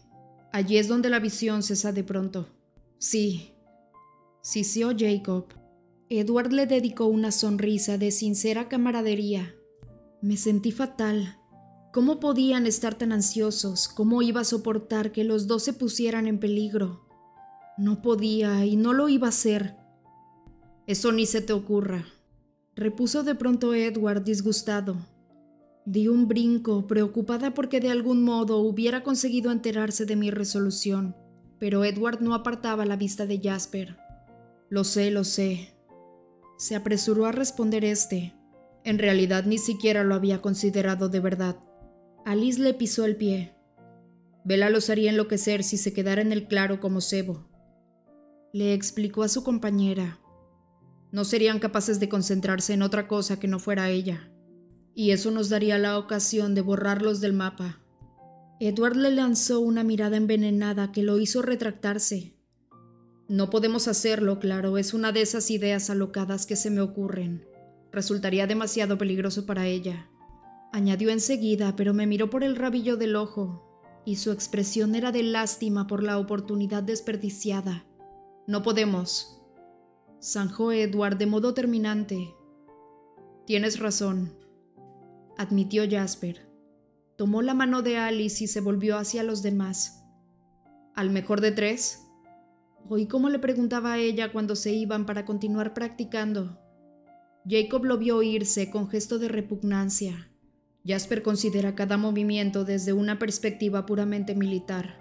Allí 0.52 0.78
es 0.78 0.90
donde 0.90 1.10
la 1.10 1.20
visión 1.20 1.64
cesa 1.64 1.94
de 1.94 2.04
pronto. 2.04 2.50
Sí, 2.98 3.54
sí, 4.42 4.66
sí, 4.66 4.84
Jacob. 4.98 5.46
Edward 6.10 6.52
le 6.52 6.68
dedicó 6.68 7.06
una 7.06 7.32
sonrisa 7.32 7.98
de 7.98 8.12
sincera 8.12 8.68
camaradería. 8.68 9.56
Me 10.22 10.36
sentí 10.36 10.74
fatal. 10.74 11.41
¿Cómo 11.92 12.22
podían 12.22 12.68
estar 12.68 12.96
tan 12.96 13.12
ansiosos? 13.12 13.90
¿Cómo 13.90 14.22
iba 14.22 14.42
a 14.42 14.46
soportar 14.46 15.12
que 15.12 15.26
los 15.26 15.48
dos 15.48 15.64
se 15.64 15.74
pusieran 15.74 16.26
en 16.26 16.40
peligro? 16.40 17.06
No 17.78 18.02
podía 18.02 18.66
y 18.66 18.78
no 18.78 18.94
lo 18.94 19.10
iba 19.10 19.28
a 19.28 19.30
hacer. 19.30 19.76
Eso 20.88 21.12
ni 21.12 21.26
se 21.26 21.42
te 21.42 21.52
ocurra, 21.52 22.06
repuso 22.76 23.24
de 23.24 23.36
pronto 23.36 23.74
Edward 23.74 24.24
disgustado. 24.24 24.96
Di 25.86 26.08
un 26.08 26.30
brinco, 26.30 26.88
preocupada 26.88 27.54
porque 27.54 27.82
de 27.82 27.90
algún 27.90 28.24
modo 28.24 28.60
hubiera 28.60 29.04
conseguido 29.04 29.52
enterarse 29.52 30.06
de 30.06 30.16
mi 30.16 30.32
resolución, 30.32 31.18
pero 31.60 31.84
Edward 31.84 32.22
no 32.22 32.36
apartaba 32.36 32.86
la 32.86 32.96
vista 32.96 33.26
de 33.26 33.42
Jasper. 33.44 33.98
Lo 34.70 34.86
sé, 34.86 35.12
lo 35.12 35.26
sé, 35.26 35.74
se 36.58 36.76
apresuró 36.76 37.26
a 37.26 37.34
responder 37.34 37.84
este. 37.84 38.34
En 38.86 38.98
realidad 38.98 39.44
ni 39.46 39.58
siquiera 39.58 40.06
lo 40.06 40.16
había 40.16 40.42
considerado 40.42 41.10
de 41.10 41.20
verdad. 41.20 41.58
Alice 42.26 42.62
le 42.62 42.74
pisó 42.74 43.06
el 43.06 43.16
pie. 43.16 43.56
Vela 44.44 44.70
los 44.70 44.90
haría 44.90 45.10
enloquecer 45.10 45.64
si 45.64 45.78
se 45.78 45.94
quedara 45.94 46.22
en 46.22 46.32
el 46.32 46.48
claro 46.48 46.80
como 46.80 47.02
cebo. 47.02 47.48
Le 48.54 48.74
explicó 48.74 49.24
a 49.24 49.28
su 49.28 49.44
compañera. 49.44 50.20
No 51.12 51.26
serían 51.26 51.60
capaces 51.60 52.00
de 52.00 52.10
concentrarse 52.10 52.74
en 52.74 52.84
otra 52.84 53.08
cosa 53.08 53.40
que 53.40 53.48
no 53.48 53.58
fuera 53.58 53.90
ella. 53.90 54.32
Y 54.94 55.12
eso 55.12 55.32
nos 55.32 55.50
daría 55.50 55.80
la 55.80 55.98
ocasión 55.98 56.54
de 56.54 56.62
borrarlos 56.62 57.22
del 57.22 57.34
mapa. 57.34 57.80
Edward 58.60 58.98
le 58.98 59.10
lanzó 59.10 59.60
una 59.60 59.84
mirada 59.84 60.18
envenenada 60.18 60.92
que 60.92 61.02
lo 61.02 61.18
hizo 61.18 61.42
retractarse. 61.42 62.36
No 63.28 63.50
podemos 63.50 63.88
hacerlo, 63.88 64.40
claro, 64.40 64.78
es 64.78 64.94
una 64.94 65.12
de 65.12 65.24
esas 65.24 65.50
ideas 65.50 65.90
alocadas 65.90 66.46
que 66.46 66.56
se 66.56 66.70
me 66.70 66.82
ocurren. 66.82 67.48
Resultaría 67.92 68.46
demasiado 68.46 69.00
peligroso 69.00 69.48
para 69.48 69.66
ella. 69.66 70.11
Añadió 70.72 71.10
enseguida, 71.10 71.76
pero 71.76 71.94
me 71.94 72.08
miró 72.08 72.30
por 72.30 72.44
el 72.44 72.56
rabillo 72.56 72.96
del 72.96 73.16
ojo, 73.16 74.02
y 74.06 74.16
su 74.16 74.32
expresión 74.32 74.96
era 74.96 75.12
de 75.12 75.24
lástima 75.24 75.86
por 75.86 76.02
la 76.02 76.18
oportunidad 76.18 76.82
desperdiciada. 76.82 77.86
No 78.48 78.64
podemos. 78.64 79.42
Zanjó 80.24 80.72
Edward 80.72 81.18
de 81.18 81.26
modo 81.26 81.54
terminante. 81.54 82.34
Tienes 83.46 83.80
razón, 83.80 84.34
admitió 85.38 85.84
Jasper. 85.90 86.48
Tomó 87.18 87.42
la 87.42 87.54
mano 87.54 87.82
de 87.82 87.98
Alice 87.98 88.44
y 88.44 88.48
se 88.48 88.62
volvió 88.62 88.98
hacia 88.98 89.24
los 89.24 89.42
demás. 89.42 90.06
¿Al 90.96 91.10
mejor 91.10 91.42
de 91.42 91.52
tres? 91.52 92.08
Oí 92.90 93.08
cómo 93.08 93.30
le 93.30 93.40
preguntaba 93.40 93.94
a 93.94 93.98
ella 93.98 94.32
cuando 94.32 94.56
se 94.56 94.72
iban 94.74 95.06
para 95.06 95.26
continuar 95.26 95.74
practicando. 95.74 96.60
Jacob 97.48 97.86
lo 97.86 97.98
vio 97.98 98.22
irse 98.24 98.72
con 98.72 98.90
gesto 98.90 99.20
de 99.20 99.28
repugnancia. 99.28 100.31
Jasper 100.86 101.22
considera 101.22 101.76
cada 101.76 101.98
movimiento 101.98 102.66
desde 102.66 102.94
una 102.94 103.20
perspectiva 103.20 103.86
puramente 103.86 104.34
militar, 104.34 105.00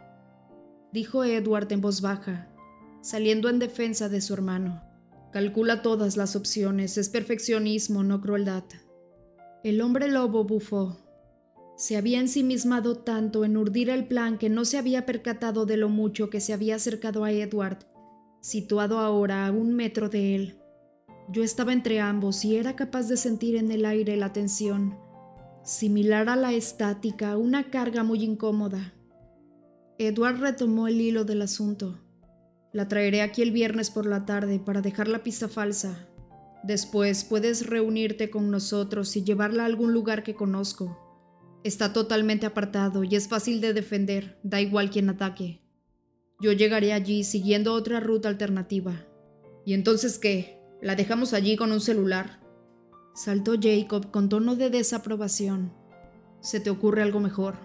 dijo 0.92 1.24
Edward 1.24 1.72
en 1.72 1.80
voz 1.80 2.02
baja, 2.02 2.48
saliendo 3.00 3.48
en 3.48 3.58
defensa 3.58 4.08
de 4.08 4.20
su 4.20 4.34
hermano. 4.34 4.82
Calcula 5.32 5.80
todas 5.80 6.16
las 6.16 6.36
opciones, 6.36 6.98
es 6.98 7.08
perfeccionismo, 7.08 8.02
no 8.02 8.20
crueldad. 8.20 8.64
El 9.62 9.80
hombre 9.80 10.08
lobo 10.08 10.44
bufó. 10.44 10.98
Se 11.76 11.96
había 11.96 12.18
ensimismado 12.20 12.98
tanto 12.98 13.44
en 13.44 13.56
urdir 13.56 13.88
el 13.88 14.06
plan 14.06 14.36
que 14.36 14.50
no 14.50 14.64
se 14.64 14.76
había 14.76 15.06
percatado 15.06 15.64
de 15.66 15.78
lo 15.78 15.88
mucho 15.88 16.28
que 16.28 16.40
se 16.40 16.52
había 16.52 16.74
acercado 16.74 17.24
a 17.24 17.32
Edward, 17.32 17.78
situado 18.40 18.98
ahora 18.98 19.46
a 19.46 19.52
un 19.52 19.74
metro 19.74 20.08
de 20.10 20.34
él. 20.34 20.58
Yo 21.30 21.42
estaba 21.42 21.72
entre 21.72 22.00
ambos 22.00 22.44
y 22.44 22.56
era 22.56 22.76
capaz 22.76 23.08
de 23.08 23.16
sentir 23.16 23.56
en 23.56 23.70
el 23.70 23.84
aire 23.84 24.16
la 24.16 24.32
tensión, 24.32 24.98
similar 25.70 26.28
a 26.28 26.34
la 26.34 26.52
estática, 26.52 27.36
una 27.36 27.70
carga 27.70 28.02
muy 28.02 28.24
incómoda. 28.24 28.92
Edward 29.98 30.40
retomó 30.40 30.88
el 30.88 31.00
hilo 31.00 31.24
del 31.24 31.42
asunto. 31.42 32.00
La 32.72 32.88
traeré 32.88 33.22
aquí 33.22 33.42
el 33.42 33.52
viernes 33.52 33.90
por 33.90 34.06
la 34.06 34.26
tarde 34.26 34.58
para 34.58 34.82
dejar 34.82 35.06
la 35.06 35.22
pista 35.22 35.48
falsa. 35.48 36.08
Después 36.64 37.24
puedes 37.24 37.66
reunirte 37.66 38.30
con 38.30 38.50
nosotros 38.50 39.16
y 39.16 39.22
llevarla 39.22 39.62
a 39.62 39.66
algún 39.66 39.92
lugar 39.92 40.24
que 40.24 40.34
conozco. 40.34 40.98
Está 41.62 41.92
totalmente 41.92 42.46
apartado 42.46 43.04
y 43.04 43.14
es 43.14 43.28
fácil 43.28 43.60
de 43.60 43.72
defender, 43.72 44.40
da 44.42 44.60
igual 44.60 44.90
quien 44.90 45.08
ataque. 45.08 45.62
Yo 46.40 46.52
llegaré 46.52 46.92
allí 46.92 47.22
siguiendo 47.22 47.74
otra 47.74 48.00
ruta 48.00 48.28
alternativa. 48.28 49.06
¿Y 49.64 49.74
entonces 49.74 50.18
qué? 50.18 50.58
¿La 50.82 50.96
dejamos 50.96 51.32
allí 51.32 51.56
con 51.56 51.70
un 51.70 51.80
celular? 51.80 52.39
Saltó 53.14 53.54
Jacob 53.60 54.10
con 54.10 54.28
tono 54.28 54.56
de 54.56 54.70
desaprobación. 54.70 55.72
¿Se 56.40 56.60
te 56.60 56.70
ocurre 56.70 57.02
algo 57.02 57.20
mejor? 57.20 57.56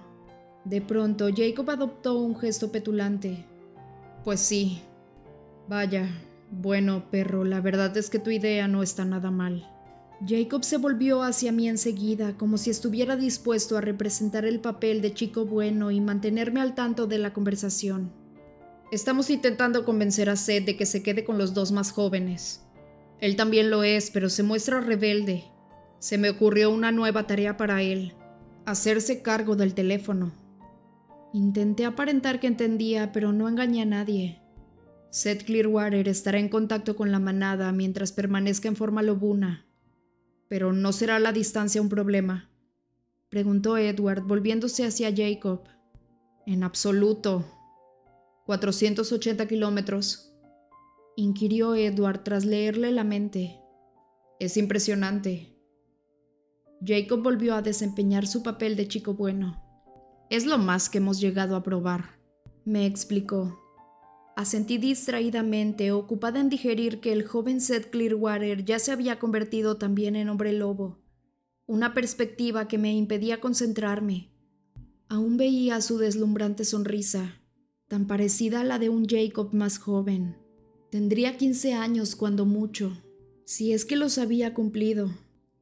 De 0.66 0.82
pronto, 0.82 1.28
Jacob 1.36 1.70
adoptó 1.70 2.20
un 2.20 2.36
gesto 2.36 2.72
petulante. 2.72 3.46
Pues 4.24 4.39
sí. 4.39 4.82
Vaya, 5.68 6.10
bueno, 6.52 7.10
perro, 7.12 7.43
la 7.43 7.62
verdad 7.62 7.96
es 7.98 8.10
que 8.10 8.20
tu 8.20 8.32
idea 8.32 8.68
no 8.68 8.82
está 8.82 9.06
nada 9.06 9.30
mal. 9.30 9.72
Jacob 10.26 10.64
se 10.64 10.78
volvió 10.78 11.22
hacia 11.22 11.52
mí 11.52 11.68
enseguida, 11.68 12.38
como 12.38 12.58
si 12.58 12.70
estuviera 12.70 13.16
dispuesto 13.16 13.78
a 13.78 13.82
representar 13.82 14.46
el 14.46 14.60
papel 14.60 15.02
de 15.02 15.14
chico 15.14 15.46
bueno 15.46 15.91
y 15.91 16.02
mantenerme 16.02 16.62
al 16.62 16.74
tanto 16.74 17.06
de 17.06 17.20
la 17.20 17.34
conversación. 17.34 18.12
Estamos 18.91 19.30
intentando 19.30 19.86
convencer 19.86 20.30
a 20.30 20.36
Seth 20.36 20.66
de 20.66 20.78
que 20.78 20.86
se 20.86 21.04
quede 21.04 21.26
con 21.26 21.38
los 21.38 21.54
dos 21.54 21.72
más 21.72 21.91
jóvenes. 21.91 22.64
Él 23.20 23.36
también 23.36 23.70
lo 23.70 23.84
es, 23.84 24.11
pero 24.11 24.30
se 24.30 24.43
muestra 24.43 24.82
rebelde. 24.82 25.45
Se 25.99 26.18
me 26.18 26.30
ocurrió 26.30 26.70
una 26.70 26.91
nueva 26.91 27.28
tarea 27.28 27.57
para 27.57 27.82
él, 27.82 28.13
hacerse 28.66 29.22
cargo 29.22 29.55
del 29.55 29.74
teléfono. 29.74 30.34
Intenté 31.34 31.86
aparentar 31.86 32.39
que 32.39 32.47
entendía, 32.47 33.11
pero 33.11 33.32
no 33.32 33.49
engañé 33.49 33.82
a 33.82 33.86
nadie. 33.86 34.41
Seth 35.09 35.45
Clearwater 35.45 36.07
estará 36.07 36.39
en 36.39 36.49
contacto 36.49 36.95
con 36.95 37.11
la 37.11 37.20
manada 37.20 37.72
mientras 37.72 38.11
permanezca 38.11 38.68
en 38.68 38.76
forma 38.76 39.01
lobuna. 39.01 39.66
Pero 40.47 40.74
¿no 40.74 40.91
será 40.91 41.20
la 41.20 41.32
distancia 41.32 41.82
un 41.82 41.89
problema? 41.89 42.49
preguntó 43.30 43.78
Edward, 43.78 44.24
volviéndose 44.24 44.86
hacia 44.86 45.13
Jacob. 45.16 45.63
En 46.45 46.63
absoluto. 46.63 47.45
480 48.45 49.47
kilómetros, 49.47 50.35
inquirió 51.16 51.76
Edward 51.76 52.24
tras 52.24 52.45
leerle 52.45 52.91
la 52.91 53.03
mente. 53.03 53.59
Es 54.39 54.57
impresionante. 54.57 55.55
Jacob 56.86 57.24
volvió 57.24 57.55
a 57.55 57.61
desempeñar 57.61 58.28
su 58.28 58.43
papel 58.43 58.76
de 58.76 58.88
chico 58.88 59.13
bueno. 59.13 59.61
Es 60.30 60.45
lo 60.45 60.57
más 60.57 60.89
que 60.89 60.97
hemos 60.97 61.20
llegado 61.20 61.55
a 61.55 61.63
probar, 61.63 62.20
me 62.66 62.86
explicó. 62.86 63.59
Asentí 64.36 64.78
distraídamente, 64.78 65.93
ocupada 65.93 66.41
en 66.41 66.49
digerir 66.49 66.99
que 66.99 67.13
el 67.13 67.26
joven 67.26 67.61
Seth 67.61 67.89
Clearwater 67.89 68.66
ya 68.66 68.80
se 68.80 68.91
había 68.91 69.18
convertido 69.18 69.78
también 69.78 70.18
en 70.18 70.28
hombre 70.28 70.51
lobo, 70.51 70.99
una 71.66 71.93
perspectiva 71.93 72.68
que 72.68 72.78
me 72.78 72.93
impedía 72.93 73.39
concentrarme. 73.39 74.34
Aún 75.07 75.38
veía 75.38 75.80
su 75.80 75.97
deslumbrante 75.97 76.66
sonrisa, 76.66 77.41
tan 77.88 78.07
parecida 78.07 78.61
a 78.61 78.63
la 78.66 78.80
de 78.80 78.89
un 78.89 79.07
Jacob 79.07 79.53
más 79.53 79.78
joven. 79.78 80.45
Tendría 80.92 81.38
15 81.38 81.74
años 81.74 82.16
cuando 82.16 82.46
mucho, 82.46 83.02
si 83.46 83.74
es 83.74 83.86
que 83.86 83.96
los 83.96 84.18
había 84.18 84.54
cumplido. 84.54 85.12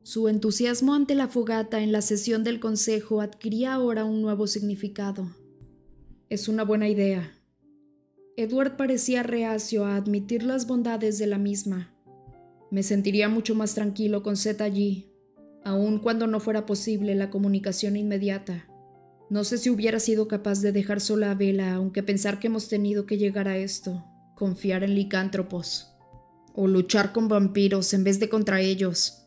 Su 0.03 0.27
entusiasmo 0.27 0.93
ante 0.93 1.15
la 1.15 1.27
fogata 1.27 1.81
en 1.81 1.91
la 1.91 2.01
sesión 2.01 2.43
del 2.43 2.59
consejo 2.59 3.21
adquiría 3.21 3.73
ahora 3.73 4.03
un 4.03 4.21
nuevo 4.21 4.47
significado. 4.47 5.35
Es 6.29 6.47
una 6.47 6.63
buena 6.63 6.89
idea. 6.89 7.31
Edward 8.35 8.75
parecía 8.75 9.23
reacio 9.23 9.85
a 9.85 9.95
admitir 9.95 10.43
las 10.43 10.67
bondades 10.67 11.19
de 11.19 11.27
la 11.27 11.37
misma. 11.37 11.93
Me 12.69 12.83
sentiría 12.83 13.29
mucho 13.29 13.55
más 13.55 13.75
tranquilo 13.75 14.23
con 14.23 14.35
Seth 14.35 14.61
allí, 14.61 15.11
aun 15.63 15.99
cuando 15.99 16.27
no 16.27 16.39
fuera 16.39 16.65
posible 16.65 17.15
la 17.15 17.29
comunicación 17.29 17.95
inmediata. 17.95 18.67
No 19.29 19.43
sé 19.43 19.57
si 19.57 19.69
hubiera 19.69 19.99
sido 19.99 20.27
capaz 20.27 20.61
de 20.61 20.71
dejar 20.71 20.99
sola 20.99 21.31
a 21.31 21.35
Vela, 21.35 21.75
aunque 21.75 22.03
pensar 22.03 22.39
que 22.39 22.47
hemos 22.47 22.67
tenido 22.67 23.05
que 23.05 23.17
llegar 23.17 23.47
a 23.47 23.57
esto, 23.57 24.03
confiar 24.35 24.83
en 24.83 24.95
licántropos, 24.95 25.93
o 26.53 26.67
luchar 26.67 27.11
con 27.13 27.27
vampiros 27.27 27.93
en 27.93 28.03
vez 28.03 28.19
de 28.19 28.29
contra 28.29 28.61
ellos, 28.61 29.25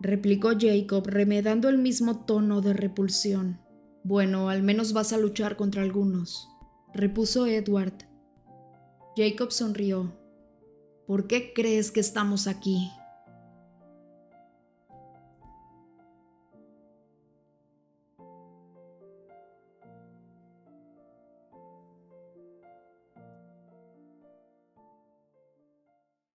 replicó 0.00 0.50
Jacob, 0.58 1.06
remedando 1.06 1.68
el 1.68 1.78
mismo 1.78 2.24
tono 2.24 2.60
de 2.60 2.72
repulsión. 2.72 3.60
Bueno, 4.02 4.50
al 4.50 4.62
menos 4.62 4.92
vas 4.92 5.12
a 5.12 5.18
luchar 5.18 5.56
contra 5.56 5.82
algunos, 5.82 6.48
repuso 6.92 7.46
Edward. 7.46 8.06
Jacob 9.16 9.50
sonrió. 9.50 10.12
¿Por 11.06 11.26
qué 11.26 11.52
crees 11.54 11.90
que 11.90 12.00
estamos 12.00 12.46
aquí? 12.46 12.90